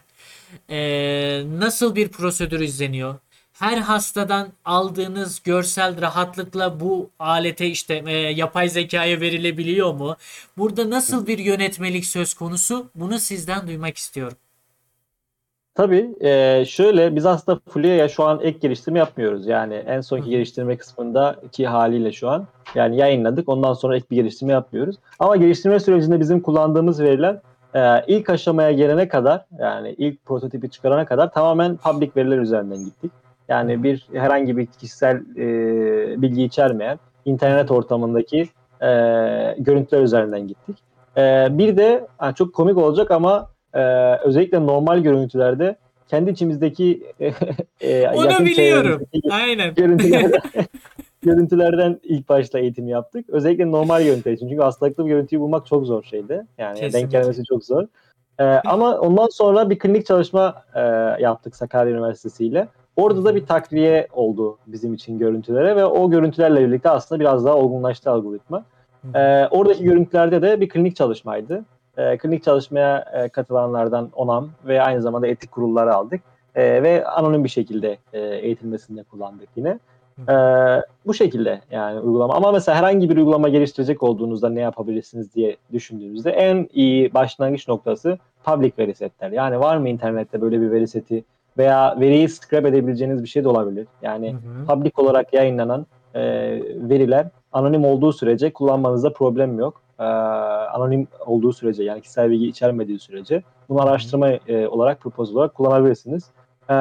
e, 0.70 1.44
nasıl 1.60 1.96
bir 1.96 2.08
prosedür 2.08 2.60
izleniyor? 2.60 3.16
Her 3.60 3.78
hastadan 3.78 4.48
aldığınız 4.66 5.44
görsel 5.44 6.02
rahatlıkla 6.02 6.80
bu 6.80 7.10
alete 7.20 7.68
işte 7.68 8.04
e, 8.08 8.12
yapay 8.12 8.70
zekaya 8.70 9.22
verilebiliyor 9.22 9.94
mu? 9.94 10.16
Burada 10.58 10.90
nasıl 10.90 11.28
bir 11.28 11.38
yönetmelik 11.38 12.06
söz 12.06 12.34
konusu? 12.34 12.86
Bunu 12.96 13.20
sizden 13.20 13.68
duymak 13.68 13.98
istiyorum. 13.98 14.38
Tabii 15.76 16.16
e, 16.22 16.64
şöyle 16.66 17.16
biz 17.16 17.26
aslında 17.26 17.60
Fulya'ya 17.70 18.10
şu 18.10 18.24
an 18.24 18.40
ek 18.42 18.60
geliştirme 18.62 19.00
yapmıyoruz. 19.00 19.48
Yani 19.48 19.74
en 19.74 20.02
sonki 20.02 20.30
geliştirme 20.30 20.78
kısmındaki 20.78 21.68
haliyle 21.68 22.12
şu 22.12 22.30
an 22.30 22.48
yani 22.76 22.98
yayınladık. 22.98 23.50
Ondan 23.50 23.74
sonra 23.74 23.96
ek 23.98 24.06
bir 24.12 24.16
geliştirme 24.16 24.54
yapmıyoruz. 24.54 24.96
Ama 25.20 25.36
geliştirme 25.36 25.80
sürecinde 25.80 26.20
bizim 26.20 26.42
kullandığımız 26.42 27.00
veriler 27.00 27.40
e, 27.76 28.06
ilk 28.08 28.30
aşamaya 28.30 28.72
gelene 28.72 29.08
kadar 29.08 29.46
yani 29.60 29.96
ilk 29.98 30.26
prototipi 30.26 30.70
çıkarana 30.70 31.06
kadar 31.06 31.32
tamamen 31.32 31.78
public 31.78 32.12
veriler 32.16 32.38
üzerinden 32.38 32.86
gittik. 32.86 33.12
Yani 33.50 33.84
bir 33.84 34.08
herhangi 34.14 34.58
bir 34.58 34.66
kişisel 34.66 35.16
e, 35.38 36.22
bilgi 36.22 36.44
içermeyen 36.44 37.00
internet 37.26 37.72
ortamındaki 37.72 38.50
e, 38.82 38.88
görüntüler 39.58 40.02
üzerinden 40.02 40.48
gittik. 40.48 40.78
E, 41.18 41.48
bir 41.52 41.78
de 41.78 42.08
yani 42.22 42.36
çok 42.36 42.54
komik 42.54 42.78
olacak 42.78 43.12
ama 43.12 43.50
e, 43.74 43.82
özellikle 44.16 44.66
normal 44.66 45.00
görüntülerde 45.00 45.76
kendi 46.08 46.32
içimizdeki 46.32 47.04
e, 47.82 48.08
Onu 48.08 48.26
yakın 48.26 48.46
biliyorum. 48.46 49.02
Aynen. 49.32 49.74
görüntülerden, 49.74 50.42
görüntülerden 51.22 52.00
ilk 52.04 52.30
başta 52.30 52.60
eğitim 52.60 52.88
yaptık. 52.88 53.30
Özellikle 53.30 53.72
normal 53.72 54.04
görüntü 54.04 54.34
için. 54.34 54.50
Çünkü 54.50 54.62
hastalıklı 54.62 55.06
bir 55.06 55.10
görüntüyü 55.10 55.42
bulmak 55.42 55.66
çok 55.68 55.86
zor 55.86 56.04
şeydi. 56.04 56.46
Yani 56.58 56.80
Kesinlikle. 56.80 57.00
denk 57.00 57.12
gelmesi 57.12 57.44
çok 57.50 57.66
zor. 57.66 57.84
Ee, 58.40 58.44
ama 58.44 59.00
ondan 59.00 59.28
sonra 59.28 59.70
bir 59.70 59.80
klinik 59.80 60.06
çalışma 60.06 60.64
e, 60.76 60.82
yaptık 61.24 61.56
Sakarya 61.56 61.94
Üniversitesi 61.94 62.46
ile. 62.46 62.68
Orada 62.96 63.26
da 63.26 63.36
bir 63.36 63.46
takviye 63.46 64.08
oldu 64.14 64.58
bizim 64.68 64.94
için 64.94 65.20
görüntülere 65.20 65.76
ve 65.76 65.86
o 65.86 66.10
görüntülerle 66.12 66.68
birlikte 66.68 66.90
aslında 66.90 67.20
biraz 67.20 67.46
daha 67.46 67.56
olgunlaştı 67.56 68.12
algoritma. 68.12 68.64
Ee, 69.16 69.48
oradaki 69.52 69.84
görüntülerde 69.84 70.42
de 70.42 70.62
bir 70.62 70.70
klinik 70.70 70.96
çalışmaydı. 70.96 71.66
Ee, 71.98 72.18
klinik 72.18 72.44
çalışmaya 72.44 73.06
e, 73.14 73.30
katılanlardan 73.30 74.10
onam 74.16 74.50
ve 74.68 74.82
aynı 74.82 75.02
zamanda 75.02 75.28
etik 75.28 75.52
kurulları 75.52 75.96
aldık. 75.96 76.22
Ee, 76.56 76.84
ve 76.84 77.06
anonim 77.06 77.44
bir 77.44 77.50
şekilde 77.50 77.98
e, 78.14 78.20
eğitilmesinde 78.20 79.04
kullandık 79.04 79.50
yine. 79.56 79.80
Ee, 80.30 80.82
bu 81.06 81.14
şekilde 81.14 81.62
yani 81.72 82.00
uygulama. 82.00 82.34
Ama 82.34 82.52
mesela 82.52 82.78
herhangi 82.78 83.10
bir 83.10 83.18
uygulama 83.18 83.50
geliştirecek 83.50 84.04
olduğunuzda 84.04 84.50
ne 84.50 84.62
yapabilirsiniz 84.62 85.36
diye 85.36 85.58
düşündüğünüzde 85.74 86.32
en 86.32 86.70
iyi 86.74 87.14
başlangıç 87.14 87.68
noktası 87.68 88.18
public 88.44 88.72
veri 88.80 88.96
setler. 88.96 89.32
Yani 89.32 89.60
var 89.60 89.78
mı 89.78 89.90
internette 89.90 90.42
böyle 90.42 90.62
bir 90.62 90.72
veri 90.72 90.88
seti 90.88 91.24
veya 91.58 92.00
veriyi 92.00 92.30
scrap 92.30 92.66
edebileceğiniz 92.66 93.24
bir 93.24 93.28
şey 93.28 93.44
de 93.44 93.48
olabilir. 93.48 93.88
Yani 94.02 94.34
Hı 94.34 94.38
hı. 94.38 94.66
public 94.68 94.92
olarak 94.98 95.34
yayınlanan 95.34 95.86
e, 96.16 96.22
veriler 96.90 97.28
anonim 97.52 97.86
olduğu 97.86 98.14
sürece 98.14 98.54
kullanmanızda 98.54 99.14
problem 99.14 99.60
yok. 99.60 99.82
E, 100.00 100.04
anonim 100.04 101.08
olduğu 101.26 101.54
sürece 101.54 101.84
yani 101.84 102.02
kişisel 102.02 102.30
bilgi 102.30 102.48
içermediği 102.48 103.00
sürece 103.00 103.44
bunu 103.70 103.82
araştırma 103.82 104.30
e, 104.30 104.68
olarak 104.68 105.00
propose 105.02 105.34
olarak 105.34 105.54
kullanabilirsiniz. 105.54 106.30
E, 106.70 106.76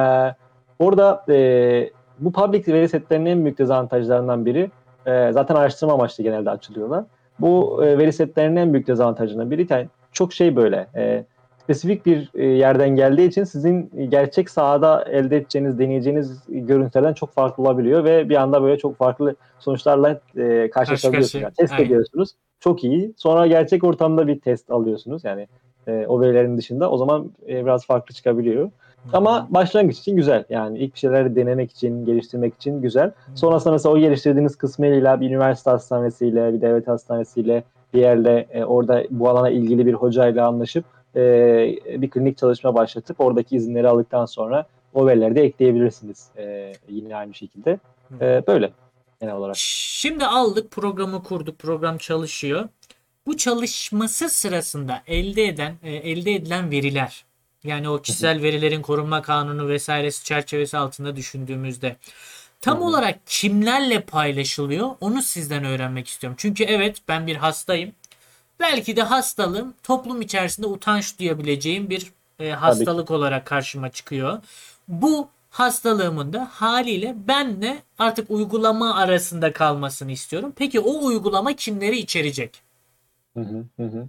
orada 0.79 1.25
e, 1.29 1.89
bu 2.19 2.31
public 2.31 2.73
veri 2.73 2.89
setlerinin 2.89 3.29
en 3.29 3.45
büyük 3.45 3.57
dezavantajlarından 3.57 4.45
biri 4.45 4.71
e, 5.05 5.31
zaten 5.31 5.55
araştırma 5.55 5.93
amaçlı 5.93 6.23
genelde 6.23 6.49
açılıyorlar. 6.49 7.03
Bu 7.39 7.83
e, 7.85 7.97
veri 7.97 8.13
setlerinin 8.13 8.55
en 8.55 8.73
büyük 8.73 8.87
dezavantajlarından 8.87 9.51
biri 9.51 9.67
yani 9.69 9.87
çok 10.11 10.33
şey 10.33 10.55
böyle 10.55 10.87
e, 10.95 11.25
spesifik 11.63 12.05
bir 12.05 12.29
e, 12.33 12.45
yerden 12.45 12.89
geldiği 12.89 13.27
için 13.27 13.43
sizin 13.43 13.91
gerçek 14.09 14.49
sahada 14.49 15.03
elde 15.03 15.37
edeceğiniz, 15.37 15.79
deneyeceğiniz 15.79 16.43
görüntülerden 16.47 17.13
çok 17.13 17.31
farklı 17.31 17.63
olabiliyor 17.63 18.03
ve 18.03 18.29
bir 18.29 18.35
anda 18.35 18.63
böyle 18.63 18.77
çok 18.77 18.97
farklı 18.97 19.35
sonuçlarla 19.59 20.19
e, 20.37 20.69
karşılaşabiliyorsunuz. 20.69 21.43
Yani 21.43 21.53
test 21.53 21.73
Aynen. 21.73 21.85
ediyorsunuz. 21.85 22.29
Çok 22.59 22.83
iyi. 22.83 23.13
Sonra 23.17 23.47
gerçek 23.47 23.83
ortamda 23.83 24.27
bir 24.27 24.39
test 24.39 24.71
alıyorsunuz. 24.71 25.23
Yani 25.23 25.47
e, 25.87 26.05
o 26.07 26.21
verilerin 26.21 26.57
dışında. 26.57 26.91
O 26.91 26.97
zaman 26.97 27.31
e, 27.47 27.65
biraz 27.65 27.85
farklı 27.85 28.15
çıkabiliyor. 28.15 28.71
Ama 29.13 29.47
başlangıç 29.49 29.99
için 29.99 30.15
güzel. 30.15 30.43
Yani 30.49 30.77
ilk 30.77 30.93
bir 30.93 30.99
şeyler 30.99 31.35
denemek 31.35 31.71
için, 31.71 32.05
geliştirmek 32.05 32.55
için 32.55 32.81
güzel. 32.81 33.11
Sonrasında 33.35 33.73
mesela 33.73 33.95
o 33.95 33.99
geliştirdiğiniz 33.99 34.55
kısmıyla 34.55 35.21
bir 35.21 35.29
üniversite 35.29 35.69
hastanesiyle, 35.69 36.53
bir 36.53 36.61
devlet 36.61 36.87
hastanesiyle 36.87 37.63
bir 37.93 37.99
yerle 37.99 38.47
e, 38.51 38.63
orada 38.63 39.03
bu 39.09 39.29
alana 39.29 39.49
ilgili 39.49 39.85
bir 39.85 39.93
hocayla 39.93 40.47
anlaşıp 40.47 40.85
e, 41.15 42.01
bir 42.01 42.09
klinik 42.09 42.37
çalışma 42.37 42.75
başlatıp 42.75 43.21
oradaki 43.21 43.55
izinleri 43.55 43.87
aldıktan 43.87 44.25
sonra 44.25 44.65
o 44.93 45.07
verileri 45.07 45.35
de 45.35 45.41
ekleyebilirsiniz 45.41 46.27
e, 46.37 46.73
yine 46.89 47.15
aynı 47.15 47.33
şekilde. 47.33 47.79
E, 48.21 48.43
böyle 48.47 48.71
genel 49.21 49.35
olarak. 49.35 49.55
Şimdi 49.57 50.25
aldık 50.25 50.71
programı 50.71 51.23
kurduk. 51.23 51.59
Program 51.59 51.97
çalışıyor. 51.97 52.69
Bu 53.27 53.37
çalışması 53.37 54.29
sırasında 54.29 55.01
elde 55.07 55.45
eden 55.45 55.73
e, 55.83 55.91
elde 55.91 56.31
edilen 56.31 56.71
veriler 56.71 57.25
yani 57.63 57.89
o 57.89 58.01
kişisel 58.01 58.41
verilerin 58.41 58.81
korunma 58.81 59.21
kanunu 59.21 59.67
vesairesi 59.67 60.23
çerçevesi 60.23 60.77
altında 60.77 61.15
düşündüğümüzde 61.15 61.95
tam 62.61 62.81
olarak 62.81 63.19
kimlerle 63.25 63.99
paylaşılıyor 63.99 64.89
onu 65.01 65.21
sizden 65.21 65.63
öğrenmek 65.65 66.07
istiyorum. 66.07 66.35
Çünkü 66.39 66.63
evet 66.63 66.97
ben 67.07 67.27
bir 67.27 67.35
hastayım. 67.35 67.91
Belki 68.59 68.95
de 68.95 69.01
hastalığım 69.01 69.73
toplum 69.83 70.21
içerisinde 70.21 70.67
utanç 70.67 71.19
duyabileceğim 71.19 71.89
bir 71.89 72.11
e, 72.39 72.49
hastalık 72.49 73.11
olarak 73.11 73.45
karşıma 73.45 73.89
çıkıyor. 73.89 74.39
Bu 74.87 75.27
hastalığımın 75.49 76.33
da 76.33 76.47
haliyle 76.51 77.15
benle 77.27 77.77
artık 77.99 78.31
uygulama 78.31 78.95
arasında 78.95 79.53
kalmasını 79.53 80.11
istiyorum. 80.11 80.53
Peki 80.55 80.79
o 80.79 81.05
uygulama 81.05 81.53
kimleri 81.53 81.97
içerecek? 81.97 82.61
Hı 83.37 83.39
hı, 83.39 83.83
hı. 83.83 84.07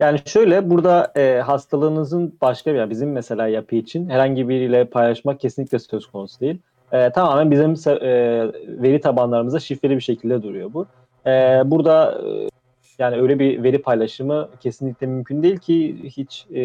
Yani 0.00 0.20
şöyle 0.26 0.70
burada 0.70 1.12
e, 1.16 1.40
hastalığınızın 1.40 2.38
başka 2.40 2.72
bir 2.72 2.78
yani 2.78 2.90
bizim 2.90 3.12
mesela 3.12 3.48
yapı 3.48 3.76
için 3.76 4.10
herhangi 4.10 4.48
biriyle 4.48 4.84
paylaşmak 4.84 5.40
kesinlikle 5.40 5.78
söz 5.78 6.06
konusu 6.06 6.40
değil. 6.40 6.58
E, 6.92 7.10
tamamen 7.10 7.50
bizim 7.50 7.70
e, 7.70 8.08
veri 8.82 9.00
tabanlarımızda 9.00 9.60
şifreli 9.60 9.96
bir 9.96 10.00
şekilde 10.00 10.42
duruyor 10.42 10.72
bu. 10.74 10.86
E, 11.26 11.62
burada 11.64 12.22
e, 12.28 12.48
yani 12.98 13.16
öyle 13.16 13.38
bir 13.38 13.62
veri 13.62 13.82
paylaşımı 13.82 14.48
kesinlikle 14.60 15.06
mümkün 15.06 15.42
değil 15.42 15.58
ki 15.58 15.96
hiç 16.04 16.46
e, 16.50 16.60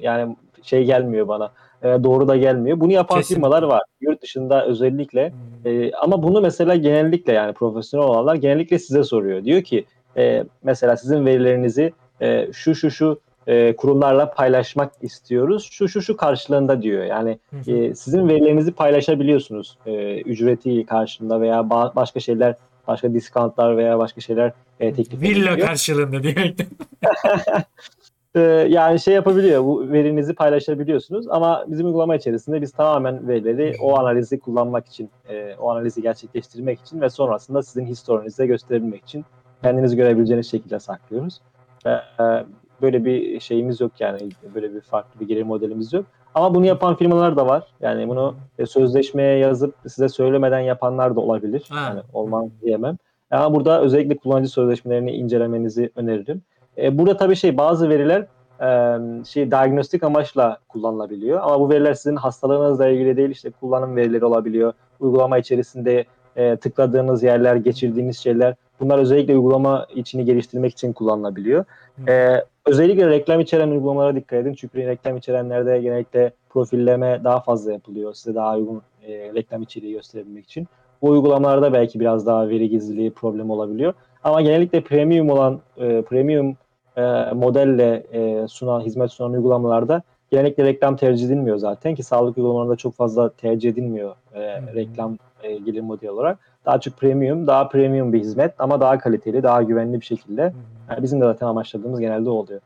yani 0.00 0.36
şey 0.62 0.84
gelmiyor 0.84 1.28
bana 1.28 1.52
e, 1.82 2.04
doğru 2.04 2.28
da 2.28 2.36
gelmiyor. 2.36 2.80
Bunu 2.80 2.92
yapan 2.92 3.18
Kesinlikle. 3.18 3.34
firmalar 3.34 3.62
var. 3.62 3.82
Yurt 4.00 4.22
dışında 4.22 4.66
özellikle 4.66 5.32
e, 5.64 5.92
ama 5.92 6.22
bunu 6.22 6.40
mesela 6.40 6.76
genellikle 6.76 7.32
yani 7.32 7.52
profesyonel 7.52 8.06
olanlar 8.08 8.34
genellikle 8.34 8.78
size 8.78 9.04
soruyor. 9.04 9.44
Diyor 9.44 9.62
ki 9.62 9.84
e, 10.16 10.44
mesela 10.62 10.96
sizin 10.96 11.26
verilerinizi 11.26 11.92
e, 12.20 12.52
şu 12.52 12.74
şu 12.74 12.90
şu 12.90 13.20
e, 13.46 13.76
kurumlarla 13.76 14.30
paylaşmak 14.30 14.92
istiyoruz. 15.02 15.68
Şu 15.72 15.88
şu 15.88 16.02
şu 16.02 16.16
karşılığında 16.16 16.82
diyor. 16.82 17.04
Yani 17.04 17.38
e, 17.66 17.94
sizin 17.94 18.28
verilerinizi 18.28 18.72
paylaşabiliyorsunuz 18.72 19.78
e, 19.86 20.20
ücreti 20.20 20.86
karşılığında 20.86 21.40
veya 21.40 21.60
ba- 21.60 21.96
başka 21.96 22.20
şeyler, 22.20 22.54
başka 22.88 23.14
discountlar 23.14 23.76
veya 23.76 23.98
başka 23.98 24.20
şeyler 24.20 24.52
e, 24.80 24.92
teklif 24.92 25.22
Villa 25.22 25.50
ediliyor. 25.50 25.68
karşılığında 25.68 26.22
diyerek. 26.22 26.58
E, 28.34 28.40
yani 28.70 29.00
şey 29.00 29.14
yapabiliyor, 29.14 29.64
bu 29.64 29.92
verinizi 29.92 30.34
paylaşabiliyorsunuz 30.34 31.28
ama 31.28 31.64
bizim 31.68 31.86
uygulama 31.86 32.16
içerisinde 32.16 32.62
biz 32.62 32.72
tamamen 32.72 33.28
verileri 33.28 33.76
o 33.80 33.98
analizi 33.98 34.40
kullanmak 34.40 34.86
için, 34.86 35.10
e, 35.28 35.54
o 35.60 35.70
analizi 35.70 36.02
gerçekleştirmek 36.02 36.80
için 36.80 37.00
ve 37.00 37.10
sonrasında 37.10 37.62
sizin 37.62 37.86
historinize 37.86 38.46
gösterebilmek 38.46 39.02
için 39.02 39.24
kendinizi 39.62 39.96
görebileceğiniz 39.96 40.50
şekilde 40.50 40.80
saklıyoruz. 40.80 41.40
E, 41.86 41.90
e, 41.90 42.44
böyle 42.82 43.04
bir 43.04 43.40
şeyimiz 43.40 43.80
yok 43.80 43.92
yani, 44.00 44.18
böyle 44.54 44.74
bir 44.74 44.80
farklı 44.80 45.20
bir 45.20 45.28
gelir 45.28 45.42
modelimiz 45.42 45.92
yok. 45.92 46.06
Ama 46.34 46.54
bunu 46.54 46.66
yapan 46.66 46.96
firmalar 46.96 47.36
da 47.36 47.46
var. 47.46 47.66
Yani 47.80 48.08
bunu 48.08 48.34
e, 48.58 48.66
sözleşmeye 48.66 49.38
yazıp 49.38 49.74
size 49.86 50.08
söylemeden 50.08 50.60
yapanlar 50.60 51.16
da 51.16 51.20
olabilir. 51.20 51.64
Ha. 51.68 51.80
Yani 51.80 52.00
olmaz 52.12 52.46
diyemem. 52.62 52.96
Ama 53.30 53.54
burada 53.54 53.80
özellikle 53.80 54.16
kullanıcı 54.16 54.48
sözleşmelerini 54.48 55.12
incelemenizi 55.12 55.90
öneririm. 55.96 56.42
E, 56.78 56.98
burada 56.98 57.16
tabii 57.16 57.36
şey 57.36 57.56
bazı 57.56 57.88
veriler 57.88 58.26
e, 58.60 58.98
şey 59.24 59.50
diagnostik 59.50 60.02
amaçla 60.02 60.58
kullanılabiliyor. 60.68 61.40
Ama 61.42 61.60
bu 61.60 61.70
veriler 61.70 61.94
sizin 61.94 62.16
hastalığınızla 62.16 62.88
ilgili 62.88 63.16
değil 63.16 63.30
işte 63.30 63.50
kullanım 63.50 63.96
verileri 63.96 64.24
olabiliyor. 64.24 64.72
Uygulama 65.00 65.38
içerisinde 65.38 66.04
e, 66.36 66.56
tıkladığınız 66.56 67.22
yerler, 67.22 67.56
geçirdiğiniz 67.56 68.18
şeyler 68.18 68.54
bunlar 68.80 68.98
özellikle 68.98 69.36
uygulama 69.36 69.86
içini 69.94 70.24
geliştirmek 70.24 70.72
için 70.72 70.92
kullanılabiliyor. 70.92 71.64
E, 72.08 72.44
özellikle 72.66 73.08
reklam 73.08 73.40
içeren 73.40 73.70
uygulamalara 73.70 74.16
dikkat 74.16 74.38
edin. 74.38 74.54
Çünkü 74.54 74.78
reklam 74.78 75.16
içerenlerde 75.16 75.80
genellikle 75.80 76.32
profilleme 76.50 77.20
daha 77.24 77.40
fazla 77.40 77.72
yapılıyor. 77.72 78.14
Size 78.14 78.34
daha 78.34 78.56
uygun 78.56 78.82
e, 79.06 79.12
reklam 79.34 79.62
içeriği 79.62 79.92
gösterebilmek 79.92 80.44
için. 80.44 80.68
Bu 81.02 81.08
uygulamalarda 81.08 81.72
belki 81.72 82.00
biraz 82.00 82.26
daha 82.26 82.48
veri 82.48 82.68
gizliliği 82.68 83.10
problemi 83.10 83.52
olabiliyor. 83.52 83.94
Ama 84.24 84.42
genellikle 84.42 84.80
premium 84.80 85.30
olan 85.30 85.60
e, 85.76 86.02
premium 86.02 86.56
e, 86.96 87.02
modelle 87.34 88.06
e, 88.12 88.48
sunan 88.48 88.80
hizmet 88.80 89.12
sunan 89.12 89.32
uygulamalarda 89.32 90.02
genellikle 90.30 90.64
reklam 90.64 90.96
tercih 90.96 91.26
edilmiyor 91.26 91.56
zaten 91.56 91.94
ki 91.94 92.02
sağlık 92.02 92.38
uygulamalarında 92.38 92.76
çok 92.76 92.94
fazla 92.94 93.30
tercih 93.30 93.70
edilmiyor 93.70 94.14
e, 94.34 94.38
hı. 94.38 94.74
reklam 94.74 95.18
e, 95.42 95.54
gelir 95.54 95.80
modeli 95.80 96.10
olarak. 96.10 96.38
Daha 96.66 96.80
çok 96.80 96.96
premium, 96.96 97.46
daha 97.46 97.68
premium 97.68 98.12
bir 98.12 98.20
hizmet 98.20 98.54
ama 98.58 98.80
daha 98.80 98.98
kaliteli, 98.98 99.42
daha 99.42 99.62
güvenli 99.62 100.00
bir 100.00 100.06
şekilde. 100.06 100.52
Yani 100.90 101.02
bizim 101.02 101.20
de 101.20 101.24
zaten 101.24 101.46
amaçladığımız 101.46 102.00
genelde 102.00 102.30
oluyor. 102.30 102.60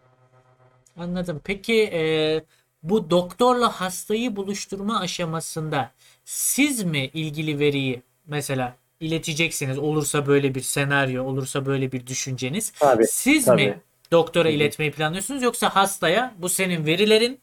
Anladım. 0.97 1.41
Peki 1.45 1.83
e, 1.93 2.41
bu 2.83 3.11
doktorla 3.11 3.81
hastayı 3.81 4.37
buluşturma 4.37 5.01
aşamasında 5.01 5.91
siz 6.25 6.85
mi 6.85 7.05
ilgili 7.07 7.59
veriyi 7.59 8.03
mesela 8.27 8.75
ileteceksiniz? 9.01 9.79
Olursa 9.79 10.27
böyle 10.27 10.55
bir 10.55 10.61
senaryo, 10.61 11.25
olursa 11.25 11.67
böyle 11.67 11.93
bir 11.93 12.07
düşünceniz. 12.07 12.73
Tabii, 12.81 13.07
Siz 13.07 13.45
tabii. 13.45 13.67
mi 13.67 13.81
doktora 14.13 14.49
iletmeyi 14.51 14.93
planlıyorsunuz 14.93 15.43
yoksa 15.43 15.69
hastaya 15.69 16.35
bu 16.39 16.49
senin 16.49 16.87
verilerin 16.87 17.39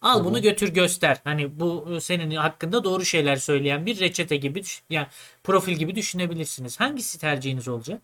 al 0.00 0.24
bunu 0.24 0.42
götür 0.42 0.68
göster. 0.68 1.20
Hani 1.24 1.60
bu 1.60 2.00
senin 2.00 2.30
hakkında 2.30 2.84
doğru 2.84 3.04
şeyler 3.04 3.36
söyleyen 3.36 3.86
bir 3.86 4.00
reçete 4.00 4.36
gibi 4.36 4.62
yani 4.90 5.06
profil 5.44 5.72
gibi 5.72 5.94
düşünebilirsiniz. 5.94 6.80
Hangisi 6.80 7.20
tercihiniz 7.20 7.68
olacak? 7.68 8.00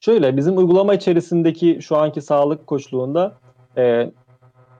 Şöyle 0.00 0.36
bizim 0.36 0.58
uygulama 0.58 0.94
içerisindeki 0.94 1.78
şu 1.82 1.96
anki 1.96 2.22
sağlık 2.22 2.66
koçluğunda 2.66 3.38
e, 3.76 4.12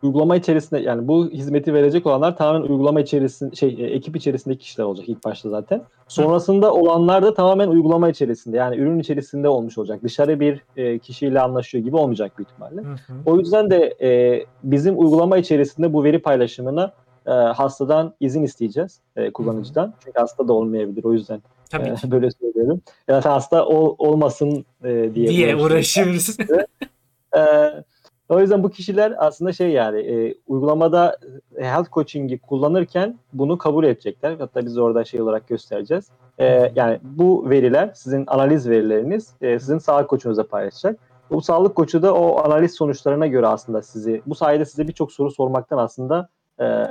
uygulama 0.07 0.37
içerisinde 0.37 0.81
yani 0.81 1.09
bu 1.09 1.31
hizmeti 1.31 1.75
verecek 1.75 2.07
olanlar 2.07 2.37
tamamen 2.37 2.69
uygulama 2.69 3.01
içerisinde 3.01 3.57
şey 3.57 3.69
e, 3.69 3.87
ekip 3.87 4.17
içerisindeki 4.17 4.61
kişiler 4.61 4.85
olacak 4.85 5.09
ilk 5.09 5.25
başta 5.25 5.51
zaten. 5.51 5.83
Sonrasında 6.09 6.73
olanlar 6.73 7.23
da 7.23 7.35
tamamen 7.35 7.69
uygulama 7.69 8.09
içerisinde 8.09 8.57
yani 8.57 8.77
ürün 8.77 8.99
içerisinde 8.99 9.49
olmuş 9.49 9.79
olacak. 9.79 10.03
Dışarı 10.03 10.41
bir 10.41 10.65
e, 10.77 10.99
kişiyle 10.99 11.41
anlaşıyor 11.41 11.85
gibi 11.85 11.97
olmayacak 11.97 12.39
büyük 12.39 12.51
ihtimalle. 12.51 12.81
Hı 12.81 12.93
hı. 12.93 13.13
O 13.27 13.39
yüzden 13.39 13.71
de 13.71 13.97
e, 14.01 14.41
bizim 14.63 14.99
uygulama 14.99 15.39
içerisinde 15.39 15.93
bu 15.93 16.05
veri 16.05 16.19
paylaşımına 16.19 16.93
e, 17.27 17.31
hastadan 17.31 18.15
izin 18.21 18.43
isteyeceğiz 18.43 19.01
e, 19.17 19.31
kullanıcıdan. 19.31 19.95
Çünkü 20.05 20.21
hasta 20.21 20.49
da 20.49 20.53
olmayabilir 20.53 21.05
o 21.05 21.13
yüzden 21.13 21.43
Tabii 21.71 21.89
e, 22.07 22.11
böyle 22.11 22.31
söylüyorum. 22.31 22.81
Ya 23.09 23.23
da 23.23 23.33
hasta 23.33 23.67
ol- 23.67 23.95
olmasın 23.99 24.65
e, 24.85 25.15
diye, 25.15 25.29
diye 25.29 25.57
uğraşıyoruz. 25.57 25.63
uğraşıyoruz. 25.65 26.37
O 28.29 28.41
yüzden 28.41 28.63
bu 28.63 28.71
kişiler 28.71 29.15
aslında 29.19 29.53
şey 29.53 29.71
yani 29.71 30.01
e, 30.01 30.35
uygulamada 30.47 31.17
e, 31.57 31.65
health 31.65 31.91
coaching'i 31.91 32.39
kullanırken 32.39 33.19
bunu 33.33 33.59
kabul 33.59 33.85
edecekler. 33.85 34.37
Hatta 34.39 34.67
biz 34.67 34.79
orada 34.79 35.05
şey 35.05 35.21
olarak 35.21 35.49
göstereceğiz. 35.49 36.11
Ee, 36.39 36.73
yani 36.75 36.99
bu 37.03 37.51
veriler 37.51 37.91
sizin 37.95 38.25
analiz 38.27 38.69
verileriniz 38.69 39.35
e, 39.41 39.59
sizin 39.59 39.79
sağlık 39.79 40.09
koçunuza 40.09 40.47
paylaşacak. 40.47 40.99
Bu 41.31 41.43
sağlık 41.43 41.75
koçu 41.75 42.03
da 42.03 42.15
o 42.15 42.45
analiz 42.45 42.75
sonuçlarına 42.75 43.27
göre 43.27 43.47
aslında 43.47 43.83
sizi 43.83 44.23
bu 44.27 44.35
sayede 44.35 44.65
size 44.65 44.89
birçok 44.89 45.13
soru 45.13 45.31
sormaktan 45.31 45.79
aslında 45.79 46.29
e, 46.61 46.85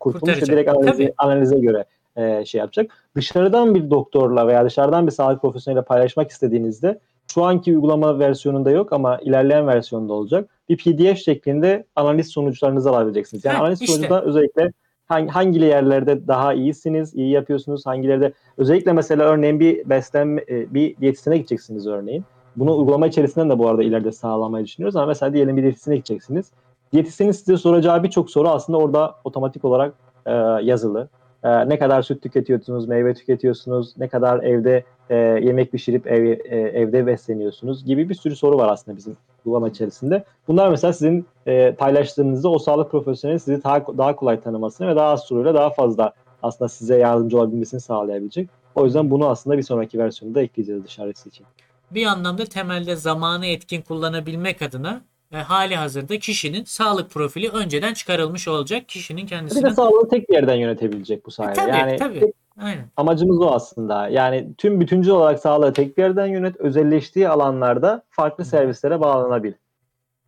kurtulmuş 0.00 0.42
ve 0.42 0.46
direkt 0.46 0.70
analize, 0.70 0.92
Tabii. 0.92 1.14
analize 1.18 1.58
göre 1.58 1.84
e, 2.16 2.44
şey 2.44 2.58
yapacak. 2.58 2.90
Dışarıdan 3.16 3.74
bir 3.74 3.90
doktorla 3.90 4.46
veya 4.46 4.64
dışarıdan 4.64 5.06
bir 5.06 5.12
sağlık 5.12 5.42
profesyoneliyle 5.42 5.84
paylaşmak 5.84 6.30
istediğinizde 6.30 6.98
şu 7.34 7.44
anki 7.44 7.74
uygulama 7.74 8.18
versiyonunda 8.18 8.70
yok 8.70 8.92
ama 8.92 9.18
ilerleyen 9.18 9.66
versiyonda 9.66 10.12
olacak. 10.12 10.50
Bir 10.68 10.76
PDF 10.76 11.18
şeklinde 11.18 11.84
analiz 11.96 12.28
sonuçlarınızı 12.28 12.90
alabileceksiniz. 12.90 13.44
Yani 13.44 13.54
Heh, 13.54 13.60
analiz 13.60 13.82
işte. 13.82 13.92
sonucunda 13.92 14.22
özellikle 14.22 14.72
hangi, 15.06 15.28
hangi 15.30 15.60
yerlerde 15.60 16.28
daha 16.28 16.54
iyisiniz, 16.54 17.14
iyi 17.14 17.30
yapıyorsunuz, 17.30 17.86
hangilerde 17.86 18.32
özellikle 18.58 18.92
mesela 18.92 19.24
örneğin 19.24 19.60
bir 19.60 19.88
beslenme, 19.90 20.46
bir 20.48 20.96
diyetisyene 20.96 21.36
gideceksiniz 21.36 21.86
örneğin. 21.86 22.24
Bunu 22.56 22.78
uygulama 22.78 23.06
içerisinden 23.06 23.50
de 23.50 23.58
bu 23.58 23.68
arada 23.68 23.82
ileride 23.82 24.12
sağlamayı 24.12 24.64
düşünüyoruz 24.64 24.96
ama 24.96 25.06
mesela 25.06 25.32
diyelim 25.32 25.56
bir 25.56 25.62
diyetisyene 25.62 25.96
gideceksiniz. 25.96 26.50
Diyetisyenin 26.92 27.32
size 27.32 27.56
soracağı 27.56 28.02
birçok 28.02 28.30
soru 28.30 28.48
aslında 28.48 28.78
orada 28.78 29.14
otomatik 29.24 29.64
olarak 29.64 29.94
e, 30.26 30.32
yazılı. 30.62 31.08
E, 31.44 31.68
ne 31.68 31.78
kadar 31.78 32.02
süt 32.02 32.22
tüketiyorsunuz, 32.22 32.88
meyve 32.88 33.14
tüketiyorsunuz, 33.14 33.96
ne 33.98 34.08
kadar 34.08 34.42
evde 34.42 34.84
e, 35.10 35.16
yemek 35.16 35.72
pişirip 35.72 36.06
ev, 36.06 36.24
e, 36.24 36.56
evde 36.56 37.06
besleniyorsunuz 37.06 37.84
gibi 37.84 38.08
bir 38.08 38.14
sürü 38.14 38.36
soru 38.36 38.58
var 38.58 38.72
aslında 38.72 38.96
bizim 38.96 39.16
uygulama 39.44 39.68
içerisinde. 39.68 40.24
Bunlar 40.48 40.70
mesela 40.70 40.92
sizin 40.92 41.26
e, 41.46 41.72
paylaştığınızda 41.72 42.48
o 42.48 42.58
sağlık 42.58 42.90
profesyoneli 42.90 43.40
sizi 43.40 43.64
daha, 43.64 43.98
daha 43.98 44.16
kolay 44.16 44.40
tanımasını 44.40 44.88
ve 44.88 44.96
daha 44.96 45.08
az 45.08 45.24
soruyla 45.24 45.54
daha 45.54 45.70
fazla 45.70 46.12
aslında 46.42 46.68
size 46.68 46.98
yardımcı 46.98 47.38
olabilmesini 47.38 47.80
sağlayabilecek. 47.80 48.48
O 48.74 48.84
yüzden 48.84 49.10
bunu 49.10 49.28
aslında 49.28 49.58
bir 49.58 49.62
sonraki 49.62 49.98
versiyonda 49.98 50.42
ekleyeceğiz 50.42 50.84
dışarısı 50.84 51.28
için. 51.28 51.46
bir 51.90 52.06
anlamda 52.06 52.44
temelde 52.44 52.96
zamanı 52.96 53.46
etkin 53.46 53.82
kullanabilmek 53.82 54.62
adına 54.62 55.00
e, 55.32 55.36
hali 55.36 55.76
hazırda 55.76 56.18
kişinin 56.18 56.64
sağlık 56.64 57.10
profili 57.10 57.48
önceden 57.48 57.94
çıkarılmış 57.94 58.48
olacak. 58.48 58.88
Kişinin 58.88 59.22
Bir 59.22 59.28
kendisinin 59.28 59.62
de 59.70 59.70
sağlığı 59.74 60.08
tek 60.08 60.28
bir 60.28 60.34
yerden 60.34 60.54
yönetebilecek 60.54 61.26
bu 61.26 61.30
E, 61.30 61.32
sayede. 61.32 61.54
tabii 61.54 61.70
yani 61.70 61.96
tabii. 61.96 62.20
tek- 62.20 62.34
Aynen. 62.60 62.86
amacımız 62.96 63.40
o 63.40 63.50
aslında. 63.50 64.08
Yani 64.08 64.48
tüm 64.58 64.80
bütüncül 64.80 65.10
olarak 65.10 65.40
sağlığı 65.40 65.72
tek 65.72 65.98
bir 65.98 66.02
yerden 66.02 66.26
yönet, 66.26 66.56
özelleştiği 66.56 67.28
alanlarda 67.28 68.02
farklı 68.10 68.44
servislere 68.44 69.00
bağlanabil. 69.00 69.52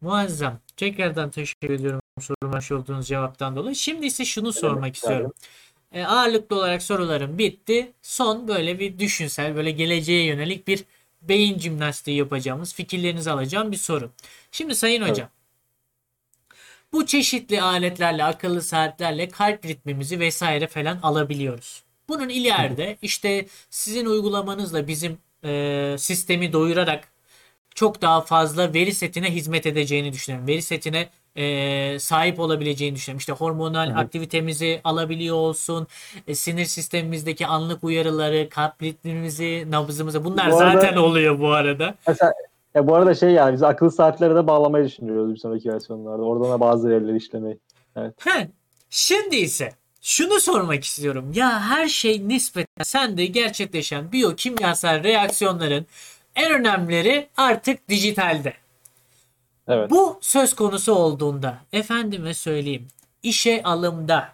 Muazzam. 0.01 0.59
Tekrardan 0.77 1.31
teşekkür 1.31 1.71
ediyorum 1.71 2.01
soruma 2.21 2.59
olduğunuz 2.81 3.07
cevaptan 3.09 3.57
dolayı. 3.57 3.75
Şimdi 3.77 4.07
ise 4.07 4.25
şunu 4.25 4.53
sormak 4.53 4.77
demek, 4.77 4.95
istiyorum. 4.97 5.33
E, 5.93 6.05
ağırlıklı 6.05 6.57
olarak 6.57 6.83
sorularım 6.83 7.39
bitti. 7.39 7.93
Son 8.03 8.49
böyle 8.49 8.79
bir 8.79 8.99
düşünsel, 8.99 9.57
böyle 9.57 9.71
geleceğe 9.71 10.25
yönelik 10.27 10.69
bir 10.69 10.85
beyin 11.23 11.59
jimnastiği 11.59 12.17
yapacağımız, 12.17 12.75
fikirlerinizi 12.75 13.31
alacağım 13.31 13.73
bir 13.73 13.77
soru. 13.77 14.11
Şimdi 14.53 14.75
Sayın 14.75 15.03
Evet. 15.03 15.11
Hocam, 15.11 15.29
bu 16.93 17.07
çeşitli 17.07 17.63
aletlerle, 17.63 18.25
akıllı 18.25 18.63
saatlerle 18.63 19.29
kalp 19.29 19.65
ritmimizi 19.67 20.21
vesaire 20.21 20.67
falan 20.67 20.99
alabiliyoruz. 21.03 21.83
Bunun 22.09 22.29
ileride 22.29 22.97
işte 23.03 23.47
sizin 23.71 24.07
uygulamanızla 24.07 24.89
bizim 24.89 25.19
e, 25.45 25.97
sistemi 25.99 26.53
doyurarak 26.53 27.09
çok 27.75 28.03
daha 28.03 28.21
fazla 28.21 28.75
veri 28.75 28.95
setine 28.95 29.35
hizmet 29.35 29.67
edeceğini 29.67 30.13
düşünüyorum. 30.13 30.49
Veri 30.49 30.63
setine 30.63 31.09
e, 31.41 31.99
sahip 31.99 32.41
olabileceğini 32.41 32.95
düşünüyorum. 32.97 33.19
İşte 33.19 33.33
hormonal 33.33 33.91
hı. 33.91 33.99
aktivitemizi 33.99 34.81
alabiliyor 34.85 35.37
olsun, 35.37 35.87
e, 36.29 36.35
sinir 36.35 36.65
sistemimizdeki 36.65 37.47
anlık 37.47 37.85
uyarıları, 37.85 38.49
kalp 38.49 38.83
ritmimizi, 38.83 39.67
nabzımızı 39.71 40.25
bunlar 40.25 40.51
Bu 40.53 40.59
arada- 40.59 40.81
zaten 40.81 40.97
oluyor 40.97 41.41
bu 41.41 41.53
arada. 41.53 41.95
Mesela 42.09 42.33
ya 42.75 42.87
bu 42.87 42.95
arada 42.95 43.15
şey 43.15 43.31
yani 43.31 43.53
biz 43.53 43.63
akıllı 43.63 43.91
saatlere 43.91 44.35
de 44.35 44.47
bağlamayı 44.47 44.85
düşünüyoruz 44.85 45.35
bir 45.35 45.39
sonraki 45.39 45.69
versiyonlarda. 45.73 46.23
Oradan 46.23 46.51
da 46.51 46.61
bazı 46.61 46.91
verileri 46.91 47.17
işlemeyi. 47.17 47.59
He, 48.19 48.49
şimdi 48.91 49.37
ise 49.37 49.73
şunu 50.03 50.41
sormak 50.41 50.85
istiyorum. 50.85 51.33
Ya 51.35 51.61
her 51.61 51.89
şey 51.89 52.29
nispeten 52.29 52.85
sende 52.85 53.27
gerçekleşen 53.27 54.13
biyokimyasal 54.13 55.05
reaksiyonların 55.05 55.87
en 56.37 56.53
önemlileri 56.53 57.29
artık 57.37 57.89
dijitalde. 57.89 58.53
Evet. 59.71 59.91
Bu 59.91 60.19
söz 60.21 60.55
konusu 60.55 60.93
olduğunda 60.95 61.59
efendime 61.73 62.35
söyleyeyim 62.35 62.89
işe 63.23 63.63
alımda, 63.63 64.33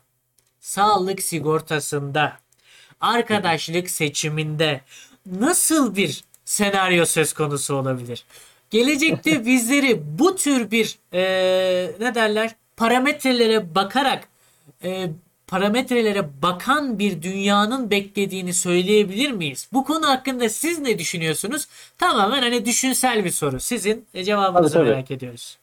sağlık 0.61 1.23
sigortasında, 1.23 2.33
arkadaşlık 3.01 3.91
seçiminde 3.91 4.81
nasıl 5.27 5.97
bir 5.97 6.25
senaryo 6.45 7.05
söz 7.05 7.33
konusu 7.33 7.75
olabilir? 7.75 8.25
Gelecekte 8.71 9.45
bizleri 9.47 10.19
bu 10.19 10.37
tür 10.37 10.71
bir 10.71 10.99
eee, 11.13 11.95
ne 12.01 12.15
derler 12.15 12.55
parametrelere 12.77 13.75
bakarak 13.75 14.29
eee, 14.83 15.11
parametrelere 15.47 16.25
bakan 16.43 16.99
bir 16.99 17.23
dünyanın 17.23 17.91
beklediğini 17.91 18.53
söyleyebilir 18.55 19.31
miyiz? 19.33 19.69
Bu 19.73 19.85
konu 19.85 20.09
hakkında 20.09 20.49
siz 20.49 20.79
ne 20.79 20.99
düşünüyorsunuz? 20.99 21.69
Tamamen 21.99 22.43
hani 22.43 22.65
düşünsel 22.65 23.25
bir 23.25 23.31
soru. 23.31 23.61
Sizin 23.61 24.05
e, 24.15 24.25
cevabınızı 24.25 24.73
Tabii, 24.73 24.85
tabii. 24.85 24.95
merak 24.95 25.11
ediyoruz. 25.11 25.59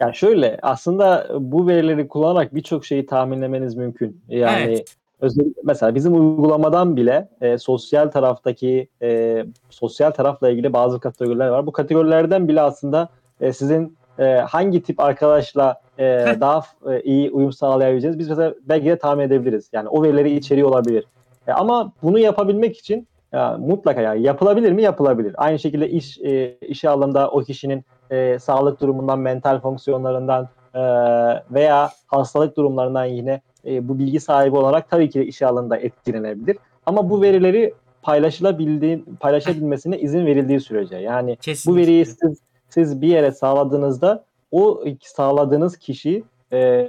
Yani 0.00 0.14
şöyle 0.16 0.58
aslında 0.62 1.28
bu 1.40 1.68
verileri 1.68 2.08
kullanarak 2.08 2.54
birçok 2.54 2.86
şeyi 2.86 3.06
tahminlemeniz 3.06 3.74
mümkün. 3.74 4.20
Yani 4.28 4.62
Evet. 4.66 4.96
özellikle 5.20 5.60
mesela 5.64 5.94
bizim 5.94 6.14
uygulamadan 6.14 6.96
bile 6.96 7.28
e, 7.40 7.58
sosyal 7.58 8.08
taraftaki 8.10 8.88
e, 9.02 9.44
sosyal 9.70 10.10
tarafla 10.10 10.50
ilgili 10.50 10.72
bazı 10.72 11.00
kategoriler 11.00 11.48
var. 11.48 11.66
Bu 11.66 11.72
kategorilerden 11.72 12.48
bile 12.48 12.60
aslında 12.60 13.08
e, 13.40 13.52
sizin 13.52 13.96
e, 14.18 14.24
hangi 14.24 14.82
tip 14.82 15.00
arkadaşla 15.00 15.80
e, 15.98 16.04
daha 16.40 16.62
e, 16.90 17.00
iyi 17.00 17.30
uyum 17.30 17.52
sağlayabileceğiniz 17.52 18.18
biz 18.18 18.28
mesela 18.28 18.54
belki 18.62 18.86
de 18.86 18.98
tahmin 18.98 19.24
edebiliriz. 19.24 19.70
Yani 19.72 19.88
o 19.88 20.02
verileri 20.02 20.36
içeriyor 20.36 20.68
olabilir. 20.68 21.04
E, 21.46 21.52
ama 21.52 21.92
bunu 22.02 22.18
yapabilmek 22.18 22.78
için 22.78 23.08
ya, 23.32 23.56
mutlaka 23.58 24.00
yani 24.00 24.22
yapılabilir 24.22 24.72
mi? 24.72 24.82
Yapılabilir. 24.82 25.34
Aynı 25.38 25.58
şekilde 25.58 25.90
iş 25.90 26.18
e, 26.18 26.56
işe 26.60 26.88
alımda 26.88 27.30
o 27.30 27.40
kişinin 27.40 27.84
e, 28.10 28.38
sağlık 28.38 28.80
durumundan, 28.80 29.18
mental 29.18 29.60
fonksiyonlarından 29.60 30.48
e, 30.74 30.80
veya 31.50 31.90
hastalık 32.06 32.56
durumlarından 32.56 33.04
yine 33.04 33.40
e, 33.66 33.88
bu 33.88 33.98
bilgi 33.98 34.20
sahibi 34.20 34.56
olarak 34.56 34.90
tabii 34.90 35.10
ki 35.10 35.20
de 35.20 35.26
işe 35.26 35.46
alımda 35.46 35.76
etkilenebilir. 35.76 36.56
Ama 36.86 37.10
bu 37.10 37.22
verileri 37.22 37.74
paylaşılabildiği, 38.02 39.04
paylaşabilmesine 39.20 39.98
izin 39.98 40.26
verildiği 40.26 40.60
sürece 40.60 40.96
yani 40.96 41.36
Kesinlikle. 41.36 41.80
bu 41.80 41.82
veriyi 41.82 42.06
siz, 42.06 42.40
siz 42.68 43.00
bir 43.02 43.08
yere 43.08 43.32
sağladığınızda 43.32 44.24
o 44.52 44.84
sağladığınız 45.00 45.76
kişi 45.76 46.24
e, 46.52 46.88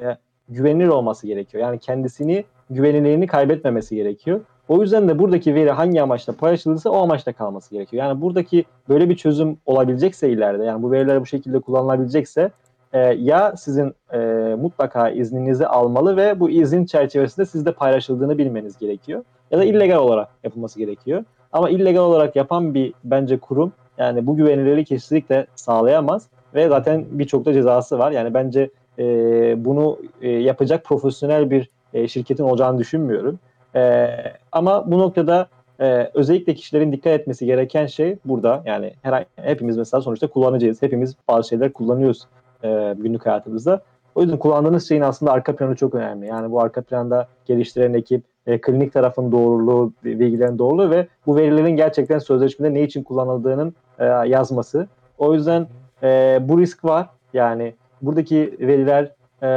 güvenilir 0.50 0.88
olması 0.88 1.28
gerekiyor. 1.28 1.64
Yani 1.64 1.80
kendisini 1.80 2.46
güvenilirliğini 2.70 3.28
kaybetmemesi 3.28 3.96
gerekiyor. 3.96 4.42
O 4.68 4.82
yüzden 4.82 5.08
de 5.08 5.20
buradaki 5.20 5.56
veri 5.56 5.72
hangi 5.72 6.02
amaçla 6.02 6.34
paylaşılırsa 6.34 6.90
o 6.90 6.98
amaçla 6.98 7.34
kalması 7.34 7.72
gerekiyor. 7.72 8.04
Yani 8.04 8.22
buradaki 8.22 8.66
böyle 8.90 9.10
bir 9.10 9.16
çözüm 9.16 9.58
olabilecekse 9.66 10.30
ileride 10.30 10.64
yani 10.64 10.84
bu 10.84 10.92
veriler 10.92 11.22
bu 11.22 11.26
şekilde 11.26 11.60
kullanılabilecekse 11.60 12.52
e, 12.94 13.00
ya 13.00 13.58
sizin 13.58 13.94
e, 14.14 14.18
mutlaka 14.60 15.10
izninizi 15.10 15.68
almalı 15.68 16.18
ve 16.18 16.40
bu 16.40 16.50
izin 16.50 16.86
çerçevesinde 16.86 17.46
sizde 17.46 17.72
paylaşıldığını 17.72 18.38
bilmeniz 18.38 18.78
gerekiyor. 18.78 19.24
Ya 19.52 19.60
da 19.60 19.64
illegal 19.64 19.98
olarak 19.98 20.30
yapılması 20.44 20.80
gerekiyor. 20.80 21.24
Ama 21.52 21.70
illegal 21.70 22.02
olarak 22.02 22.36
yapan 22.36 22.74
bir 22.74 22.94
bence 23.04 23.38
kurum 23.38 23.72
yani 23.98 24.28
bu 24.28 24.36
güvenilirliği 24.36 24.86
kesinlikle 24.86 25.48
sağlayamaz 25.56 26.28
ve 26.54 26.70
zaten 26.70 27.06
birçok 27.10 27.46
da 27.46 27.54
cezası 27.54 28.00
var. 28.00 28.12
Yani 28.12 28.34
bence 28.34 28.70
e, 29.00 29.06
bunu 29.66 30.00
e, 30.22 30.30
yapacak 30.30 30.86
profesyonel 30.86 31.50
bir 31.52 31.70
e, 31.94 32.08
şirketin 32.08 32.44
olacağını 32.44 32.80
düşünmüyorum. 32.80 33.40
E, 33.76 34.10
ama 34.52 34.92
bu 34.92 35.00
noktada 35.00 35.48
e, 35.80 36.12
özellikle 36.14 36.54
kişilerin 36.54 36.92
dikkat 36.92 37.20
etmesi 37.20 37.46
gereken 37.46 37.86
şey 37.86 38.18
burada. 38.26 38.64
Yani 38.66 38.94
her, 39.02 39.26
hepimiz 39.36 39.78
mesela 39.78 40.02
sonuçta 40.02 40.28
kullanıcıyız. 40.28 40.82
Hepimiz 40.82 41.16
bazı 41.28 41.50
şeyler 41.50 41.74
kullanıyoruz 41.74 42.28
e, 42.64 42.96
günlük 42.98 43.26
hayatımızda. 43.26 43.82
O 44.16 44.22
yüzden 44.22 44.38
kullandığınız 44.38 44.88
şeyin 44.88 45.02
aslında 45.02 45.32
arka 45.32 45.56
planı 45.56 45.76
çok 45.76 45.96
önemli. 45.96 46.26
Yani 46.26 46.52
bu 46.52 46.62
arka 46.62 46.82
planda 46.82 47.28
geliştiren 47.46 47.94
ekip, 47.94 48.24
e, 48.48 48.62
klinik 48.62 48.94
tarafın 48.94 49.32
doğruluğu, 49.32 49.94
bilgilerin 50.04 50.58
doğruluğu 50.58 50.90
ve 50.90 51.08
bu 51.28 51.36
verilerin 51.36 51.76
gerçekten 51.76 52.20
sözleşmede 52.20 52.74
ne 52.74 52.84
için 52.84 53.04
kullanıldığının 53.04 53.74
e, 54.00 54.06
yazması. 54.06 54.88
O 55.18 55.34
yüzden 55.34 55.68
e, 56.04 56.40
bu 56.42 56.60
risk 56.60 56.86
var. 56.86 57.10
Yani 57.34 57.74
buradaki 58.02 58.58
veriler 58.60 59.12
e, 59.44 59.50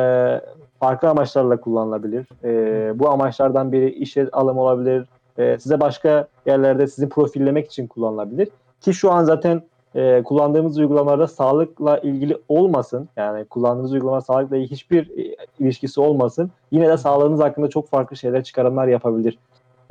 farklı 0.81 1.09
amaçlarla 1.09 1.61
kullanılabilir. 1.61 2.27
E, 2.45 2.99
bu 2.99 3.11
amaçlardan 3.11 3.73
biri 3.73 3.91
işe 3.91 4.29
alım 4.33 4.59
olabilir. 4.59 5.07
E, 5.39 5.59
size 5.59 5.81
başka 5.81 6.29
yerlerde 6.47 6.87
sizi 6.87 7.09
profillemek 7.09 7.67
için 7.67 7.87
kullanılabilir. 7.87 8.49
Ki 8.81 8.95
şu 8.95 9.13
an 9.13 9.25
zaten 9.25 9.63
e, 9.95 10.23
kullandığımız 10.23 10.79
uygulamalarda 10.79 11.27
sağlıkla 11.27 11.99
ilgili 11.99 12.37
olmasın. 12.49 13.09
Yani 13.17 13.45
kullandığımız 13.45 13.93
uygulama 13.93 14.21
sağlıkla 14.21 14.57
ilgili 14.57 14.71
hiçbir 14.71 15.19
e, 15.19 15.37
ilişkisi 15.59 16.01
olmasın. 16.01 16.51
Yine 16.71 16.89
de 16.89 16.97
sağlığınız 16.97 17.41
hakkında 17.41 17.69
çok 17.69 17.89
farklı 17.89 18.17
şeyler 18.17 18.45
çıkarımlar 18.45 18.87
yapabilir. 18.87 19.39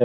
E, 0.00 0.04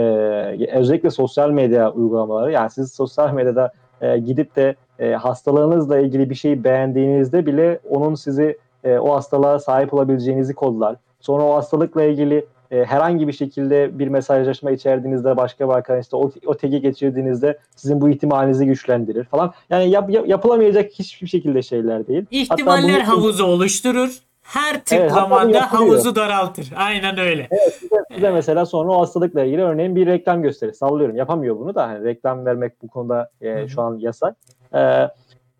özellikle 0.72 1.10
sosyal 1.10 1.50
medya 1.50 1.92
uygulamaları. 1.92 2.52
Yani 2.52 2.70
siz 2.70 2.92
sosyal 2.92 3.32
medyada 3.32 3.72
e, 4.00 4.18
gidip 4.18 4.56
de 4.56 4.76
e, 4.98 5.12
hastalığınızla 5.12 5.98
ilgili 5.98 6.30
bir 6.30 6.34
şeyi 6.34 6.64
beğendiğinizde 6.64 7.46
bile 7.46 7.78
onun 7.90 8.14
sizi 8.14 8.58
e, 8.84 8.98
o 8.98 9.14
hastalığa 9.14 9.58
sahip 9.58 9.94
olabileceğinizi 9.94 10.54
kodlar. 10.54 10.96
Sonra 11.20 11.44
o 11.44 11.54
hastalıkla 11.54 12.02
ilgili 12.04 12.46
e, 12.70 12.84
herhangi 12.84 13.28
bir 13.28 13.32
şekilde 13.32 13.98
bir 13.98 14.08
mesajlaşma 14.08 14.70
içerdiğinizde 14.70 15.36
başka 15.36 15.68
bir 15.68 15.74
arkadaşla 15.74 16.18
o, 16.18 16.30
o 16.46 16.54
tagi 16.54 16.80
geçirdiğinizde 16.80 17.58
sizin 17.76 18.00
bu 18.00 18.08
ihtimalinizi 18.08 18.66
güçlendirir 18.66 19.24
falan. 19.24 19.52
Yani 19.70 19.90
yap, 19.90 20.10
yap- 20.10 20.28
yapılamayacak 20.28 20.90
hiçbir 20.92 21.26
şekilde 21.26 21.62
şeyler 21.62 22.06
değil. 22.06 22.24
İhtimaller 22.30 23.00
bunu- 23.06 23.08
havuzu 23.08 23.44
oluşturur. 23.44 24.18
Her 24.42 24.84
tıklamanda 24.84 25.58
yapılıyor. 25.58 25.88
havuzu 25.90 26.14
daraltır. 26.16 26.72
Aynen 26.76 27.18
öyle. 27.18 27.48
size, 27.80 27.96
size 28.14 28.30
mesela 28.30 28.66
sonra 28.66 28.92
o 28.92 29.00
hastalıkla 29.00 29.44
ilgili 29.44 29.62
örneğin 29.62 29.96
bir 29.96 30.06
reklam 30.06 30.42
gösterir. 30.42 30.72
Sallıyorum 30.72 31.16
yapamıyor 31.16 31.58
bunu 31.58 31.74
da 31.74 31.86
hani 31.88 32.04
reklam 32.04 32.46
vermek 32.46 32.82
bu 32.82 32.88
konuda 32.88 33.30
e, 33.40 33.68
şu 33.68 33.82
an 33.82 33.98
yasak. 33.98 34.36
E, 34.74 35.08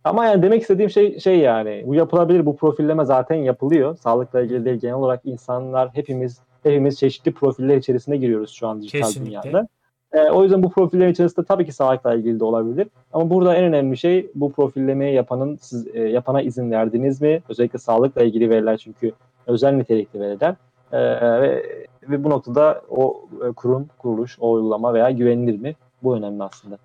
ama 0.04 0.24
yani 0.26 0.42
demek 0.42 0.62
istediğim 0.62 0.90
şey 0.90 1.20
şey 1.20 1.38
yani 1.38 1.82
bu 1.86 1.94
yapılabilir 1.94 2.46
bu 2.46 2.56
profilleme 2.56 3.04
zaten 3.04 3.36
yapılıyor. 3.36 3.96
Sağlıkla 3.96 4.40
ilgili 4.40 4.64
değil 4.64 4.80
genel 4.80 4.94
olarak 4.94 5.20
insanlar 5.24 5.88
hepimiz 5.92 6.40
hepimiz 6.66 6.98
çeşitli 6.98 7.32
profiller 7.32 7.76
içerisine 7.76 8.16
giriyoruz 8.16 8.50
şu 8.50 8.68
an 8.68 8.82
dijital 8.82 9.06
Kesinlikle. 9.06 9.42
dünyada. 9.42 9.68
E, 10.12 10.30
o 10.30 10.42
yüzden 10.42 10.62
bu 10.62 10.70
profillerin 10.70 11.12
içerisinde 11.12 11.46
tabii 11.46 11.66
ki 11.66 11.72
sağlıkla 11.72 12.14
ilgili 12.14 12.40
de 12.40 12.44
olabilir. 12.44 12.88
Ama 13.12 13.30
burada 13.30 13.54
en 13.54 13.64
önemli 13.64 13.96
şey 13.96 14.30
bu 14.34 14.52
profillemeyi 14.52 15.14
yapanın 15.14 15.58
siz 15.60 15.86
e, 15.94 16.00
yapana 16.00 16.42
izin 16.42 16.70
verdiniz 16.70 17.22
mi? 17.22 17.42
Özellikle 17.48 17.78
sağlıkla 17.78 18.22
ilgili 18.22 18.50
veriler 18.50 18.76
çünkü 18.76 19.12
özel 19.46 19.72
nitelikli 19.72 20.20
veriler. 20.20 20.54
E, 20.92 20.98
ve, 21.40 21.62
ve 22.08 22.24
bu 22.24 22.30
noktada 22.30 22.82
o 22.90 23.24
e, 23.48 23.52
kurum, 23.52 23.86
kuruluş, 23.98 24.36
o 24.40 24.52
uygulama 24.52 24.94
veya 24.94 25.10
güvenilir 25.10 25.60
mi? 25.60 25.74
Bu 26.02 26.16
önemli 26.16 26.42
aslında. 26.42 26.78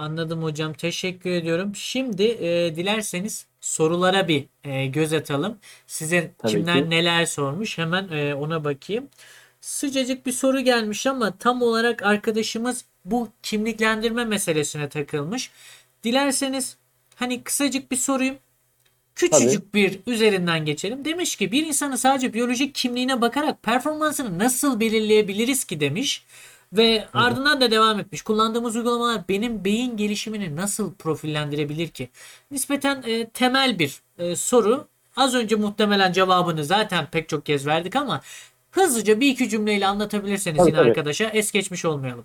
Anladım 0.00 0.42
hocam. 0.42 0.72
Teşekkür 0.72 1.30
ediyorum. 1.30 1.72
Şimdi 1.76 2.22
e, 2.22 2.76
dilerseniz 2.76 3.46
sorulara 3.60 4.28
bir 4.28 4.44
e, 4.64 4.86
göz 4.86 5.12
atalım. 5.12 5.58
Size 5.86 6.32
Tabii 6.38 6.52
kimler 6.52 6.84
ki. 6.84 6.90
neler 6.90 7.26
sormuş 7.26 7.78
hemen 7.78 8.08
e, 8.08 8.34
ona 8.34 8.64
bakayım. 8.64 9.08
Sıcacık 9.60 10.26
bir 10.26 10.32
soru 10.32 10.60
gelmiş 10.60 11.06
ama 11.06 11.36
tam 11.38 11.62
olarak 11.62 12.02
arkadaşımız 12.02 12.84
bu 13.04 13.28
kimliklendirme 13.42 14.24
meselesine 14.24 14.88
takılmış. 14.88 15.50
Dilerseniz 16.04 16.76
hani 17.14 17.42
kısacık 17.42 17.90
bir 17.90 17.96
sorayım. 17.96 18.38
Küçücük 19.14 19.74
bir 19.74 20.00
üzerinden 20.06 20.64
geçelim. 20.64 21.04
Demiş 21.04 21.36
ki 21.36 21.52
bir 21.52 21.66
insanın 21.66 21.96
sadece 21.96 22.34
biyolojik 22.34 22.74
kimliğine 22.74 23.20
bakarak 23.20 23.62
performansını 23.62 24.38
nasıl 24.38 24.80
belirleyebiliriz 24.80 25.64
ki 25.64 25.80
demiş. 25.80 26.24
Ve 26.72 27.04
ardından 27.14 27.60
da 27.60 27.70
devam 27.70 28.00
etmiş. 28.00 28.22
Kullandığımız 28.22 28.76
uygulamalar 28.76 29.20
benim 29.28 29.64
beyin 29.64 29.96
gelişimini 29.96 30.56
nasıl 30.56 30.94
profillendirebilir 30.94 31.88
ki? 31.88 32.08
Nispeten 32.50 33.02
e, 33.06 33.26
temel 33.28 33.78
bir 33.78 34.02
e, 34.18 34.36
soru. 34.36 34.84
Az 35.16 35.34
önce 35.34 35.56
muhtemelen 35.56 36.12
cevabını 36.12 36.64
zaten 36.64 37.06
pek 37.12 37.28
çok 37.28 37.46
kez 37.46 37.66
verdik 37.66 37.96
ama 37.96 38.20
hızlıca 38.70 39.20
bir 39.20 39.28
iki 39.28 39.48
cümleyle 39.48 39.86
anlatabilirseniz 39.86 40.58
Tabii, 40.58 40.68
yine 40.68 40.78
tabii. 40.78 40.88
arkadaşa 40.88 41.24
es 41.24 41.52
geçmiş 41.52 41.84
olmayalım. 41.84 42.24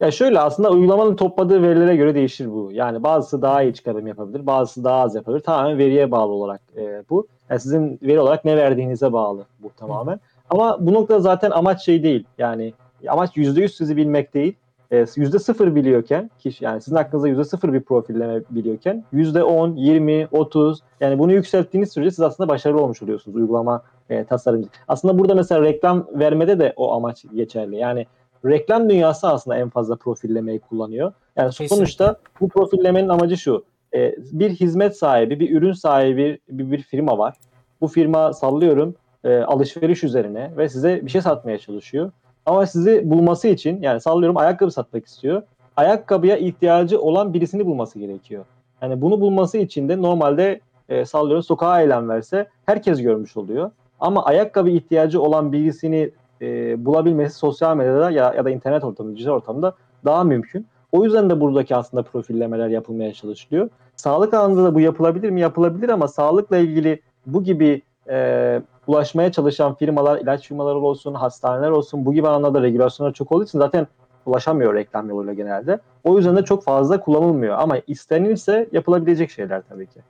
Ya 0.00 0.10
şöyle 0.10 0.40
aslında 0.40 0.70
uygulamanın 0.70 1.16
topladığı 1.16 1.62
verilere 1.62 1.96
göre 1.96 2.14
değişir 2.14 2.46
bu. 2.46 2.70
Yani 2.72 3.02
bazısı 3.02 3.42
daha 3.42 3.62
iyi 3.62 3.74
çıkarım 3.74 4.06
yapabilir, 4.06 4.46
bazısı 4.46 4.84
daha 4.84 5.02
az 5.02 5.14
yapabilir. 5.14 5.42
Tamamen 5.42 5.78
veriye 5.78 6.10
bağlı 6.10 6.32
olarak 6.32 6.60
e, 6.76 7.02
bu. 7.10 7.26
Yani 7.50 7.60
sizin 7.60 7.98
veri 8.02 8.20
olarak 8.20 8.44
ne 8.44 8.56
verdiğinize 8.56 9.12
bağlı 9.12 9.46
bu 9.62 9.70
tamamen. 9.76 10.20
Ama 10.50 10.86
bu 10.86 10.92
noktada 10.92 11.20
zaten 11.20 11.50
amaç 11.50 11.84
şey 11.84 12.02
değil. 12.02 12.24
Yani 12.38 12.72
amaç 13.08 13.36
%100 13.36 13.68
sizi 13.68 13.96
bilmek 13.96 14.34
değil. 14.34 14.54
E, 14.90 14.96
%0 14.96 15.74
biliyorken, 15.74 16.30
kişi, 16.38 16.64
yani 16.64 16.80
sizin 16.80 16.96
hakkınızda 16.96 17.28
%0 17.28 17.72
bir 17.72 17.80
profilleme 17.80 18.42
biliyorken 18.50 19.04
%10, 19.12 19.76
20, 19.76 20.28
30 20.30 20.80
yani 21.00 21.18
bunu 21.18 21.32
yükselttiğiniz 21.32 21.92
sürece 21.92 22.10
siz 22.10 22.20
aslında 22.20 22.48
başarılı 22.48 22.82
olmuş 22.82 23.02
oluyorsunuz 23.02 23.36
uygulama 23.36 23.82
e, 24.10 24.24
tasarımcı. 24.24 24.68
Aslında 24.88 25.18
burada 25.18 25.34
mesela 25.34 25.62
reklam 25.62 26.06
vermede 26.14 26.58
de 26.58 26.72
o 26.76 26.92
amaç 26.92 27.24
geçerli. 27.34 27.76
Yani 27.76 28.06
reklam 28.44 28.90
dünyası 28.90 29.28
aslında 29.28 29.56
en 29.56 29.68
fazla 29.68 29.96
profillemeyi 29.96 30.58
kullanıyor. 30.60 31.12
Yani 31.36 31.48
Kesinlikle. 31.48 31.76
sonuçta 31.76 32.16
bu 32.40 32.48
profillemenin 32.48 33.08
amacı 33.08 33.36
şu. 33.36 33.64
e, 33.94 34.14
bir 34.32 34.50
hizmet 34.50 34.96
sahibi, 34.96 35.40
bir 35.40 35.56
ürün 35.56 35.72
sahibi 35.72 36.38
bir, 36.48 36.70
bir 36.72 36.82
firma 36.82 37.18
var. 37.18 37.34
Bu 37.80 37.88
firma 37.88 38.32
sallıyorum 38.32 38.94
e, 39.24 39.38
alışveriş 39.38 40.04
üzerine 40.04 40.52
ve 40.56 40.68
size 40.68 41.00
bir 41.06 41.10
şey 41.10 41.20
satmaya 41.20 41.58
çalışıyor. 41.58 42.12
Ama 42.46 42.66
sizi 42.66 43.10
bulması 43.10 43.48
için 43.48 43.82
yani 43.82 44.00
sallıyorum 44.00 44.36
ayakkabı 44.36 44.70
satmak 44.70 45.06
istiyor. 45.06 45.42
Ayakkabıya 45.76 46.36
ihtiyacı 46.36 47.00
olan 47.00 47.34
birisini 47.34 47.66
bulması 47.66 47.98
gerekiyor. 47.98 48.44
Yani 48.82 49.00
bunu 49.00 49.20
bulması 49.20 49.58
için 49.58 49.88
de 49.88 50.02
normalde 50.02 50.60
e, 50.88 51.04
sallıyorum 51.04 51.42
sokağa 51.42 51.80
eylem 51.80 52.08
verse 52.08 52.48
herkes 52.66 53.02
görmüş 53.02 53.36
oluyor. 53.36 53.70
Ama 54.00 54.24
ayakkabı 54.24 54.70
ihtiyacı 54.70 55.22
olan 55.22 55.52
birisini 55.52 56.10
e, 56.42 56.84
bulabilmesi 56.84 57.38
sosyal 57.38 57.76
medyada 57.76 58.10
ya, 58.10 58.34
ya 58.36 58.44
da 58.44 58.50
internet 58.50 58.84
ortamında, 58.84 59.16
dijital 59.16 59.32
ortamda 59.32 59.74
daha 60.04 60.24
mümkün. 60.24 60.66
O 60.92 61.04
yüzden 61.04 61.30
de 61.30 61.40
buradaki 61.40 61.76
aslında 61.76 62.02
profillemeler 62.02 62.68
yapılmaya 62.68 63.12
çalışılıyor. 63.12 63.68
Sağlık 63.96 64.34
alanında 64.34 64.64
da 64.64 64.74
bu 64.74 64.80
yapılabilir 64.80 65.30
mi? 65.30 65.40
Yapılabilir 65.40 65.88
ama 65.88 66.08
sağlıkla 66.08 66.56
ilgili 66.58 67.00
bu 67.26 67.44
gibi 67.44 67.82
e, 68.10 68.62
ulaşmaya 68.86 69.32
çalışan 69.32 69.74
firmalar, 69.74 70.18
ilaç 70.18 70.48
firmaları 70.48 70.78
olsun, 70.78 71.14
hastaneler 71.14 71.70
olsun 71.70 72.06
bu 72.06 72.14
gibi 72.14 72.28
alanlarda 72.28 72.62
regülasyonlar 72.62 73.14
çok 73.14 73.32
olduğu 73.32 73.44
için 73.44 73.58
zaten 73.58 73.86
ulaşamıyor 74.26 74.74
reklam 74.74 75.08
yoluyla 75.08 75.32
genelde. 75.32 75.80
O 76.04 76.16
yüzden 76.16 76.36
de 76.36 76.44
çok 76.44 76.64
fazla 76.64 77.00
kullanılmıyor 77.00 77.58
ama 77.58 77.78
istenirse 77.86 78.68
yapılabilecek 78.72 79.30
şeyler 79.30 79.62
tabii 79.68 79.86
ki. 79.86 80.00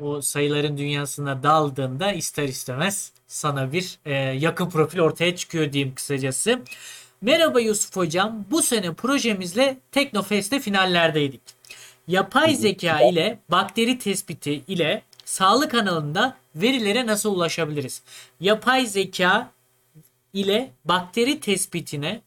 o 0.00 0.20
sayıların 0.20 0.78
dünyasına 0.78 1.42
daldığında 1.42 2.12
ister 2.12 2.44
istemez 2.44 3.12
sana 3.26 3.72
bir 3.72 3.98
e, 4.04 4.12
yakın 4.14 4.68
profil 4.68 5.00
ortaya 5.00 5.36
çıkıyor 5.36 5.72
diyeyim 5.72 5.94
kısacası. 5.94 6.60
Merhaba 7.20 7.60
Yusuf 7.60 7.96
Hocam. 7.96 8.44
Bu 8.50 8.62
sene 8.62 8.94
projemizle 8.94 9.76
Teknofest'te 9.92 10.60
finallerdeydik. 10.60 11.40
Yapay 12.08 12.54
zeka 12.54 13.00
ile 13.00 13.38
bakteri 13.50 13.98
tespiti 13.98 14.52
ile 14.52 15.02
sağlık 15.26 15.70
kanalında 15.70 16.36
verilere 16.54 17.06
nasıl 17.06 17.36
ulaşabiliriz? 17.36 18.02
Yapay 18.40 18.86
zeka 18.86 19.50
ile 20.32 20.70
bakteri 20.84 21.40
tespitine 21.40 22.20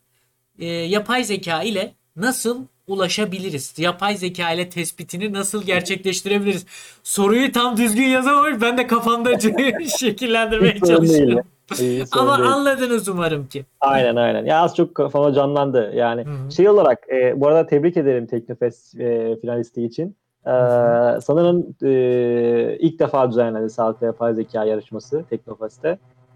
e, 0.60 0.66
yapay 0.66 1.24
zeka 1.24 1.64
ile 1.64 1.94
nasıl 2.16 2.66
ulaşabiliriz? 2.88 3.74
Yapay 3.78 4.18
zeka 4.18 4.52
ile 4.52 4.70
tespitini 4.70 5.34
nasıl 5.34 5.64
gerçekleştirebiliriz? 5.64 6.66
Soruyu 7.04 7.52
tam 7.52 7.78
düzgün 7.78 8.08
yazamamış. 8.08 8.62
Ben 8.62 8.78
de 8.78 8.88
kafamda 8.88 9.40
şekillendirmeye 10.00 10.80
çalışıyorum. 10.80 11.40
İyi, 11.80 12.04
Ama 12.12 12.38
değil. 12.38 12.50
anladınız 12.50 13.08
umarım 13.08 13.48
ki. 13.48 13.66
Aynen 13.80 14.16
aynen. 14.16 14.46
Ya 14.46 14.62
az 14.62 14.76
çok 14.76 14.96
kafama 14.96 15.34
canlandı. 15.34 15.92
Yani 15.96 16.26
Hı 16.26 16.30
hı. 16.30 16.52
şey 16.52 16.70
olarak 16.70 17.00
e, 17.10 17.42
bu 17.42 17.48
arada 17.48 17.66
tebrik 17.66 17.98
ederim 17.98 18.28
Teknofest 18.28 19.00
e, 19.00 19.38
finalisti 19.42 19.84
için. 19.84 20.16
E, 20.46 20.50
hı. 20.50 21.22
sanırım 21.22 21.76
e, 21.84 22.78
ilk 22.80 23.00
defa 23.00 23.30
düzenlendi 23.30 23.70
sağlık 23.70 24.02
ve 24.02 24.06
yapay 24.06 24.34
zeka 24.34 24.66
yarışması 24.66 25.24
Teknofest'te. 25.30 25.90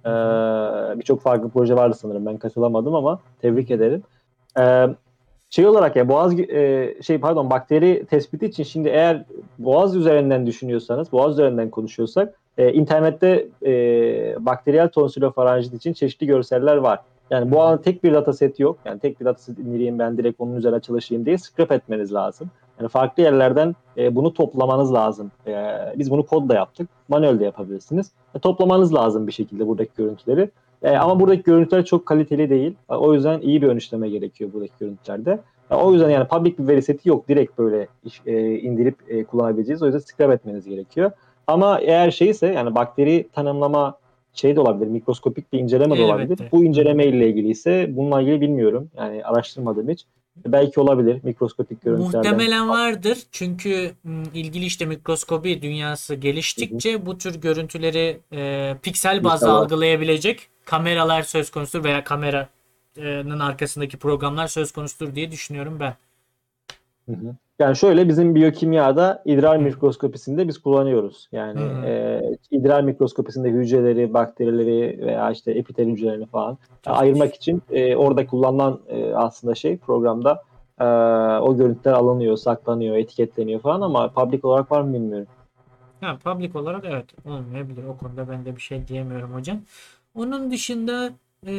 E, 0.06 0.10
Birçok 1.00 1.22
farklı 1.22 1.50
proje 1.50 1.76
vardı 1.76 1.96
sanırım. 2.00 2.26
Ben 2.26 2.38
katılamadım 2.38 2.96
ama 2.96 3.20
tebrik 3.42 3.72
ederim. 3.72 4.04
E, 4.60 4.88
şey 5.50 5.68
olarak 5.68 5.96
ya 5.96 6.10
boğaz 6.10 6.40
e, 6.40 6.96
şey 7.02 7.20
pardon 7.20 7.50
bakteri 7.50 8.06
tespiti 8.10 8.46
için 8.46 8.64
şimdi 8.64 8.90
eğer 8.90 9.24
boğaz 9.60 9.96
üzerinden 9.96 10.48
düşünüyorsanız, 10.48 11.12
boğaz 11.12 11.34
üzerinden 11.34 11.70
konuşuyorsak 11.70 12.34
e, 12.58 12.74
internette 12.74 13.48
e, 13.66 13.72
bakteriyel 14.46 14.90
tonsülofaranjit 14.90 15.74
için 15.74 15.94
çeşitli 15.94 16.28
görseller 16.28 16.78
var. 16.78 17.00
Yani 17.30 17.52
bu 17.52 17.62
alanda 17.62 17.82
tek 17.82 18.04
bir 18.04 18.14
dataset 18.14 18.60
yok. 18.60 18.78
Yani 18.86 19.00
tek 19.00 19.20
bir 19.20 19.26
dataset 19.26 19.60
indireyim 19.60 20.00
ben 20.00 20.18
direkt 20.18 20.42
onun 20.42 20.56
üzerine 20.56 20.80
çalışayım 20.80 21.26
diye 21.26 21.38
scrap 21.38 21.72
etmeniz 21.72 22.14
lazım. 22.14 22.50
Yani 22.80 22.90
farklı 22.90 23.24
yerlerden 23.24 23.76
e, 23.98 24.16
bunu 24.16 24.34
toplamanız 24.34 24.94
lazım. 24.94 25.32
E, 25.48 25.76
biz 25.96 26.12
bunu 26.12 26.26
kodla 26.26 26.56
yaptık. 26.56 26.90
Manuel 27.08 27.40
de 27.40 27.46
yapabilirsiniz. 27.46 28.12
E, 28.36 28.40
toplamanız 28.40 28.94
lazım 28.94 29.28
bir 29.28 29.32
şekilde 29.32 29.68
buradaki 29.68 29.92
görüntüleri. 29.98 30.50
E, 30.84 30.98
ama 30.98 31.20
buradaki 31.20 31.44
görüntüler 31.44 31.86
çok 31.86 32.06
kaliteli 32.06 32.50
değil. 32.50 32.76
E, 32.90 32.94
o 32.94 33.14
yüzden 33.14 33.42
iyi 33.42 33.62
bir 33.62 33.68
ön 33.68 33.78
işleme 33.78 34.10
gerekiyor 34.10 34.54
buradaki 34.54 34.74
görüntülerde. 34.80 35.40
E, 35.72 35.76
o 35.76 35.94
yüzden 35.94 36.10
yani 36.10 36.28
public 36.28 36.58
bir 36.58 36.68
veri 36.68 36.82
seti 36.82 37.10
yok. 37.10 37.28
Direkt 37.28 37.58
böyle 37.58 37.88
e, 38.26 38.56
indirip 38.60 38.96
e, 39.08 39.24
kullanabileceğiz. 39.24 39.84
O 39.84 39.86
yüzden 39.86 40.00
scrap 40.00 40.32
etmeniz 40.32 40.66
gerekiyor. 40.66 41.12
Ama 41.48 41.80
eğer 41.80 42.12
şeyse 42.12 42.48
yani 42.48 42.76
bakteri 42.76 43.28
tanımlama 43.34 43.98
şey 44.34 44.56
de 44.56 44.60
olabilir, 44.60 44.88
mikroskopik 44.88 45.54
bir 45.54 45.60
inceleme 45.60 45.98
de 45.98 46.04
Elbette. 46.04 46.16
olabilir. 46.16 46.40
Bu 46.52 46.64
inceleme 46.64 47.06
ile 47.06 47.28
ilgili 47.30 47.50
ise 47.50 47.88
bununla 47.90 48.22
ilgili 48.22 48.42
bilmiyorum. 48.42 48.90
Yani 48.98 49.26
araştırmadım 49.26 49.90
hiç. 49.90 50.06
Belki 50.36 50.80
olabilir 50.80 51.20
mikroskopik 51.24 51.82
görüntülerden. 51.82 52.32
Muhtemelen 52.32 52.70
vardır. 52.70 53.18
Çünkü 53.32 53.92
m, 54.04 54.24
ilgili 54.34 54.66
işte 54.66 54.86
mikroskopi 54.86 55.62
dünyası 55.62 56.16
geliştikçe 56.16 57.06
bu 57.06 57.18
tür 57.18 57.42
görüntüleri 57.42 58.20
e, 58.34 58.76
piksel 58.82 59.24
bazda 59.24 59.46
İnşallah. 59.46 59.62
algılayabilecek 59.62 60.50
kameralar 60.66 61.22
söz 61.22 61.52
konusudur 61.52 61.84
veya 61.84 62.04
kameranın 62.04 63.40
arkasındaki 63.40 63.98
programlar 63.98 64.48
söz 64.48 64.72
konusudur 64.72 65.16
diye 65.16 65.32
düşünüyorum 65.32 65.80
ben. 65.80 65.96
Hı 67.06 67.12
hı. 67.12 67.36
Yani 67.60 67.76
şöyle 67.76 68.08
bizim 68.08 68.36
biyokimyada 68.36 69.22
idrar 69.26 69.58
mikroskopisinde 69.58 70.48
biz 70.48 70.58
kullanıyoruz. 70.58 71.28
Yani 71.32 71.62
e, 71.86 72.22
idrar 72.52 72.82
mikroskopisinde 72.82 73.50
hücreleri, 73.50 74.14
bakterileri 74.14 75.00
veya 75.06 75.32
işte 75.32 75.52
epitel 75.52 75.88
hücrelerini 75.88 76.26
falan 76.26 76.58
e, 76.88 76.90
ayırmak 76.90 77.36
için 77.36 77.62
e, 77.72 77.96
orada 77.96 78.28
kullanılan 78.28 78.80
e, 78.88 79.14
aslında 79.14 79.56
şey 79.56 79.78
programda 79.78 80.44
e, 80.80 80.86
o 81.42 81.58
görüntüler 81.58 81.94
alınıyor, 81.94 82.38
saklanıyor, 82.38 82.96
etiketleniyor 82.96 83.60
falan 83.60 83.82
ama 83.82 84.10
public 84.10 84.40
olarak 84.44 84.72
var 84.72 84.82
mı 84.82 84.94
bilmiyorum. 84.94 85.28
Ha, 86.02 86.18
public 86.24 86.52
olarak 86.60 86.86
evet 86.86 87.06
olmayabilir. 87.26 87.84
O 87.84 87.98
konuda 87.98 88.30
ben 88.30 88.46
de 88.46 88.56
bir 88.56 88.62
şey 88.62 88.88
diyemiyorum 88.88 89.34
hocam. 89.34 89.58
Onun 90.16 90.52
dışında 90.52 91.12
e, 91.48 91.54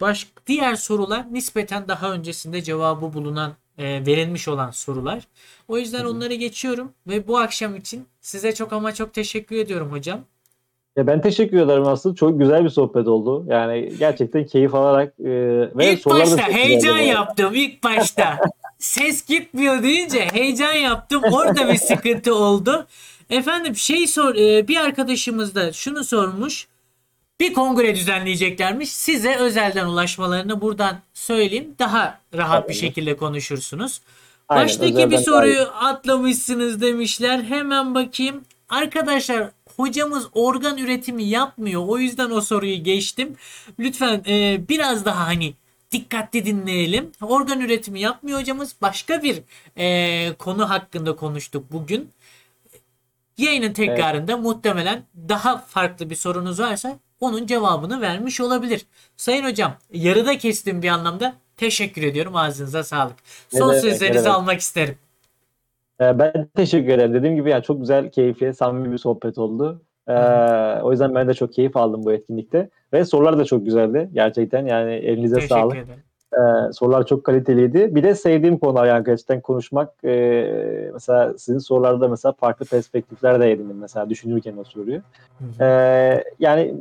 baş, 0.00 0.32
diğer 0.46 0.74
sorular 0.74 1.26
nispeten 1.32 1.88
daha 1.88 2.12
öncesinde 2.12 2.62
cevabı 2.62 3.12
bulunan 3.12 3.52
e, 3.78 4.06
verilmiş 4.06 4.48
olan 4.48 4.70
sorular. 4.70 5.22
O 5.68 5.78
yüzden 5.78 6.04
onları 6.04 6.34
geçiyorum 6.34 6.92
ve 7.06 7.28
bu 7.28 7.38
akşam 7.38 7.76
için 7.76 8.06
size 8.20 8.54
çok 8.54 8.72
ama 8.72 8.94
çok 8.94 9.14
teşekkür 9.14 9.56
ediyorum 9.56 9.92
hocam. 9.92 10.20
Ya 10.96 11.06
ben 11.06 11.20
teşekkür 11.20 11.60
ederim 11.60 11.86
aslında. 11.86 12.14
Çok 12.14 12.38
güzel 12.38 12.64
bir 12.64 12.68
sohbet 12.68 13.08
oldu. 13.08 13.44
Yani 13.48 13.92
gerçekten 13.98 14.46
keyif 14.46 14.74
alarak 14.74 15.14
e, 15.20 15.30
ve 15.76 15.92
ilk 15.92 16.06
başta 16.06 16.42
heyecan 16.42 16.98
yaptım 16.98 17.54
ilk 17.54 17.84
başta. 17.84 18.38
Ses 18.78 19.26
gitmiyor 19.26 19.82
deyince 19.82 20.20
heyecan 20.20 20.72
yaptım. 20.72 21.22
Orada 21.32 21.72
bir 21.72 21.78
sıkıntı 21.78 22.34
oldu. 22.34 22.86
Efendim 23.30 23.76
şey 23.76 24.06
sor 24.06 24.34
e, 24.34 24.68
bir 24.68 24.76
arkadaşımız 24.76 25.54
da 25.54 25.72
şunu 25.72 26.04
sormuş. 26.04 26.68
Bir 27.40 27.54
kongre 27.54 27.94
düzenleyeceklermiş. 27.94 28.90
Size 28.92 29.36
özelden 29.36 29.86
ulaşmalarını 29.86 30.60
buradan 30.60 31.00
söyleyeyim. 31.14 31.74
Daha 31.78 32.20
rahat 32.34 32.62
bir 32.68 32.74
Tabii. 32.74 32.80
şekilde 32.80 33.16
konuşursunuz. 33.16 34.00
Aynen, 34.48 34.64
Baştaki 34.64 34.92
özelden 34.92 35.10
bir 35.10 35.18
soruyu 35.18 35.54
iyi. 35.54 35.60
atlamışsınız 35.66 36.80
demişler. 36.80 37.42
Hemen 37.42 37.94
bakayım. 37.94 38.44
Arkadaşlar 38.68 39.50
hocamız 39.76 40.26
organ 40.34 40.78
üretimi 40.78 41.24
yapmıyor. 41.24 41.82
O 41.88 41.98
yüzden 41.98 42.30
o 42.30 42.40
soruyu 42.40 42.84
geçtim. 42.84 43.36
Lütfen 43.78 44.22
e, 44.26 44.60
biraz 44.68 45.04
daha 45.04 45.26
hani 45.26 45.54
dikkatli 45.92 46.46
dinleyelim. 46.46 47.12
Organ 47.22 47.60
üretimi 47.60 48.00
yapmıyor 48.00 48.40
hocamız. 48.40 48.74
Başka 48.82 49.22
bir 49.22 49.42
e, 49.76 50.32
konu 50.38 50.70
hakkında 50.70 51.16
konuştuk 51.16 51.72
bugün. 51.72 52.10
Yayının 53.38 53.72
tekrarında 53.72 54.36
muhtemelen 54.36 55.02
daha 55.28 55.58
farklı 55.58 56.10
bir 56.10 56.14
sorunuz 56.14 56.60
varsa 56.60 56.98
onun 57.20 57.46
cevabını 57.46 58.00
vermiş 58.00 58.40
olabilir. 58.40 58.86
Sayın 59.16 59.44
hocam 59.44 59.72
yarıda 59.92 60.38
kestim 60.38 60.82
bir 60.82 60.88
anlamda. 60.88 61.34
Teşekkür 61.56 62.02
ediyorum. 62.02 62.36
Ağzınıza 62.36 62.82
sağlık. 62.84 63.16
Son 63.48 63.72
ne 63.72 63.80
sözlerinizi 63.80 64.24
demek. 64.24 64.36
almak 64.38 64.60
isterim. 64.60 64.94
Ee, 66.00 66.18
Ben 66.18 66.48
teşekkür 66.56 66.92
ederim. 66.92 67.14
Dediğim 67.14 67.36
gibi 67.36 67.50
yani 67.50 67.62
çok 67.62 67.80
güzel, 67.80 68.10
keyifli, 68.10 68.54
samimi 68.54 68.92
bir 68.92 68.98
sohbet 68.98 69.38
oldu. 69.38 69.82
Ee, 70.08 70.12
o 70.82 70.90
yüzden 70.90 71.14
ben 71.14 71.28
de 71.28 71.34
çok 71.34 71.52
keyif 71.52 71.76
aldım 71.76 72.04
bu 72.04 72.12
etkinlikte. 72.12 72.68
Ve 72.92 73.04
sorular 73.04 73.38
da 73.38 73.44
çok 73.44 73.64
güzeldi. 73.64 74.10
Gerçekten 74.12 74.66
yani 74.66 74.92
elinize 74.94 75.34
Teşekkür 75.34 75.54
sağlık. 75.54 75.76
ederim. 75.76 76.02
Ee, 76.32 76.72
sorular 76.72 77.06
çok 77.06 77.24
kaliteliydi. 77.24 77.94
Bir 77.94 78.02
de 78.02 78.14
sevdiğim 78.14 78.58
konular 78.58 78.86
yani 78.86 79.04
gerçekten 79.04 79.40
konuşmak. 79.40 80.04
Ee, 80.04 80.90
mesela 80.92 81.38
sizin 81.38 81.58
sorularda 81.58 82.08
mesela 82.08 82.32
farklı 82.32 82.66
perspektifler 82.66 83.40
de 83.40 83.52
edindim 83.52 83.76
mesela 83.80 84.10
düşünürken 84.10 84.56
o 84.56 84.64
soruyu. 84.64 85.00
Ee, 85.60 86.24
yani 86.38 86.74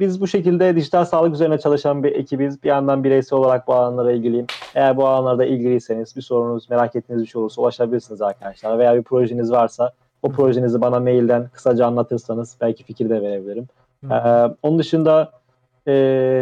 biz 0.00 0.20
bu 0.20 0.26
şekilde 0.26 0.76
dijital 0.76 1.04
sağlık 1.04 1.34
üzerine 1.34 1.58
çalışan 1.58 2.04
bir 2.04 2.12
ekibiz. 2.12 2.62
Bir 2.62 2.68
yandan 2.68 3.04
bireysel 3.04 3.38
olarak 3.38 3.68
bu 3.68 3.74
alanlara 3.74 4.12
ilgiliyim. 4.12 4.46
Eğer 4.74 4.96
bu 4.96 5.06
alanlarda 5.06 5.44
ilgiliyseniz 5.44 6.16
bir 6.16 6.22
sorunuz, 6.22 6.70
merak 6.70 6.96
ettiğiniz 6.96 7.22
bir 7.22 7.28
şey 7.28 7.40
olursa 7.40 7.62
ulaşabilirsiniz 7.62 8.22
arkadaşlar. 8.22 8.78
Veya 8.78 8.96
bir 8.96 9.02
projeniz 9.02 9.52
varsa 9.52 9.92
o 10.22 10.32
projenizi 10.32 10.80
bana 10.80 11.00
mailden 11.00 11.48
kısaca 11.52 11.86
anlatırsanız 11.86 12.56
belki 12.60 12.84
fikir 12.84 13.10
de 13.10 13.22
verebilirim. 13.22 13.68
Ee, 14.10 14.14
onun 14.62 14.78
dışında 14.78 15.32
e, 15.86 15.92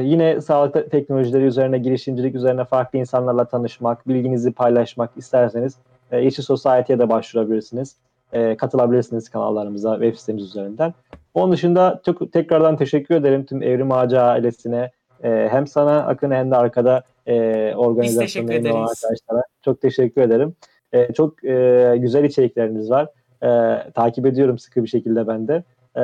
yine 0.05 0.41
sağlık 0.41 0.75
te- 0.75 0.89
teknolojileri 0.89 1.45
üzerine, 1.45 1.79
girişimcilik 1.79 2.35
üzerine 2.35 2.65
farklı 2.65 2.99
insanlarla 2.99 3.45
tanışmak, 3.45 4.09
bilginizi 4.09 4.53
paylaşmak 4.53 5.11
isterseniz 5.17 5.77
e, 6.13 6.21
Yeşil 6.21 6.43
Society'ye 6.43 6.99
de 6.99 7.09
başvurabilirsiniz. 7.09 7.97
E, 8.33 8.57
katılabilirsiniz 8.57 9.29
kanallarımıza, 9.29 9.93
web 9.95 10.15
sitemiz 10.17 10.45
üzerinden. 10.45 10.95
Onun 11.35 11.53
dışında 11.53 12.01
çok 12.07 12.33
tekrardan 12.33 12.77
teşekkür 12.77 13.15
ederim 13.15 13.45
tüm 13.45 13.63
Evrim 13.63 13.93
Ağacı 13.93 14.21
ailesine. 14.21 14.91
E, 15.25 15.49
hem 15.51 15.67
sana 15.67 16.07
Akın 16.07 16.31
hem 16.31 16.51
de 16.51 16.57
arkada 16.57 17.03
e, 17.27 17.75
ederiz. 18.55 19.05
arkadaşlara 19.05 19.43
çok 19.65 19.81
teşekkür 19.81 20.23
ederim. 20.23 20.55
E, 20.93 21.13
çok 21.13 21.45
e, 21.45 21.95
güzel 21.99 22.25
içerikleriniz 22.25 22.91
var. 22.91 23.09
E, 23.43 23.49
takip 23.93 24.27
ediyorum 24.27 24.59
sıkı 24.59 24.83
bir 24.83 24.89
şekilde 24.89 25.29
ben 25.29 25.49
de. 25.49 25.63
E, 25.97 26.03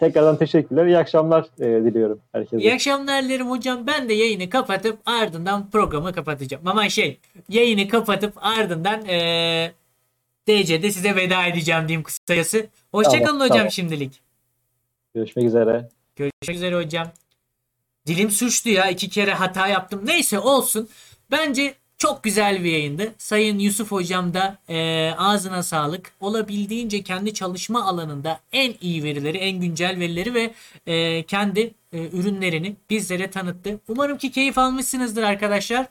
tekrardan 0.00 0.36
teşekkürler. 0.38 0.86
İyi 0.86 0.98
akşamlar 0.98 1.44
e, 1.58 1.84
diliyorum 1.84 2.20
herkese. 2.32 2.56
İyi 2.62 2.74
akşamlar 2.74 3.24
dilerim 3.24 3.50
hocam. 3.50 3.86
Ben 3.86 4.08
de 4.08 4.14
yayını 4.14 4.50
kapatıp 4.50 4.98
ardından 5.06 5.70
programı 5.70 6.12
kapatacağım. 6.12 6.66
Ama 6.66 6.88
şey 6.88 7.20
yayını 7.48 7.88
kapatıp 7.88 8.32
ardından 8.36 9.04
eee 9.04 9.72
DC'de 10.48 10.90
size 10.90 11.16
veda 11.16 11.46
edeceğim 11.46 11.88
diyeyim 11.88 12.02
kısacası. 12.02 12.66
Hoşçakalın 12.92 13.24
Tamam, 13.26 13.40
hocam 13.40 13.56
tamam. 13.56 13.70
şimdilik. 13.70 14.20
Görüşmek 15.14 15.46
üzere. 15.46 15.88
Görüşmek 16.16 16.56
üzere 16.56 16.76
hocam. 16.76 17.06
Dilim 18.06 18.30
suçtu 18.30 18.68
ya 18.70 18.90
iki 18.90 19.08
kere 19.08 19.32
hata 19.32 19.66
yaptım. 19.68 20.00
Neyse 20.04 20.38
olsun. 20.38 20.88
Bence 21.30 21.74
çok 21.98 22.22
güzel 22.24 22.64
bir 22.64 22.72
yayındı. 22.72 23.14
Sayın 23.18 23.58
Yusuf 23.58 23.90
hocam 23.92 24.34
da 24.34 24.58
eee, 24.68 25.14
ağzına 25.18 25.62
sağlık. 25.62 26.12
Olabildiğince 26.20 27.02
kendi 27.02 27.34
çalışma 27.34 27.84
alanında 27.88 28.40
en 28.52 28.74
iyi 28.80 29.04
verileri, 29.04 29.38
en 29.38 29.60
güncel 29.60 29.98
verileri 30.00 30.34
ve 30.34 30.54
eee, 30.86 31.22
kendi 31.22 31.74
eee, 31.92 32.08
ürünlerini 32.12 32.76
bizlere 32.90 33.30
tanıttı. 33.30 33.80
Umarım 33.88 34.18
ki 34.18 34.30
keyif 34.30 34.58
almışsınızdır 34.58 35.22
arkadaşlar. 35.22 35.86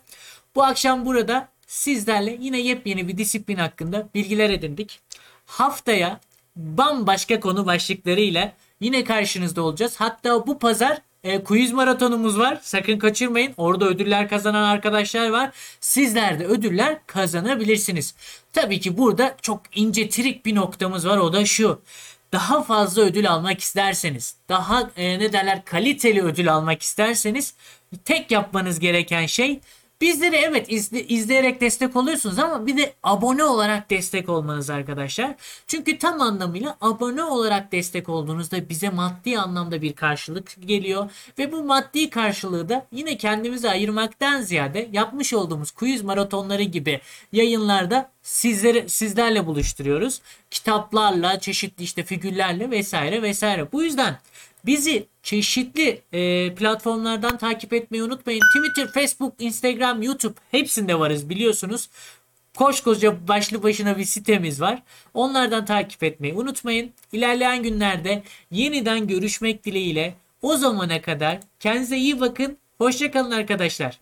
Bu 0.55 0.63
akşam 0.63 1.05
burada 1.05 1.47
sizlerle 1.67 2.37
yine 2.41 2.59
yepyeni 2.59 3.07
bir 3.07 3.17
disiplin 3.17 3.55
hakkında 3.57 4.07
bilgiler 4.15 4.49
edindik. 4.49 4.99
Haftaya 5.45 6.19
bambaşka 6.55 7.39
konu 7.39 7.65
başlıklarıyla 7.65 8.53
yine 8.81 9.03
karşınızda 9.03 9.61
olacağız. 9.61 9.95
Hatta 9.97 10.47
bu 10.47 10.59
pazar 10.59 11.01
e, 11.23 11.43
quiz 11.43 11.71
maratonumuz 11.71 12.39
var. 12.39 12.59
Sakın 12.61 12.99
kaçırmayın. 12.99 13.53
Orada 13.57 13.85
ödüller 13.85 14.29
kazanan 14.29 14.63
arkadaşlar 14.63 15.29
var. 15.29 15.51
Sizler 15.79 16.39
de 16.39 16.45
ödüller 16.45 16.97
kazanabilirsiniz. 17.07 18.15
Tabii 18.53 18.79
ki 18.79 18.97
burada 18.97 19.35
çok 19.41 19.61
ince 19.75 20.09
trik 20.09 20.45
bir 20.45 20.55
noktamız 20.55 21.07
var. 21.07 21.17
O 21.17 21.33
da 21.33 21.45
şu. 21.45 21.81
Daha 22.31 22.63
fazla 22.63 23.01
ödül 23.01 23.31
almak 23.31 23.59
isterseniz, 23.59 24.35
daha 24.49 24.91
e, 24.97 25.19
ne 25.19 25.33
derler 25.33 25.65
kaliteli 25.65 26.23
ödül 26.23 26.53
almak 26.53 26.81
isterseniz 26.81 27.53
tek 28.05 28.31
yapmanız 28.31 28.79
gereken 28.79 29.25
şey 29.25 29.59
Bizleri 30.01 30.35
evet 30.35 30.71
izle- 30.71 31.07
izleyerek 31.07 31.61
destek 31.61 31.95
oluyorsunuz 31.95 32.39
ama 32.39 32.67
bir 32.67 32.77
de 32.77 32.93
abone 33.03 33.43
olarak 33.43 33.89
destek 33.89 34.29
olmanız 34.29 34.69
arkadaşlar. 34.69 35.35
Çünkü 35.67 35.97
tam 35.97 36.21
anlamıyla 36.21 36.77
abone 36.81 37.23
olarak 37.23 37.71
destek 37.71 38.09
olduğunuzda 38.09 38.69
bize 38.69 38.89
maddi 38.89 39.39
anlamda 39.39 39.81
bir 39.81 39.93
karşılık 39.93 40.55
geliyor. 40.65 41.09
Ve 41.39 41.51
bu 41.51 41.63
maddi 41.63 42.09
karşılığı 42.09 42.69
da 42.69 42.87
yine 42.91 43.17
kendimize 43.17 43.69
ayırmaktan 43.69 44.41
ziyade 44.41 44.89
yapmış 44.91 45.33
olduğumuz 45.33 45.71
quiz 45.71 46.01
maratonları 46.01 46.63
gibi 46.63 47.01
yayınlarda 47.31 48.11
sizleri 48.21 48.89
sizlerle 48.89 49.45
buluşturuyoruz. 49.45 50.21
Kitaplarla, 50.51 51.39
çeşitli 51.39 51.83
işte 51.83 52.03
figürlerle 52.03 52.71
vesaire 52.71 53.21
vesaire. 53.21 53.71
Bu 53.71 53.83
yüzden 53.83 54.17
Bizi 54.65 55.07
çeşitli 55.23 56.01
e, 56.13 56.55
platformlardan 56.55 57.37
takip 57.37 57.73
etmeyi 57.73 58.03
unutmayın. 58.03 58.41
Twitter, 58.55 58.93
Facebook, 58.93 59.33
Instagram, 59.39 60.01
YouTube 60.01 60.33
hepsinde 60.51 60.99
varız 60.99 61.29
biliyorsunuz. 61.29 61.89
Koskoca 62.57 63.27
başlı 63.27 63.63
başına 63.63 63.97
bir 63.97 64.05
sitemiz 64.05 64.61
var. 64.61 64.83
Onlardan 65.13 65.65
takip 65.65 66.03
etmeyi 66.03 66.33
unutmayın. 66.33 66.91
İlerleyen 67.11 67.63
günlerde 67.63 68.23
yeniden 68.51 69.07
görüşmek 69.07 69.65
dileğiyle. 69.65 70.13
O 70.41 70.57
zamana 70.57 71.01
kadar 71.01 71.39
kendinize 71.59 71.97
iyi 71.97 72.19
bakın. 72.19 72.57
Hoşçakalın 72.77 73.31
arkadaşlar. 73.31 73.99